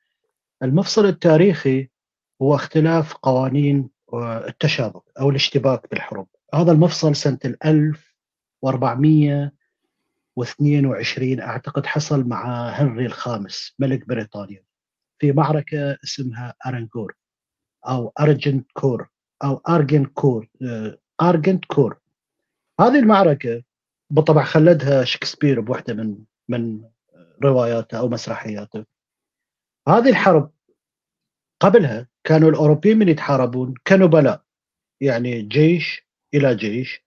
[0.62, 1.89] المفصل التاريخي
[2.43, 6.28] هو اختلاف قوانين التشابك أو الاشتباك بالحروب.
[6.55, 9.57] هذا المفصل سنة 1400
[10.44, 14.62] و22 أعتقد حصل مع هنري الخامس ملك بريطانيا.
[15.19, 17.15] في معركة اسمها ارنكور
[17.89, 19.09] أو ارجنت كور
[19.44, 20.48] أو ارجنت كور
[21.23, 21.98] ارجنت كور
[22.81, 23.62] هذه المعركة
[24.10, 26.85] بالطبع خلدها شكسبير بوحدة من من
[27.44, 28.85] رواياته أو مسرحياته.
[29.89, 30.51] هذه الحرب
[31.60, 34.43] قبلها كانوا الأوروبيين من يتحاربون كنبلاء
[35.01, 37.05] يعني جيش إلى جيش.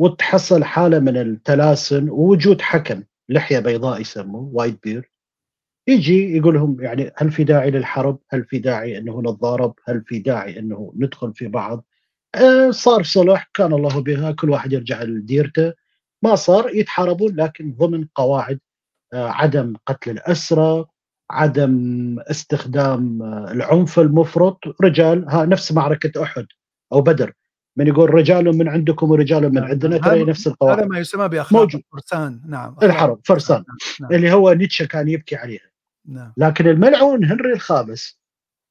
[0.00, 5.10] وتحصل حالة من التلاسن ووجود حكم لحية بيضاء يسموه white beard
[5.88, 10.18] يجي يقول لهم يعني هل في داعي للحرب؟ هل في داعي إنه نتضارب؟ هل في
[10.18, 11.84] داعي إنه ندخل في بعض؟
[12.34, 15.72] آه صار صلح كان الله بها كل واحد يرجع لديرته
[16.22, 18.60] ما صار يتحاربون لكن ضمن قواعد
[19.12, 20.84] آه عدم قتل الأسرى
[21.30, 26.46] عدم استخدام آه العنف المفرط رجال ها نفس معركة أحد
[26.92, 27.32] أو بدر
[27.80, 29.64] من يقول رجال من عندكم ورجال من نعم.
[29.64, 32.76] عندنا ترى نفس القواعد هذا ما يسمى بأخلاق الفرسان نعم.
[32.82, 33.56] الحرب فرسان.
[33.56, 33.76] نعم.
[34.00, 34.12] نعم.
[34.12, 35.70] اللي هو نيتشه كان يبكي عليها.
[36.08, 36.32] نعم.
[36.36, 38.20] لكن الملعون هنري الخامس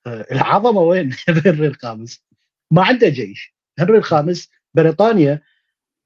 [0.08, 2.24] آه، العظمة وين؟ هنري الخامس.
[2.72, 3.56] ما عنده جيش.
[3.80, 5.42] هنري الخامس بريطانيا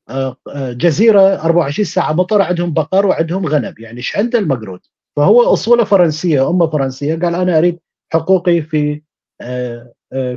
[0.09, 3.73] آه، آه، جزيرة 24 ساعة مطر عندهم بقر وعندهم غنم.
[3.77, 4.79] يعني إيش عنده المقرود؟
[5.15, 7.15] فهو أصوله فرنسية أمه فرنسية.
[7.15, 7.79] قال أنا أريد
[8.13, 9.01] حقوقي في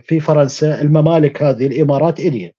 [0.01, 2.56] في فرنسا الممالك هذه الإمارات إلي.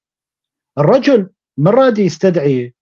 [0.77, 2.73] الرجل من راد يستدعي.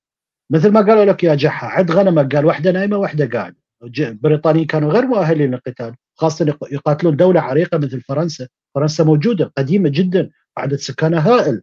[0.50, 3.56] مثل ما قالوا لك يا جحا عد غنمك قال واحدة نايمة واحدة قاعدة.
[4.00, 8.48] البريطانيين كانوا غير مؤهلين للقتال خاصة يقاتلون دولة عريقة مثل فرنسا.
[8.76, 11.62] فرنسا موجودة قديمة جدا عدد سكانها هائل.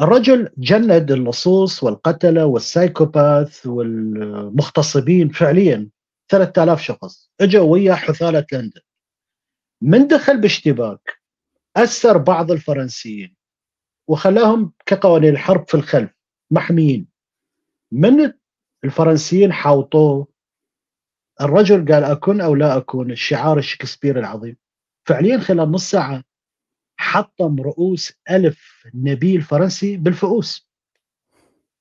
[0.00, 5.88] الرجل جند اللصوص والقتلة والسايكوباث والمغتصبين فعليا.
[6.28, 7.30] 3000 شخص.
[7.40, 8.80] اجوا ويا حثالة لندن.
[9.82, 11.20] من دخل باشتباك؟
[11.76, 13.36] أسر بعض الفرنسيين.
[14.08, 16.10] وخلاهم كقوانين الحرب في الخلف
[16.50, 17.06] محميين.
[17.92, 18.32] من
[18.84, 20.28] الفرنسيين حاوطوه؟
[21.40, 24.56] الرجل قال أكون أو لا أكون الشعار الشكسبيري العظيم.
[25.06, 26.24] فعليا خلال نص ساعة
[26.96, 30.68] حطم رؤوس ألف نبيل فرنسي بالفؤوس.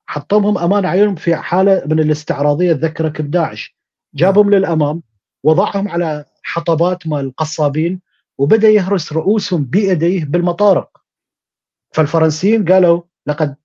[0.06, 3.76] حطمهم أمام عيونهم في حالة من الاستعراضية تذكرك بداعش
[4.14, 5.04] جابهم للأمام
[5.44, 8.02] وضعهم على حطبات مال القصابين
[8.38, 10.93] وبدأ يهرس رؤوسهم بايديه بالمطارق.
[11.94, 13.56] فالفرنسيين قالوا لقد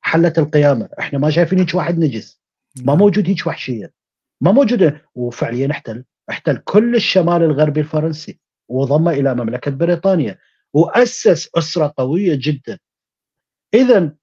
[0.00, 0.88] حلت القيامة.
[0.98, 2.40] إحنا ما شايفين هيك واحد نجس.
[2.78, 2.98] ما نعم.
[2.98, 3.92] موجود هيك وحشيه
[4.40, 10.38] ما موجوده وفعليا احتل احتل كل الشمال الغربي الفرنسي وضم إلى مملكة بريطانيا.
[10.74, 12.78] وأسس أسرة قوية جدا.
[13.74, 14.16] اذا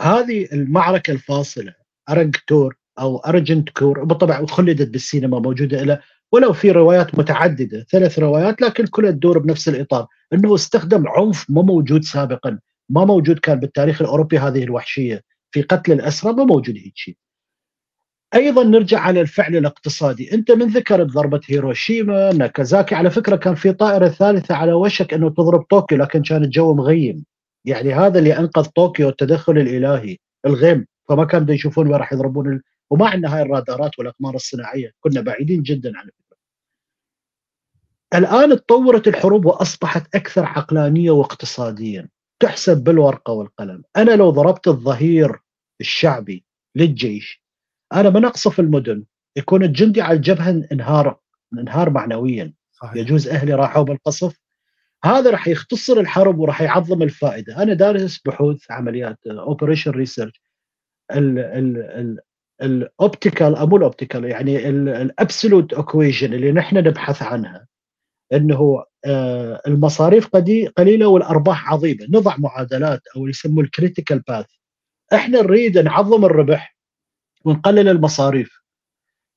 [0.00, 1.74] هذه المعركة الفاصلة
[2.10, 6.02] أرنكتور أو ارجنت كور بالطبع خلدت بالسينما موجودة إلى
[6.32, 10.06] ولو في روايات متعددة ثلاث روايات لكن كلها تدور بنفس الإطار.
[10.32, 12.58] إنه استخدم عنف ما موجود سابقا.
[12.88, 15.22] ما موجود كان بالتاريخ الأوروبي هذه الوحشية.
[15.50, 17.16] في قتل الأسرى ما موجود هيك شيء.
[18.34, 20.34] أيضا نرجع على الفعل الاقتصادي.
[20.34, 22.94] أنت من ذكرت ضربه هيروشيما ناكازاكي.
[22.94, 27.24] على فكرة كان في طائرة ثالثة على وشك إنه تضرب طوكيو لكن كان الجو مغيم.
[27.64, 30.16] يعني هذا اللي أنقذ طوكيو التدخل الإلهي
[30.46, 32.62] الغيم فما كانوا يشوفون وين راح يضربون ال...
[32.90, 36.08] وما عندنا هاي الرادارات والأقمار الصناعية كنا بعيدين جدا عن
[38.14, 42.08] الآن تطورت الحروب وأصبحت أكثر عقلانية واقتصاديا.
[42.40, 43.82] تحسب بالورقة والقلم.
[43.96, 45.38] أنا لو ضربت الظهير
[45.80, 46.44] الشعبي
[46.76, 47.44] للجيش
[47.92, 49.04] أنا من أقصف المدن.
[49.36, 51.18] يكون الجندي على الجبهة انهار
[51.52, 52.52] انهار معنويا.
[52.72, 52.96] صحيح.
[52.96, 54.40] يجوز أهلي راحوا بالقصف.
[55.04, 57.62] هذا راح يختصر الحرب وراح يعظم الفائدة.
[57.62, 60.42] أنا دارس بحوث عمليات operation research
[62.62, 67.69] ال optimal أو مو ال optimal يعني ال absolute equation اللي نحن نبحث عنها.
[68.32, 70.28] أنه آه، المصاريف
[70.76, 72.06] قليلة والأرباح عظيمة.
[72.08, 74.46] نضع معادلات أو يسموه الكريتيكال باث
[75.14, 76.76] إحنا نريد نعظم الربح
[77.44, 78.60] ونقلل المصاريف.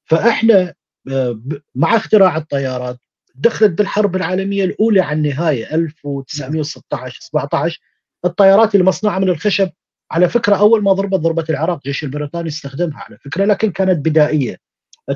[0.06, 0.74] فإحنا
[1.11, 1.40] آه،
[1.76, 2.98] مع اختراع الطيارات
[3.36, 7.80] دخلت بالحرب العالمية الأولى على النهاية 1916 17
[8.26, 9.70] الطيارات المصنوعه من الخشب
[10.11, 14.57] على فكرة أول ما ضربت ضربة العراق الجيش البريطاني استخدمها على فكرة لكن كانت بدائية.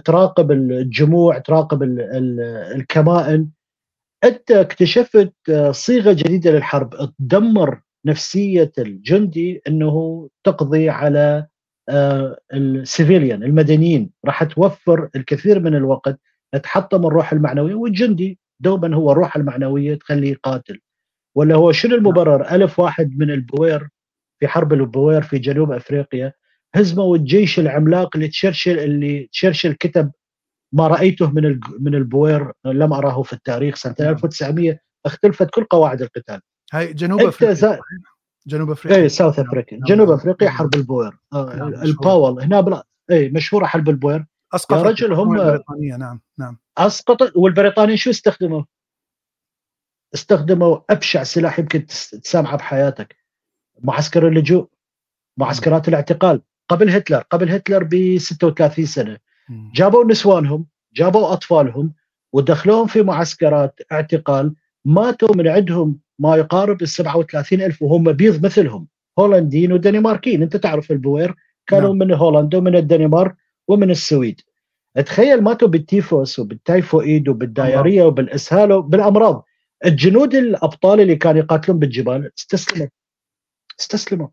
[0.05, 1.83] تراقب الجموع تراقب
[2.75, 3.49] الكمائن.
[4.23, 7.13] انت اكتشفت آه، صيغة جديدة للحرب.
[7.19, 11.47] تدمر نفسية الجندي إنه تقضي على
[11.89, 14.09] آه، ال civilian المدنيين.
[14.25, 16.19] راح توفر الكثير من الوقت
[16.63, 20.79] تحطم الروح المعنوية والجندي دوما هو الروح المعنوية تخليه يقاتل
[21.35, 23.89] ولا هو شنو المبرر؟ ألف واحد من البوير
[24.39, 26.33] في حرب البوير في جنوب أفريقيا
[26.75, 30.11] هزموا الجيش العملاق اللي تشرشل اللي تشرشل كتب
[30.71, 34.77] ما رأيته من من البوير لم أراه في التاريخ سنة 1900 نعم.
[35.05, 36.41] اختلفت كل قواعد القتال.
[36.73, 37.79] هاي جنوب أفريقيا
[38.47, 39.03] جنوب أفريقيا.
[39.03, 39.79] اي South Africa.
[39.87, 41.17] جنوب أفريقيا حرب البوير.
[41.33, 42.41] آه الباول.
[42.41, 44.25] هنا بلا اي مشهورة حرب البوير.
[44.53, 45.95] اسقط يا رجل هم البريطانية.
[45.95, 46.57] نعم نعم.
[46.77, 48.63] اسقط والبريطانيين شو استخدموا؟
[50.13, 53.15] استخدموا أبشع سلاح يمكن تسامعه بحياتك.
[53.81, 54.69] معسكر اللجوء
[55.37, 56.41] معسكرات الاعتقال.
[56.69, 59.17] قبل هتلر قبل هتلر ب 36 سنة.
[59.49, 60.65] جابوا نسوانهم
[60.95, 61.93] جابوا أطفالهم
[62.33, 64.53] ودخلوهم في معسكرات اعتقال
[64.85, 68.87] ماتوا من عندهم ما يقارب ال 37 ألف وهم بيض مثلهم
[69.19, 70.41] هولنديين ودنماركيين.
[70.41, 71.35] أنت تعرف البوير؟
[71.67, 71.97] كانوا نعم.
[71.97, 73.35] من هولندا ومن الدنمارك
[73.67, 74.41] ومن السويد.
[75.05, 79.45] تخيل ماتوا بالتيفوس وبال typhoid وبال diarrhea وبالإسهال وبالأمراض.
[79.85, 82.87] الجنود الأبطال اللي كانوا يقاتلون بالجبال استسلموا.
[83.79, 84.27] استسلموا.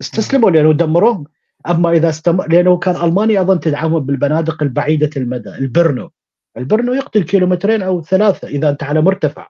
[0.00, 1.24] استسلموا لأنه دمروهم.
[1.68, 6.10] أما إذا استمر لأنه كان ألمانيا اظن تدعمهم بالبنادق البعيدة المدى البرنو.
[6.56, 9.48] البرنو يقتل كيلومترين أو ثلاثة إذا أنت على مرتفع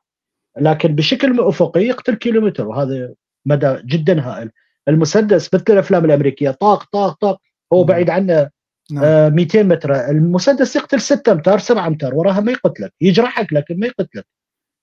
[0.59, 3.15] لكن بشكل افقي يقتل كيلومتر وهذا
[3.47, 4.51] مدى جدا هائل.
[4.89, 7.41] المسدس مثل الأفلام الأمريكية طاق طاق طاق
[7.73, 8.51] هو بعيد عنه
[8.93, 9.05] نعم.
[9.05, 9.95] آه 200 متر.
[9.95, 12.93] المسدس يقتل 6 أمتار 7 أمتار وراها ما يقتلك.
[13.01, 14.27] يجرحك لكن ما يقتلك.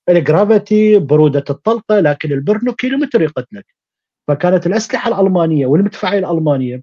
[0.10, 3.66] الجرافيتي برودة الطلقة لكن البرنو كيلومتر يقتلك.
[4.28, 6.82] فكانت الأسلحة الألمانية والمدفعية الألمانية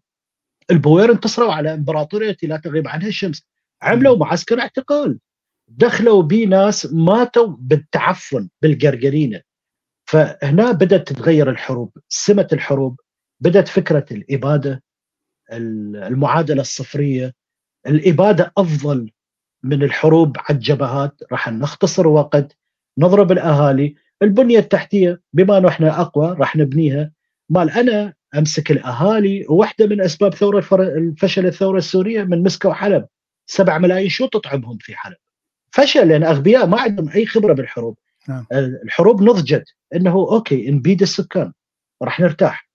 [0.70, 3.46] البوير انتصروا على إمبراطورية لا تغيب عنها الشمس.
[3.82, 5.18] عملوا معسكر اعتقال.
[5.68, 9.40] دخلوا بي ناس ماتوا بالتعفن بالقرقرينة.
[10.04, 13.00] فهنا بدأت تتغير الحروب سمة الحروب
[13.40, 14.82] بدأت فكرة الإبادة
[15.52, 17.34] المعادلة الصفرية.
[17.86, 19.10] الإبادة أفضل
[19.62, 21.22] من الحروب على الجبهات.
[21.32, 22.56] راح نختصر وقت
[22.98, 23.96] نضرب الأهالي.
[24.22, 27.12] البنية التحتية بما انه إحنا أقوى راح نبنيها.
[27.48, 33.06] مال أنا أمسك الأهالي وواحده من أسباب ثورة الفشل الثورة السورية من مسكوا حلب
[33.46, 35.16] 7 ملايين شو تطعمهم في حلب؟
[35.70, 37.98] فشل لأن أغبياء ما عندهم أي خبرة بالحروب.
[38.28, 38.46] نعم.
[38.52, 39.64] الحروب نضجت.
[39.94, 41.52] إنه أوكي نبيد السكان.
[42.02, 42.68] راح نرتاح.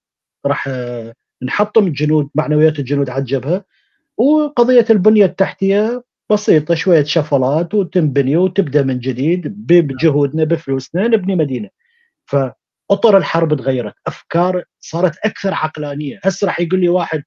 [0.46, 3.64] راح آه، نحطم الجنود معنويات الجنود على الجبهه
[4.18, 11.70] وقضية البنية التحتية بسيطة شوية شفلات وتنبني وتبدأ من جديد بجهودنا بفلوسنا نبني مدينة.
[12.90, 13.94] فاطر الحرب تغيرت.
[14.08, 16.20] أفكار صارت أكثر عقلانية.
[16.24, 17.24] هسه راح يقول لي واحد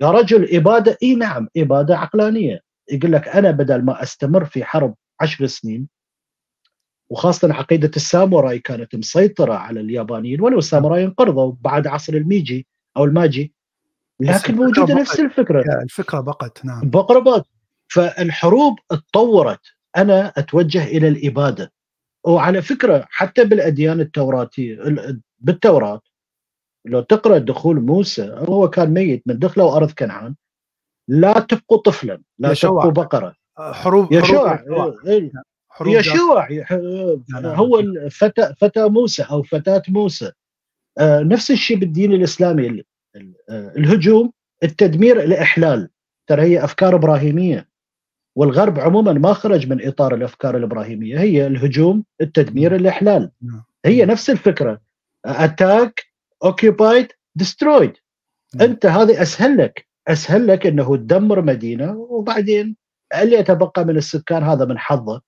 [0.00, 2.60] يا رجل اباده إي نعم إبادة عقلانية.
[2.90, 5.88] يقول لك أنا بدل ما أستمر في حرب عشر سنين
[7.10, 12.66] وخاصة عقيدة الساموراي كانت مسيطرة على اليابانيين ولو الساموراي انقرضوا بعد عصر الميجي
[12.96, 13.52] أو الماجي
[14.20, 15.82] لكن موجودة نفس الفكرة.
[15.82, 16.90] الفكرة بقت نعم.
[16.90, 17.46] بقربات
[17.88, 19.60] فالحروب اتطورت.
[19.96, 21.72] أنا أتوجه إلى الإبادة.
[22.26, 24.78] وعلى فكرة حتى بالأديان التوراتية
[25.38, 26.00] بالتوراة
[26.84, 30.34] لو تقرأ دخول موسى هو كان ميت من دخله أرض كنعان
[31.08, 33.34] لا تبقوا طفلا لا تبقوا بقرة.
[33.58, 34.56] حروب يشوع
[35.68, 36.48] حروب يشوع
[37.34, 40.32] هو فتى فتى موسى أو فتاة موسى.
[40.98, 42.84] آه، نفس الشيء بالدين الإسلامي ال-
[43.16, 44.32] ال- آه، الهجوم
[44.62, 45.88] التدمير الإحلال.
[46.26, 47.68] ترى هي أفكار إبراهيمية.
[48.36, 53.30] والغرب عموما ما خرج من إطار الأفكار الإبراهيمية هي الهجوم التدمير الإحلال.
[53.42, 53.64] نعم.
[53.84, 54.80] هي نفس الفكرة.
[55.24, 56.04] attack
[56.44, 57.92] occupied destroyed
[58.54, 58.68] نعم.
[58.68, 59.86] أنت هذه أسهل لك.
[60.08, 62.76] أسهل لك إنه تدمر مدينة وبعدين
[63.22, 65.22] اللي يتبقى من السكان هذا من حظه.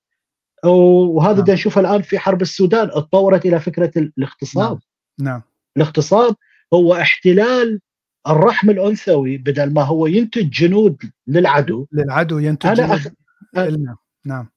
[0.64, 1.50] وهذا نعم.
[1.50, 2.88] نشوفه الآن في حرب السودان.
[2.92, 4.78] اتطورت إلى فكرة الاغتصاب
[5.20, 5.42] نعم.
[5.76, 6.36] الاغتصاب
[6.74, 7.80] هو احتلال
[8.28, 10.96] الرحم الأنثوي بدل ما هو ينتج جنود
[11.26, 13.08] للعدو للعدو ينتج أنا أخ...
[14.26, 14.48] نعم.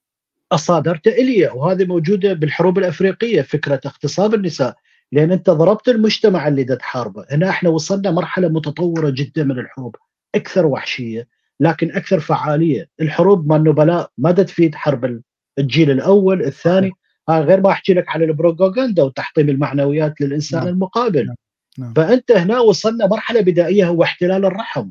[0.55, 4.75] صادرت اليه وهذه موجودة بالحروب الأفريقية فكرة اغتصاب النساء.
[5.11, 7.25] لأن أنت ضربت المجتمع اللي دا تحاربه.
[7.31, 9.95] هنا إحنا وصلنا مرحلة متطورة جدا من الحروب
[10.35, 11.27] أكثر وحشية
[11.59, 12.89] لكن أكثر فعالية.
[13.01, 15.21] الحروب مع النبلاء ما دا تفيد حرب
[15.59, 16.91] الجيل الأول الثاني.
[17.29, 20.73] ها غير ما أحكي لك على البروباغندا وتحطيم المعنويات للإنسان نعم.
[20.73, 21.25] المقابل.
[21.25, 21.35] نعم.
[21.81, 21.93] نعم.
[21.93, 24.89] فأنت هنا وصلنا مرحلة بدائية هو احتلال الرحم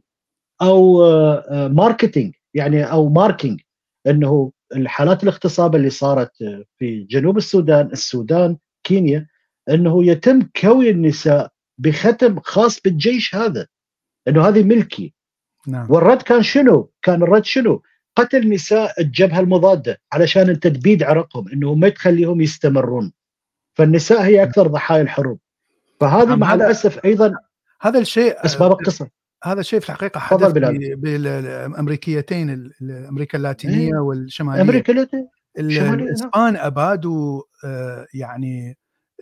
[0.63, 3.61] أو آه، آه، marketing يعني أو marking
[4.07, 9.27] إنه الحالات الاغتصاب اللي صارت آه، في جنوب السودان السودان كينيا
[9.71, 13.67] إنه يتم كوي النساء بختم خاص بالجيش هذا
[14.29, 15.15] إنه هذه ملكي
[15.67, 17.83] نعم والرد كان شنو؟ كان الرد شنو؟
[18.17, 23.13] قتل نساء الجبهة المضادة علشان انت تبيد عرقهم إنه ما تخليهم يستمرون.
[23.75, 25.39] فالنساء هي أكثر ضحايا الحروب.
[26.01, 27.33] فهذه مع هذا- الأسف أيضا
[27.81, 29.09] هذا الشيء اسباب القصة.
[29.45, 32.73] هذا الشيء في الحقيقة حدث بالأمريكيتين ال-
[33.09, 33.99] أمريكا اللاتينية إيه.
[34.01, 35.29] والشمالية أمريكا اللاتينية
[35.91, 35.95] نعم.
[35.95, 38.79] الإسبان أبادوا آه، يعني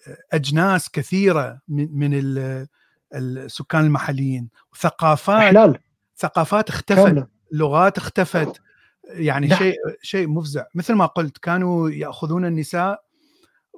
[0.09, 2.66] آه، أجناس كثيرة من من ال-
[3.14, 4.48] السكان المحليين
[4.80, 5.78] ثقافات إحلال
[6.16, 8.60] ثقافات اختفت كاملة لغات اختفت
[9.09, 9.59] يعني نعم.
[9.59, 13.02] شيء شيء مفزع مثل ما قلت كانوا يأخذون النساء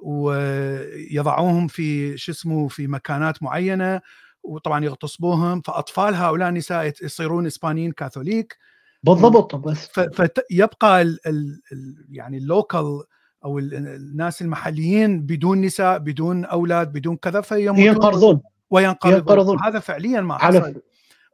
[0.01, 4.01] ويضعوهم في شو اسمه في مكانات معينة
[4.43, 5.61] وطبعا يغتصبوهم.
[5.61, 8.57] فأطفال هؤلاء النساء يصيرون إسبانيين كاثوليك.
[9.03, 13.03] بالضبط بس فيبقى ال ال ال يعني اللوكال
[13.45, 19.17] أو ال- الناس المحليين بدون نساء بدون أولاد بدون كذا فيموتون ينقرضون وينقرضون.
[19.17, 19.59] ينقرضون.
[19.63, 20.81] هذا فعليا ما حصل.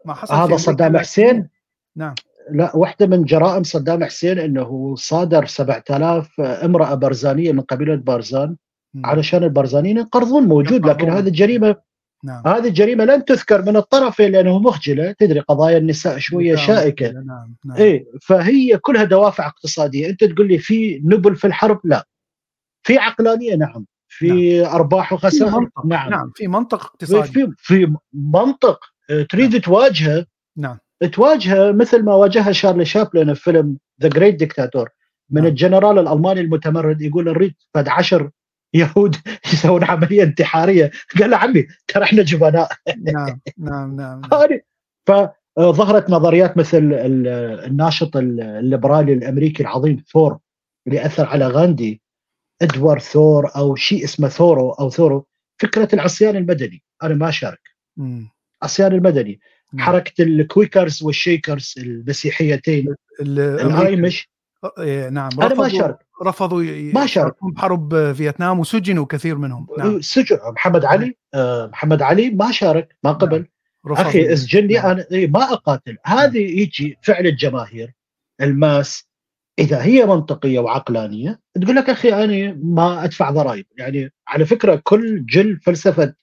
[0.06, 0.98] ما حصل هذا صدام.
[0.98, 1.50] حسين.
[1.96, 2.16] نعم.
[2.52, 8.56] لا واحدة من جرائم صدام حسين إنه صادر 7000 امرأة برزانية من قبيلة بارزان.
[9.06, 11.10] علشان البرزانيين ينقرضون موجود لكن.
[11.10, 11.76] هذه الجريمة
[12.24, 12.48] نعم.
[12.48, 15.16] هذه الجريمة لن تذكر من الطرفين لأنه مخجلة.
[15.20, 16.66] تدري قضايا النساء شوية نعم.
[16.68, 17.12] شائكة.
[17.12, 17.78] نعم نعم.
[17.78, 20.10] إيه فهي كلها دوافع اقتصادية.
[20.10, 22.08] أنت تقول لي في نبل في الحرب؟ لا.
[22.84, 23.86] في عقلانية نعم.
[24.08, 27.28] في أرباح في وخسائر؟ نعم, نعم في منطق اقتصادي.
[27.32, 28.80] في في منطق.
[29.30, 30.26] تريد تواجهه؟
[30.58, 30.78] نعم.
[31.14, 34.90] تواجهه مثل ما واجهها شارلي شابلن في فيلم The Great Dictator
[35.30, 35.50] من نعم.
[35.50, 38.30] الجنرال الألماني المتمرد يقول نريد بعد عشر
[38.74, 39.16] يهود
[39.54, 42.70] يسوون عملية انتحارية قال له عمي ترى إحنا جبناء
[43.04, 44.22] نعم نعم نعم
[45.58, 47.28] فظهرت نظريات مثل ال-
[47.66, 50.38] الناشط ال- الليبرالي الأمريكي العظيم ثور
[50.88, 52.02] اللي أثر على غاندي
[52.62, 55.28] إدوارد ثور أو شيء اسمه ثورو أو ثورو
[55.62, 57.60] فكرة العصيان المدني أنا ما أشارك.
[58.62, 59.40] عصيان المدني.
[59.78, 62.96] حركة ال Quakers وال Shakers المسيحيتين.
[63.22, 64.30] ال- الأميش
[64.80, 65.30] إيه، نعم.
[65.42, 67.06] أنا ما شارك رفضوا ما شارك.
[67.06, 69.68] يشاركون بحرب فيتنام وسجنوا كثير منهم.
[69.78, 70.02] نعم.
[70.02, 70.38] سجن.
[70.56, 73.46] محمد علي آه، محمد علي ما شارك ما قبل.
[73.88, 74.10] رفضوا.
[74.10, 74.86] أخي اسجني نعم.
[74.86, 75.98] أنا إيه، ما أقاتل.
[76.06, 77.94] هذه يجي فعل الجماهير.
[78.42, 79.08] الماس
[79.60, 83.66] إذا هي منطقية وعقلانية تقول لك أخي أنا ما أدفع ضرائب.
[83.78, 86.14] يعني على فكرة كل جل فلسفة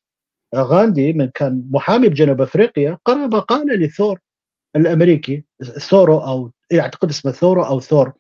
[0.55, 4.19] غاندي من كان محامي بجنوب أفريقيا قرأ مقالة لثور
[4.77, 8.13] الأمريكي ثورو أو أعتقد اسمه ثورو أو ثور.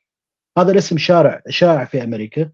[0.59, 2.51] هذا الاسم شارع شائع في أمريكا.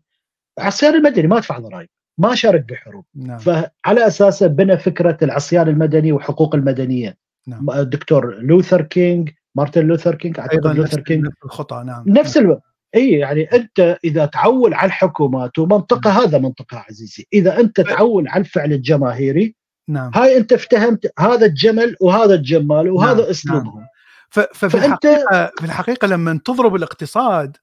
[0.59, 1.89] عصيان المدني ما أدفع ضرائب
[2.19, 3.05] ما شارك بحروب.
[3.15, 3.39] نعم.
[3.39, 7.17] فعلى أساسه بنى فكرة العصيان المدني وحقوق المدنية.
[7.47, 7.71] نعم.
[7.71, 12.05] الدكتور لوثر كينج مارتن لوثر كينج أعتقد نفس لوثر كينج نفس الخطأ نعم.
[12.07, 12.61] نفس ألو...
[12.95, 17.27] إي يعني أنت إذا تعول على الحكومات ومنطقة هذا منطقة عزيزي.
[17.33, 19.55] إذا أنت تعول على الفعل الجماهيري
[19.91, 23.87] نعم هاي انت افتهمت هذا الجمل وهذا الجمال وهذا نعم، اسلوبهم
[24.31, 27.57] ف- ففي فأنت- الحقيقة في الحقيقة لما تضرب الاقتصاد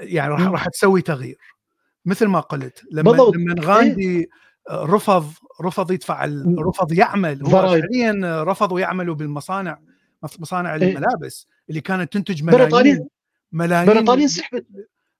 [0.00, 0.40] يعني راح.
[0.48, 1.38] راح تسوي تغيير
[2.04, 3.36] مثل ما قلت لما بالضبط.
[3.36, 4.30] لما غاندي
[4.70, 5.32] آه، رفض
[5.62, 6.24] رفض يدفع.
[6.58, 7.46] رفض يعمل.
[7.46, 9.78] فعليا رفضوا يعملوا بالمصانع
[10.38, 10.82] مصانع إيه.
[10.90, 13.08] الملابس اللي كانت تنتج بريطانيا ملايين
[13.52, 14.66] ملايين بريطانيا انسحبت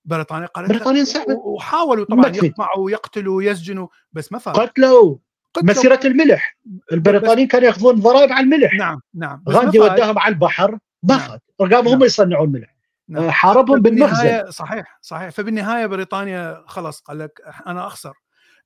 [0.04, 0.68] بريطانيا قالت.
[0.68, 2.44] بريطانيا انسحبت وحاولوا طبعا تفيد.
[2.44, 5.16] يقطعوا ويقتلوا ويسجنوا بس ما فاز قتلوا قتلوا.
[5.62, 6.56] مسيرة الملح
[6.92, 9.80] البريطانيين كانوا ياخذون ضرائب على الملح نعم نعم غاندي.
[9.80, 10.70] وداهم على البحر
[11.02, 11.18] ما نعم.
[11.28, 12.02] فات رقام هم نعم.
[12.02, 12.74] يصنعون الملح
[13.08, 13.24] نعم.
[13.24, 18.12] آه، حاربهم بالمخزن صحيح صحيح فبالنهاية بريطانيا خلص قال لك أنا أخسر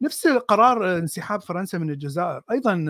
[0.02, 2.85] نفس قرار انسحاب فرنسا من الجزائر أيضا.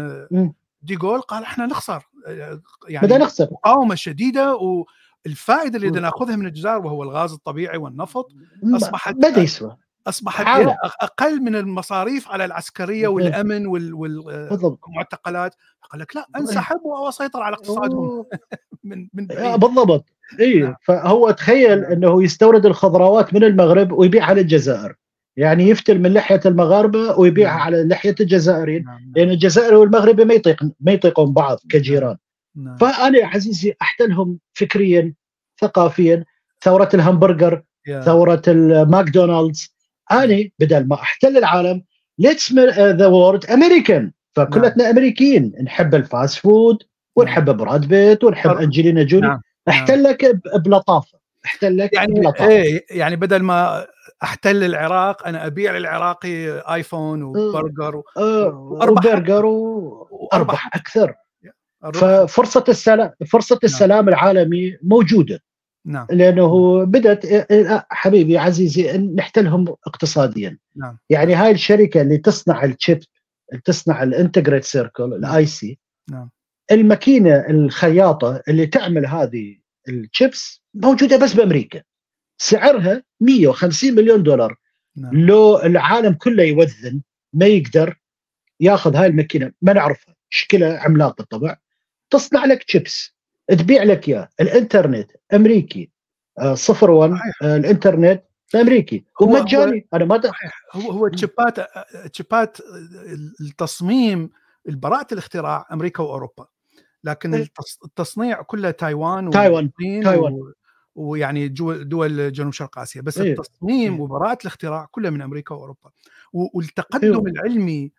[0.83, 4.55] ديغول قال إحنا نخسر آه، بدنا يعني نخسر مقاومة شديدة
[5.27, 5.89] والفائدة اللي.
[5.89, 8.29] بدنا ناخذها من الجزائر وهو الغاز الطبيعي والنفط
[8.65, 13.09] أصبحت- ما يسوى أصبحت أقل من المصاريف على العسكرية.
[13.09, 15.55] والأمن والمعتقلات.
[15.91, 18.25] قال لك لا انسحب واسيطر على اقتصادهم.
[18.85, 19.61] من من آه، بعيد.
[19.61, 20.05] بالضبط.
[20.41, 20.77] إي نعم.
[20.83, 24.95] فهو تخيل إنه يستورد الخضروات من المغرب ويبيعها للجزائر.
[25.37, 27.63] يعني يفتل من لحية المغاربة ويبيعها نعم.
[27.63, 28.85] على لحية الجزائريين.
[28.85, 32.17] نعم لأن الجزائري والمغربي ما يطيق ما يطيقون بعض كجيران.
[32.57, 32.77] نعم.
[32.77, 35.15] فأنا يا عزيزي أحتلهم فكريا
[35.61, 36.25] ثقافيا.
[36.63, 37.63] ثورة الهمبرجر
[38.05, 39.74] ثورة الماكدونالدز
[40.13, 41.83] أنا بدل ما أحتل العالم
[42.19, 45.53] let's the world American فكلتنا أمريكيين.
[45.65, 46.79] نحب ال fast food
[47.17, 48.59] ونحب براد بيت ونحب نعم.
[48.59, 49.27] أنجلينا جولي.
[49.27, 49.41] نعم.
[49.69, 51.19] احتلك ب- بلطافة.
[51.45, 52.49] احتلك يعني بلطافة.
[52.49, 53.87] إيه يعني بدل ما
[54.23, 61.15] أحتل العراق أنا أبيع للعراقي iPhone وبرجر و- آه، وأربح وبرجر و- وأربح أكثر.
[61.95, 65.43] ففرصة السلام فرصة السلام العالمي موجودة.
[65.87, 66.07] نعم.
[66.11, 70.59] لأنه بدأت آه، حبيبي عزيزي نحتلهم اقتصاديا.
[70.77, 70.99] نعم.
[71.11, 73.03] يعني هاي الشركة اللي تصنع ال chip
[73.51, 75.79] اللي تصنع ال integrated circuit ال IC
[76.11, 76.31] نعم.
[76.73, 79.57] الماكينة الخياطة اللي تعمل هذه
[79.89, 81.83] الشيبس موجودة بس بأمريكا.
[82.39, 84.57] سعرها 150 مليون دولار.
[84.97, 85.27] نعم.
[85.27, 87.03] لو العالم كله يوذن
[87.33, 87.97] ما يقدر
[88.61, 90.15] ياخذ هاي الماكينة ما نعرفها.
[90.29, 91.57] شكلها عملاق بالطبع
[92.11, 93.15] تصنع لك شيبس.
[93.49, 95.91] تبيع لك إياه الإنترنت أمريكي
[96.39, 97.19] آه، صفر ون.
[97.43, 98.23] آه، الإنترنت
[98.55, 100.21] أمريكي هو- ومجاني أنا ما
[100.73, 101.57] هو هو تشيبات
[102.13, 102.57] تشيبات
[103.41, 104.31] التصميم
[104.67, 106.47] براءة الاختراع أمريكا وأوروبا
[107.05, 107.45] لكن إيه.
[107.45, 109.71] التص- التصنيع كله تايوان تايوان،
[110.05, 110.53] تايوان.
[110.95, 113.33] ويعني دول جنوب شرق آسيا بس إيه.
[113.33, 114.01] التصميم إيه.
[114.01, 115.91] وبراءة الاختراع كلها من أمريكا وأوروبا
[116.33, 117.27] والتقدم.
[117.27, 117.93] العلمي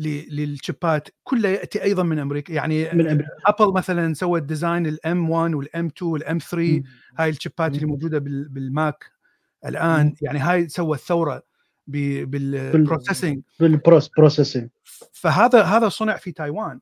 [0.00, 2.52] للشيبات كله يأتي أيضا من أمريكا.
[2.52, 3.28] يعني من أمريكا.
[3.46, 6.82] Apple مثلا سوت design ال M 1 وال M 2 وال M 3
[7.18, 7.74] هاي الشيبات.
[7.74, 9.04] اللي موجودة بال- بال Mac
[9.66, 10.06] الآن.
[10.06, 10.14] مم.
[10.22, 11.42] يعني هاي سوت ثورة
[11.86, 14.68] بال processing بال proc- processing
[15.12, 16.80] فهذا هذا صنع في تايوان.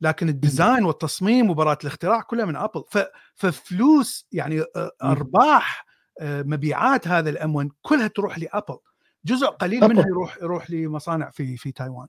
[0.00, 2.98] لكن ال design والتصميم وبراءة الاختراع كلها من Apple ف-
[3.34, 4.62] ففلوس يعني.
[5.02, 5.86] أرباح
[6.22, 8.76] مبيعات هذا ال M 1 كلها تروح ل Apple.
[9.24, 9.94] جزء قليل Apple.
[9.94, 12.06] منها يروح يروح لمصانع في في تايوان.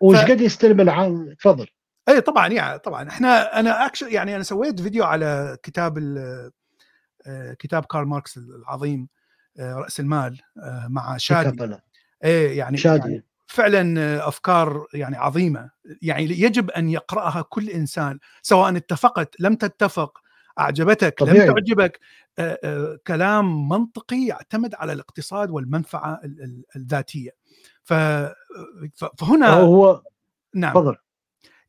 [0.00, 1.66] وش قد يستلم العام تفضل.
[2.08, 3.08] اي طبعا يعني طبعا.
[3.08, 5.98] إحنا أنا اكشن يعني أنا سويت فيديو على كتاب
[7.26, 9.08] آه، كتاب كارل ماركس العظيم
[9.58, 11.76] آه، رأس المال آه، مع شادي.
[12.24, 13.08] إيه يعني شادي.
[13.08, 15.70] يعني فعلا أفكار يعني عظيمة.
[16.02, 20.18] يعني يجب أن يقرأها كل إنسان سواء اتفقت لم تتفق
[20.58, 21.46] أعجبتك طبيعي.
[21.48, 22.00] لم تعجبك
[23.06, 27.30] كلام منطقي يعتمد على الاقتصاد والمنفعة ال- ال- الذاتية.
[27.88, 27.92] ف
[28.94, 30.02] ف- فهنا هو
[30.54, 30.72] نعم.
[30.72, 30.96] تفضل.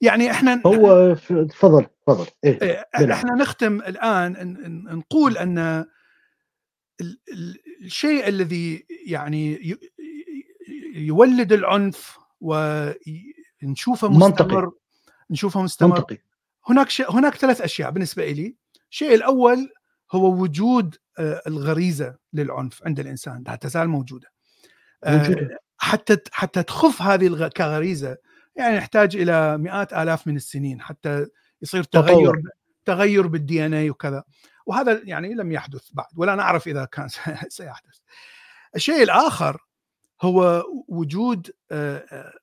[0.02, 1.14] يعني إحنا هو
[1.50, 2.26] تفضل تفضل.
[2.44, 3.12] إيه، نعم.
[3.12, 4.58] إحنا نختم الآن
[4.98, 9.78] نقول أن ال- ال- الشيء الذي يعني
[10.96, 14.46] يولد العنف ونشوفه منطقي.
[14.46, 14.72] مستمر
[15.30, 15.96] نشوفه مستمر.
[15.96, 16.18] منطقي.
[16.70, 18.56] هناك شيء هناك ثلاث أشياء بالنسبة لي
[18.92, 19.70] الشيء الأول
[20.12, 24.28] هو وجود آه، الغريزة للعنف عند الإنسان لا تزال موجودة.
[25.04, 25.60] آه، موجودة.
[25.82, 28.18] حتى حتى تخف هذه الغ- كغريزة.
[28.56, 31.26] يعني يحتاج إلى مئات آلاف من السنين حتى
[31.62, 32.42] يصير تغير تطور.
[32.86, 34.24] تغير بالدي ان اي وكذا.
[34.66, 37.08] وهذا يعني لم يحدث بعد ولا نعرف إذا كان
[37.50, 37.98] سيحدث.
[38.76, 39.62] الشيء الآخر
[40.22, 42.34] هو وجود آه، آه،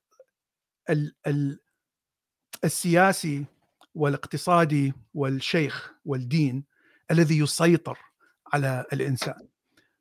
[0.91, 1.61] ال- ال-
[2.65, 3.45] السياسي
[3.95, 6.65] والاقتصادي والشيخ والدين
[7.11, 7.99] الذي يسيطر
[8.53, 9.49] على الإنسان.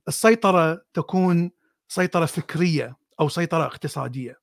[0.07, 1.51] السيطرة تكون
[1.87, 4.39] سيطرة فكرية أو سيطرة اقتصادية.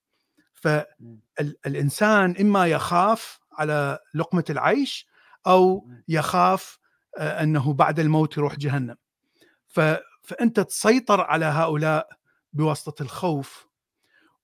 [0.55, 5.07] فالإنسان إما يخاف على لقمة العيش
[5.47, 6.79] أو يخاف
[7.19, 8.97] آه، أنه بعد الموت يروح جهنم.
[10.23, 12.09] فأنت تسيطر على هؤلاء
[12.53, 13.69] بواسطة الخوف.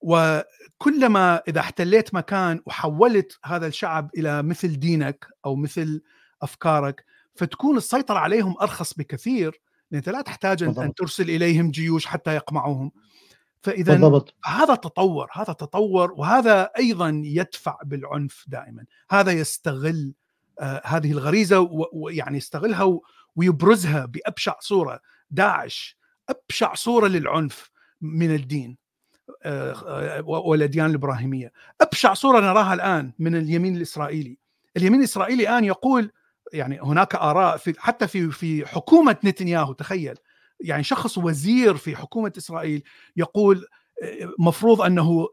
[0.01, 6.01] وكلما إذا احتليت مكان وحولت هذا الشعب إلى مثل دينك أو مثل
[6.41, 9.61] أفكارك فتكون السيطرة عليهم أرخص بكثير.
[9.91, 10.93] لأن أنت لا تحتاج أن.
[10.93, 12.91] ترسل إليهم جيوش حتى يقمعوهم.
[13.61, 14.35] فاذا بالضبط.
[14.45, 18.85] هذا تطور هذا تطور وهذا أيضا يدفع بالعنف دائما.
[19.11, 20.13] هذا يستغل
[20.59, 21.59] آه هذه الغريزة
[21.93, 22.99] ويعني يستغلها
[23.35, 24.99] ويبرزها بأبشع صورة.
[25.31, 25.97] داعش
[26.29, 27.71] أبشع صورة للعنف
[28.01, 28.77] من الدين
[29.43, 31.51] آه، آه، والأديان الإبراهيمية.
[31.81, 34.37] أبشع صورة نراها الآن من اليمين الإسرائيلي.
[34.77, 36.11] اليمين الإسرائيلي الآن يقول
[36.53, 40.15] يعني هناك آراء في حتى في في حكومة نتنياهو تخيل.
[40.61, 42.83] يعني شخص وزير في حكومة إسرائيل
[43.15, 43.65] يقول
[44.39, 45.27] مفروض أنه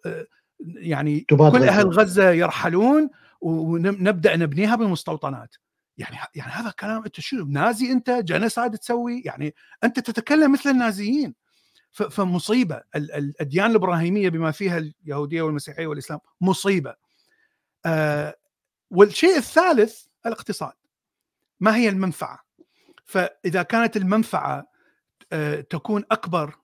[0.61, 5.55] يعني كل أهل غزة يرحلون ونبدأ نبنيها بمستوطنات
[5.99, 9.55] يعني يعني هذا كلام أنت شو نازي أنت؟ جنسايد تسوي؟ يعني
[9.85, 11.35] أنت تتكلم مثل النازيين.
[11.91, 12.83] فمصيبة.
[12.97, 16.95] الأديان الإبراهيمية بما فيها اليهودية والمسيحية والإسلام مصيبة.
[17.87, 18.37] آه
[18.91, 20.73] والشيء الثالث الاقتصاد.
[21.61, 22.39] ما هي المنفعة؟
[23.05, 24.67] فإذا كانت المنفعة
[25.71, 26.55] تكون أكبر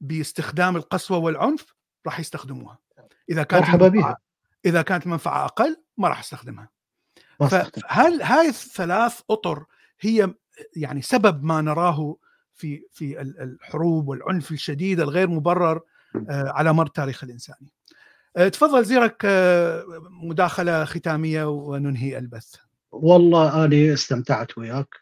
[0.00, 1.74] باستخدام القسوة والعنف
[2.06, 2.78] راح يستخدموها.
[3.30, 4.16] إذا كانت مرحبا بها
[4.64, 6.68] إذا كانت المنفعه أقل ما راح أستخدمها.
[7.50, 9.64] فهل هاي الثلاث أطر
[10.00, 10.34] هي
[10.76, 12.16] يعني سبب ما نراه
[12.54, 15.80] في في الحروب والعنف الشديد الغير مبرر
[16.30, 17.72] آه، على مر التاريخ الانساني.
[18.36, 19.84] آه، تفضل زيرك آه،
[20.22, 22.54] مداخلة ختامية وننهي البث.
[22.92, 25.01] والله أنا استمتعت وياك.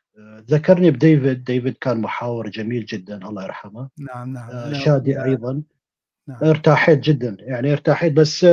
[0.51, 4.75] ذكرني بديفيد ديفيد كان محاور جميل جدا الله يرحمه نعم نعم, نعم.
[4.75, 5.29] شادي نعم.
[5.29, 5.63] أيضا
[6.29, 6.39] نعم.
[6.43, 8.45] ارتاحيت جدا يعني ارتاحيت بس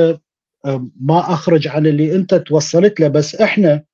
[1.00, 3.84] ما أخرج عن اللي أنت توصلت له بس إحنا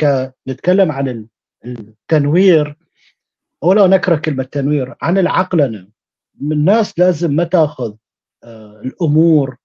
[0.00, 1.28] كنتكلم عن
[1.64, 2.76] التنوير
[3.62, 5.88] ولا نكرة كلمة تنوير عن العقلنه
[6.42, 7.94] الناس لازم ما تأخذ
[8.44, 9.56] آه، الأمور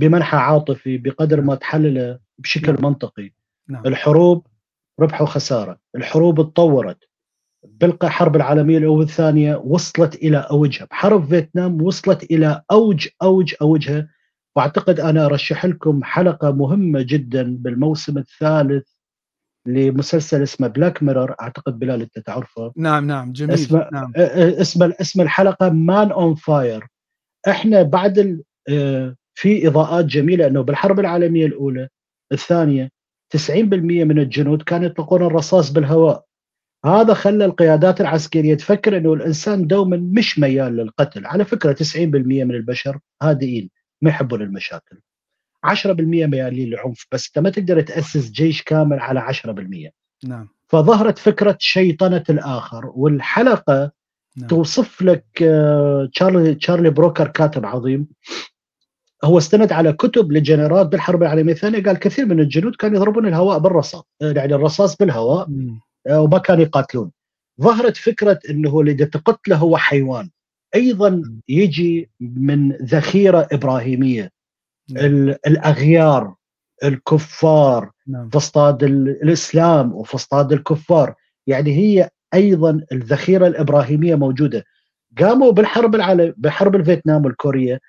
[0.00, 2.82] بمنحى عاطفي بقدر ما تحلله بشكل نعم.
[2.82, 3.32] منطقي
[3.68, 3.86] نعم.
[3.86, 4.46] الحروب
[5.00, 5.78] ربح وخسارة.
[5.96, 6.98] الحروب تطورت
[7.64, 14.08] بالحرب العالمية الأولى والثانية وصلت إلى اوجها بحرب فيتنام وصلت إلى اوج اوج اوجها
[14.56, 18.88] وأعتقد أنا أرشح لكم حلقة مهمة جدا بالموسم الثالث
[19.66, 22.72] لمسلسل اسمه Black Mirror أعتقد بلال أنت تعرفه.
[22.76, 23.52] نعم نعم جميل.
[23.54, 24.12] اسم نعم.
[24.16, 26.86] اسم اسم الحلقة Man on Fire
[27.48, 28.42] إحنا بعد
[29.34, 31.88] في إضاءات جميلة انه بالحرب العالمية الأولى
[32.32, 32.90] الثانية
[33.36, 33.60] 90%
[34.04, 36.24] من الجنود كانوا يطلقون الرصاص بالهواء.
[36.84, 41.26] هذا خلى القيادات العسكرية تفكر إنه الإنسان دوما مش ميال للقتل.
[41.26, 41.96] على فكرة 90%
[42.44, 43.70] من البشر هادئين
[44.02, 45.00] ما يحبون المشاكل.
[45.66, 49.90] 10% ميالين للعنف بس أنت ما تقدر تأسس جيش كامل على 10%
[50.24, 50.48] نعم.
[50.68, 53.92] فظهرت فكرة شيطنة الآخر والحلقة
[54.36, 54.48] نعم.
[54.48, 58.08] توصف لك آه، تشارلي تشارلي بروكر كاتب عظيم.
[59.24, 61.82] هو استند على كتب للجنرال بالحرب العالمية الثانية.
[61.82, 65.48] قال كثير من الجنود كانوا يضربون الهواء بالرصاص آه، يعني الرصاص بالهواء
[66.06, 67.10] آه، وما كانوا يقاتلون.
[67.60, 70.30] ظهرت فكرة إنه اللي تقتله هو حيوان.
[70.74, 74.30] أيضا يجي من ذخيرة إبراهيمية.
[75.46, 76.34] الأغيار
[76.84, 78.28] الكفار نعم.
[78.28, 81.14] فسطاط الإسلام وفسطاط الكفار.
[81.46, 84.64] يعني هي أيضا الذخيرة الإبراهيمية موجودة.
[85.18, 87.80] قاموا بالحرب العالم بحرب الفيتنام والكوريا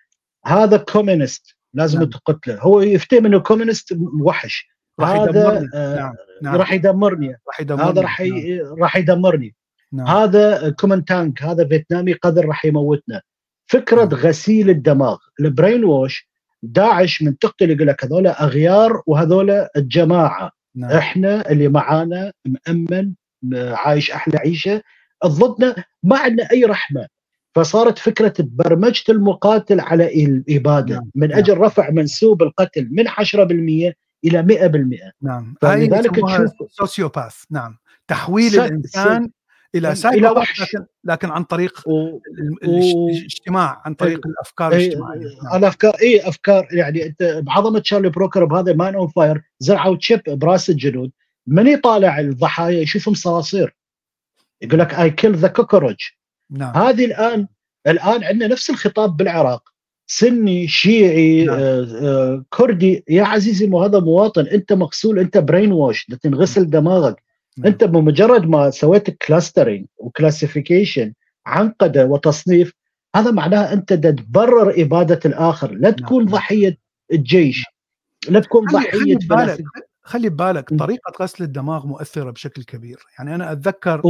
[0.50, 2.10] هذا communist لازم نعم.
[2.10, 4.68] تقتله هو يفتهم إنه communist وحش
[5.00, 6.14] راح هذا آه نعم.
[6.42, 6.56] نعم.
[6.56, 8.82] راح يدمرني راح يدمرني هذا راح نعم.
[8.82, 9.56] راح يدمرني
[9.94, 10.08] نعم.
[10.08, 13.22] هذا communist هذا فيتنامي قذر راح يموتنا
[13.66, 14.14] فكرة نعم.
[14.14, 16.30] غسيل الدماغ ال brainwash
[16.64, 20.92] داعش من تقتل يقول لك هذول أغيار وهذول الجماعة نعم.
[20.92, 23.14] إحنا اللي معانا مأمن
[23.54, 24.82] عايش أحلى عيشة
[25.26, 27.08] ضدنا ما عندنا أي رحمة
[27.60, 31.10] فصارت فكرة برمجة المقاتل على الاباده نعم.
[31.15, 31.64] من أجل نعم.
[31.64, 33.14] رفع منسوب القتل من 10%
[34.26, 34.60] إلى
[35.03, 35.56] 100% نعم.
[35.61, 37.77] فلذلك تشوف sociopath نعم.
[38.07, 39.30] تحويل الإنسان
[39.76, 42.19] إلى سايبر لكن لكن عن طريق و...
[42.64, 44.30] الاجتماع عن طريق و...
[44.30, 45.27] الافكار الاجتماعية.
[45.44, 45.57] نعم.
[45.57, 50.69] الأفكار اي أفكار يعني أنت بعظمة شارلي بروكر بهذا Man on Fire زرعوا chip براس
[50.69, 51.11] الجنود.
[51.48, 53.76] من يطالع الضحايا يشوفهم صراصير.
[54.61, 55.98] يقول لك I kill the cockroach
[56.52, 56.78] نعم.
[56.78, 57.48] هذه الآن
[57.88, 59.70] الآن عندنا نفس الخطاب بالعراق
[60.08, 61.60] سني شيعي نعم.
[61.60, 67.24] آه آه كردي يا عزيزي مو هذا مواطن أنت مغسول أنت brainwash تنغسل دماغك
[67.58, 67.68] نعم.
[67.68, 71.14] أنت بمجرد ما سويت clustering و classification
[71.46, 72.74] عنقده وتصنيف
[73.16, 75.92] هذا معناه أنت تبرر إبادة الآخر لا نعم.
[75.92, 76.34] تكون نعم.
[76.34, 76.78] ضحية
[77.14, 77.66] الجيش
[78.30, 79.18] لا تكون ضحية
[80.10, 82.99] خلي ببالك طريقة غسل الدماغ مؤثرة بشكل كبير.
[83.18, 84.02] يعني أنا أتذكر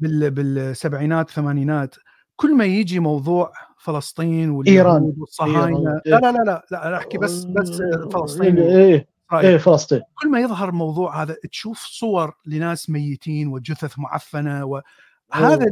[0.00, 1.94] بال بالسبعينات الثمانينات
[2.36, 7.44] كل ما يجي موضوع فلسطين واليهود والصهاينة لا لا لا لا لا أنا أحكي بس
[7.44, 9.56] بس فلسطين إيه إيه.
[9.56, 10.00] فلسطين.
[10.22, 15.66] كل ما يظهر الموضوع هذا تشوف صور لناس ميتين وجثث معفنة وهذا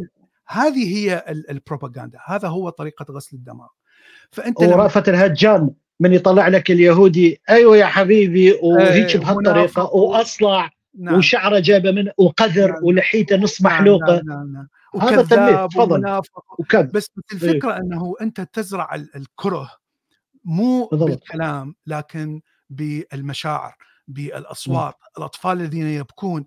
[0.47, 2.19] هذه هي البروباغندا.
[2.27, 3.69] هذا هو طريقة غسل الدماغ.
[4.31, 5.71] فأنت ورأفت الهجان.
[6.01, 11.15] من يطلع لك اليهودي أيوه يا حبيبي وهيك إيه، بهالطريقة وأصلع نعم.
[11.15, 12.85] وشعره جايبه من وقذر نعم.
[12.85, 14.69] ولحيته نص نعم محلوقة نعم نعم نعم.
[15.03, 16.21] هذا تمثيل تفضل
[16.59, 19.71] وكذب بس الفكرة إيه؟ إنه أنت تزرع الكره
[20.45, 21.11] مو بالضبط.
[21.11, 23.77] بالكلام لكن بالمشاعر
[24.09, 25.19] بالأصوات م.
[25.19, 26.45] الأطفال الذين يبكون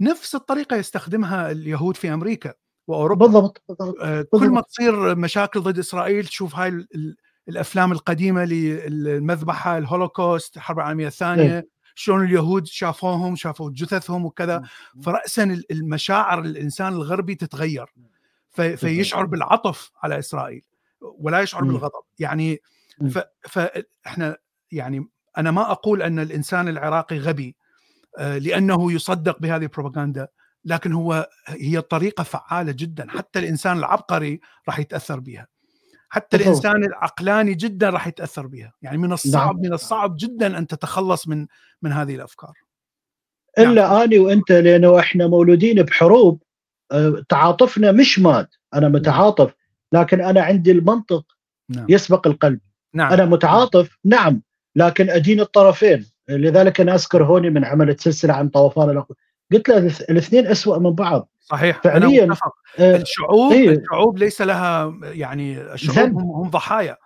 [0.00, 2.54] نفس الطريقة يستخدمها اليهود في أمريكا
[2.88, 3.62] وأوروبا بالضبط
[4.02, 6.86] آه، كل ما تصير مشاكل ضد إسرائيل تشوف هاي
[7.48, 11.68] الأفلام القديمة للمذبحه الهولوكوست الحرب العالمية الثانية إيه.
[11.94, 14.62] شلون اليهود شافوهم شافوا جثثهم وكذا.
[15.02, 17.86] فراسا المشاعر الإنسان الغربي تتغير.
[18.50, 20.62] فيشعر بالعطف على إسرائيل
[21.00, 22.02] ولا يشعر بالغضب.
[22.18, 22.60] يعني
[23.48, 24.36] فإحنا
[24.72, 25.08] يعني
[25.38, 27.56] أنا ما أقول أن الإنسان العراقي غبي
[28.18, 30.28] آه، لأنه يصدق بهذه البروباغندا
[30.64, 33.10] لكن هو هي طريقة فعالة جدا.
[33.10, 35.46] حتى الإنسان العبقري راح يتأثر بها
[36.16, 39.64] حتى الإنسان العقلاني جدا راح يتأثر بها يعني من الصعب نعم.
[39.64, 41.46] من الصعب جدا أن تتخلص من
[41.82, 42.52] من هذه الأفكار.
[43.58, 44.02] إلا نعم.
[44.02, 46.42] أني وأنت لأنه إحنا مولودين بحروب
[46.92, 49.54] آه، تعاطفنا مش ماد أنا متعاطف
[49.92, 51.24] لكن أنا عندي المنطق
[51.70, 51.86] نعم.
[51.88, 52.60] يسبق القلب.
[52.94, 53.12] نعم.
[53.12, 54.42] أنا متعاطف نعم
[54.76, 56.06] لكن أدين الطرفين.
[56.28, 59.04] لذلك أنا أذكر هوني من عملت سلسله عن طوفان
[59.52, 59.76] قلت له
[60.10, 61.28] الاثنين اسوء من بعض.
[61.50, 62.36] صحيح فعليا أنا
[62.78, 66.96] آه الشعوب إيه؟ الشعوب ليس لها يعني الشعوب هم, هم ضحايا.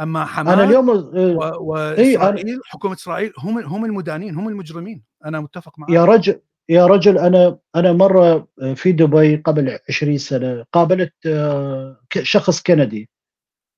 [0.00, 5.02] أما حماس أنا اليوم آه وإسرائيل إيه حكومة إسرائيل هم هم المدانين هم المجرمين.
[5.24, 5.90] أنا متفق معك.
[5.90, 12.62] يا رجل يا رجل أنا أنا مرة في دبي قبل 20 سنة قابلت آه، شخص
[12.62, 13.10] كندي.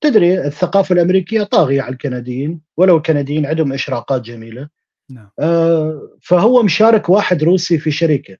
[0.01, 4.69] تدري الثقافة الأمريكية طاغية على الكنديين ولو الكنديين عندهم إشراقات جميلة.
[5.09, 5.29] نعم.
[5.39, 8.37] آه فهو مشارك واحد روسي في شركة.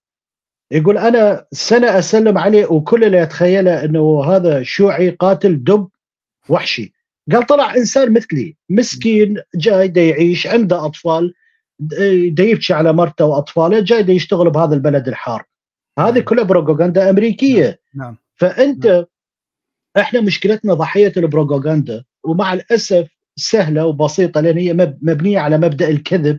[0.71, 5.89] يقول أنا سنة أسلم عليه وكل اللي أتخيله إنه هذا شيوعي قاتل دب
[6.49, 6.93] وحشي
[7.31, 11.33] قال طلع إنسان مثلي مسكين جاي دا يعيش عنده أطفال
[12.29, 15.43] دا يبكي على مرته وأطفاله جاي دا يشتغل بهذا البلد الحار
[15.99, 16.23] هذه نعم.
[16.23, 18.17] كلها بروباغندا أمريكية نعم.
[18.35, 19.05] فأنت نعم.
[19.97, 26.37] إحنا مشكلتنا ضحية البروباغندا ومع الأسف سهلة وبسيطة لأن هي مبنية على مبدأ الكذب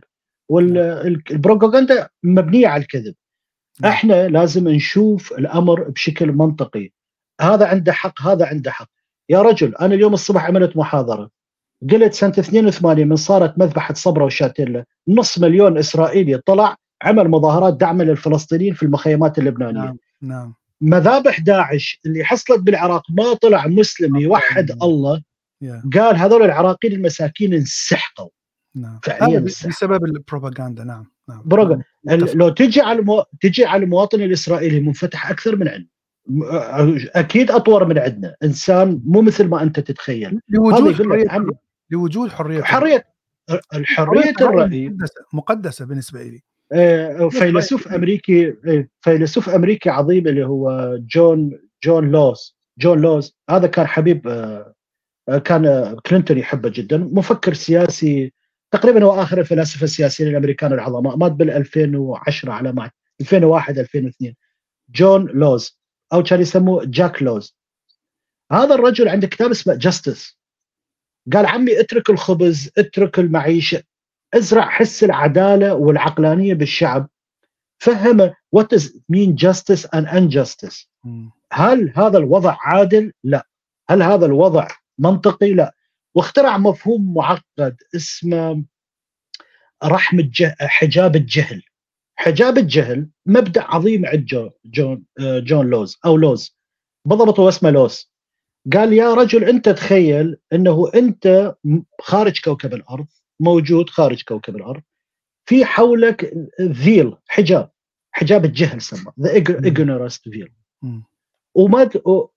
[0.49, 3.22] والبروباغندا مبنية على الكذب نعم.
[3.85, 6.89] إحنا لازم نشوف الأمر بشكل منطقي.
[7.41, 8.89] هذا عنده حق هذا عنده حق.
[9.29, 11.29] يا رجل أنا اليوم الصبح عملت محاضرة.
[11.91, 14.85] قلت سنة 82 من صارت مذبحة صبرا وشاتيلا.
[15.07, 19.79] نص مليون إسرائيلي طلع عمل مظاهرات دعم للفلسطينيين في المخيمات اللبنانية.
[19.79, 20.53] نعم نعم.
[20.81, 25.21] مذابح داعش اللي حصلت بالعراق ما طلع مسلم يوحد الله.
[25.93, 28.29] قال هذول العراقيين المساكين انسحقوا.
[28.75, 28.99] نعم.
[29.03, 30.83] فعليا بسبب البروباغندا.
[30.83, 31.41] نعم نعم.
[31.45, 31.85] بروباغندا.
[32.33, 33.23] لو تجي على المو...
[33.41, 35.87] تجي على المواطن الإسرائيلي منفتح أكثر من عندنا.
[37.15, 38.35] أكيد أطور من عندنا.
[38.43, 40.39] إنسان مو مثل ما أنت تتخيل.
[40.49, 41.51] لوجود حريه عن...
[41.89, 43.05] لوجود حرية حريه
[43.73, 46.41] الحرية الرأي مقدسه مقدسة بالنسبة لي
[46.71, 52.57] آه، فيلسوف امريكي آه، فيلسوف أمريكي عظيم اللي هو جون جون رولز.
[52.79, 56.97] جون رولز هذا كان حبيب آه، كان كلينتون يحبه جدا.
[56.97, 58.33] مفكر سياسي
[58.73, 62.91] تقريبا هو آخر الفلاسفة السياسيين الأمريكان العظماء مات بال 2010 على ما
[63.21, 64.35] 2001 2002
[64.89, 65.79] جون رولز
[66.13, 67.55] أو كان يسموه جاك رولز.
[68.51, 70.37] هذا الرجل عنده كتاب اسمه Justice.
[71.33, 73.83] قال عمي اترك الخبز اترك المعيشه
[74.33, 77.09] ازرع حس العدالة والعقلانية بالشعب.
[77.77, 80.87] فهم what does mean justice and injustice.
[81.51, 83.47] هل هذا الوضع عادل؟ لا.
[83.89, 84.67] هل هذا الوضع
[84.99, 85.75] منطقي؟ لا.
[86.15, 88.63] واخترع مفهوم معقد اسمه
[89.83, 90.29] رحم.
[90.59, 91.63] حجاب الجهل.
[92.15, 96.57] حجاب الجهل مبدأ عظيم عند جون جون جون رولز أو رولز.
[97.05, 98.11] بالضبط هو اسمه رولز.
[98.73, 101.55] قال يا رجل أنت تخيل أنه أنت
[102.01, 103.07] خارج كوكب الأرض
[103.39, 104.81] موجود خارج كوكب الأرض
[105.45, 107.71] في حولك the veil حجاب.
[108.11, 110.51] حجاب الجهل سمى the ignorance veil.
[111.55, 111.89] وما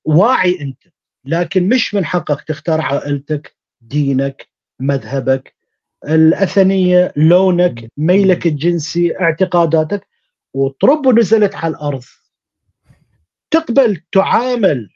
[0.04, 0.82] واعي أنت
[1.24, 4.48] لكن مش من حقك تختار عائلتك دينك
[4.80, 5.56] مذهبك
[6.08, 10.06] الأثنية لونك ميلك الجنسي اعتقاداتك.
[10.54, 12.02] وترب ونزلت على الأرض.
[13.50, 14.88] تقبل تعامل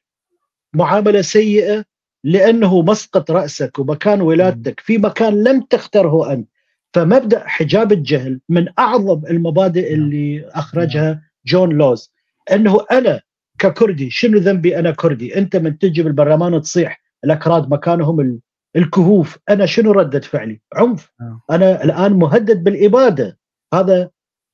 [0.75, 1.85] معاملة سيئة
[2.25, 4.81] لأنه مسقط رأسك ومكان ولادتك.
[4.81, 6.49] في مكان لم تختره أنت.
[6.95, 9.93] فمبدأ حجاب الجهل من أعظم المبادئ نعم.
[9.93, 11.23] اللي أخرجها نعم.
[11.47, 12.13] جون لوز.
[12.53, 13.21] أنه أنا
[13.59, 15.39] ككردي شنو ذنبي؟ أنا كردي.
[15.39, 18.41] أنت من تجي بالبرلمان تصيح الأكراد مكانهم
[18.77, 19.39] الكهوف.
[19.51, 21.13] أنا شنو ردة فعلي؟ عنف.
[21.21, 21.41] نعم.
[21.51, 23.39] أنا الآن مهدد بالإبادة.
[23.75, 24.11] هذا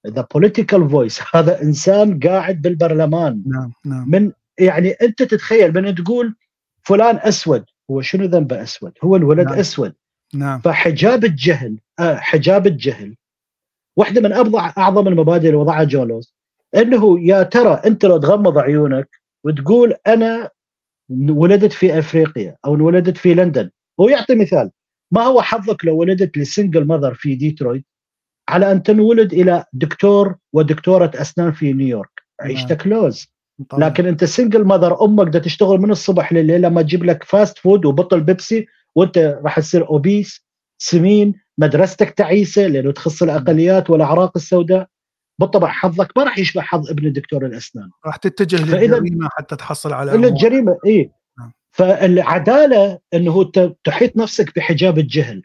[0.06, 3.42] the political voice هذا إنسان قاعد بالبرلمان.
[3.46, 4.10] نعم نعم.
[4.10, 6.36] من يعني أنت تتخيل من تقول
[6.82, 7.64] فلان أسود.
[7.90, 9.58] هو شنو ذنبه أسود؟ هو الولد نعم.
[9.58, 9.94] أسود.
[10.34, 10.60] نعم.
[10.60, 13.16] فحجاب الجهل آه حجاب الجهل.
[13.96, 16.34] واحدة من أبضع أعظم المبادئ اللي وضعها جون رولز
[16.76, 19.08] إنه يا ترى أنت لو تغمض عيونك
[19.44, 20.50] وتقول أنا
[21.28, 23.70] ولدت في أفريقيا أو انولدت في لندن
[24.00, 24.70] هو يعطي مثال.
[25.10, 27.84] ما هو حظك لو ولدت ل single mother في ديترويت؟
[28.48, 32.22] على أن تنولد إلى دكتور ودكتورة أسنان في نيويورك.
[32.40, 32.98] عيشتك نعم.
[32.98, 33.26] لوز.
[33.68, 33.88] طبعا.
[33.88, 37.84] لكن أنت single mother أمك بدها تشتغل من الصبح لليل لما تجيب لك fast food
[37.84, 40.46] وبطل بيبسي وأنت راح تصير obese
[40.78, 44.88] سمين مدرستك تعيسة لأنه تخص الأقليات والأعراق السوداء.
[45.40, 47.90] بالطبع حظك ما راح يشبه حظ ابن دكتور الأسنان.
[48.06, 51.10] راح تتجه للجريمة حتى تحصل على الجريمة اي.
[51.76, 53.50] فالعدالة إنه
[53.84, 55.42] تحيط نفسك بحجاب الجهل.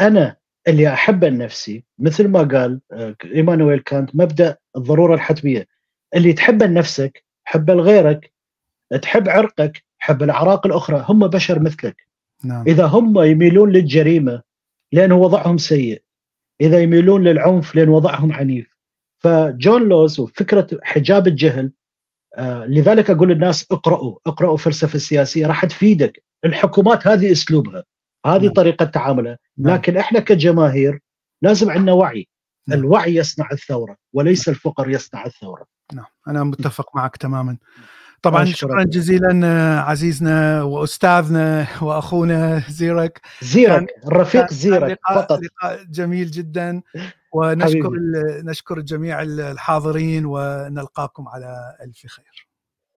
[0.00, 0.36] أنا
[0.68, 5.66] اللي أحب نفسي مثل ما قال آه، إيمانويل كانت مبدأ الضرورة الحتمية.
[6.14, 8.32] اللي تحب نفسك حب لغيرك
[9.02, 11.96] تحب عرقك حب الأعراق الأخرى هم بشر مثلك.
[12.44, 12.64] نعم.
[12.66, 14.42] إذا هم يميلون للجريمة
[14.92, 16.02] لأن وضعهم سيء.
[16.60, 18.76] إذا يميلون للعنف لأن وضعهم عنيف.
[19.18, 21.72] فجون لوز وفكرة حجاب الجهل
[22.66, 27.84] لذلك أقول للناس اقرأوا اقرأوا فلسفة سياسية راح تفيدك الحكومات هذه أسلوبها
[28.26, 28.52] هذه نعم.
[28.52, 29.74] طريقة تعاملها نعم.
[29.74, 31.00] لكن إحنا كجماهير
[31.42, 32.28] لازم عندنا وعي
[32.68, 32.78] نعم.
[32.78, 37.56] الوعي يصنع الثورة وليس الفقر يصنع الثورة نعم أنا متفق معك تماما
[38.24, 38.44] طبعا.
[38.44, 43.20] شكرا جزيلا آه، عزيزنا وأستاذنا وأخونا زيرك.
[43.42, 45.38] زيرك الرفيق زيرك لقاء فقط.
[45.42, 46.82] لقاء جميل جدا.
[47.34, 47.90] ونشكر
[48.44, 52.53] نشكر جميع الحاضرين ونلقاكم على ألف خير.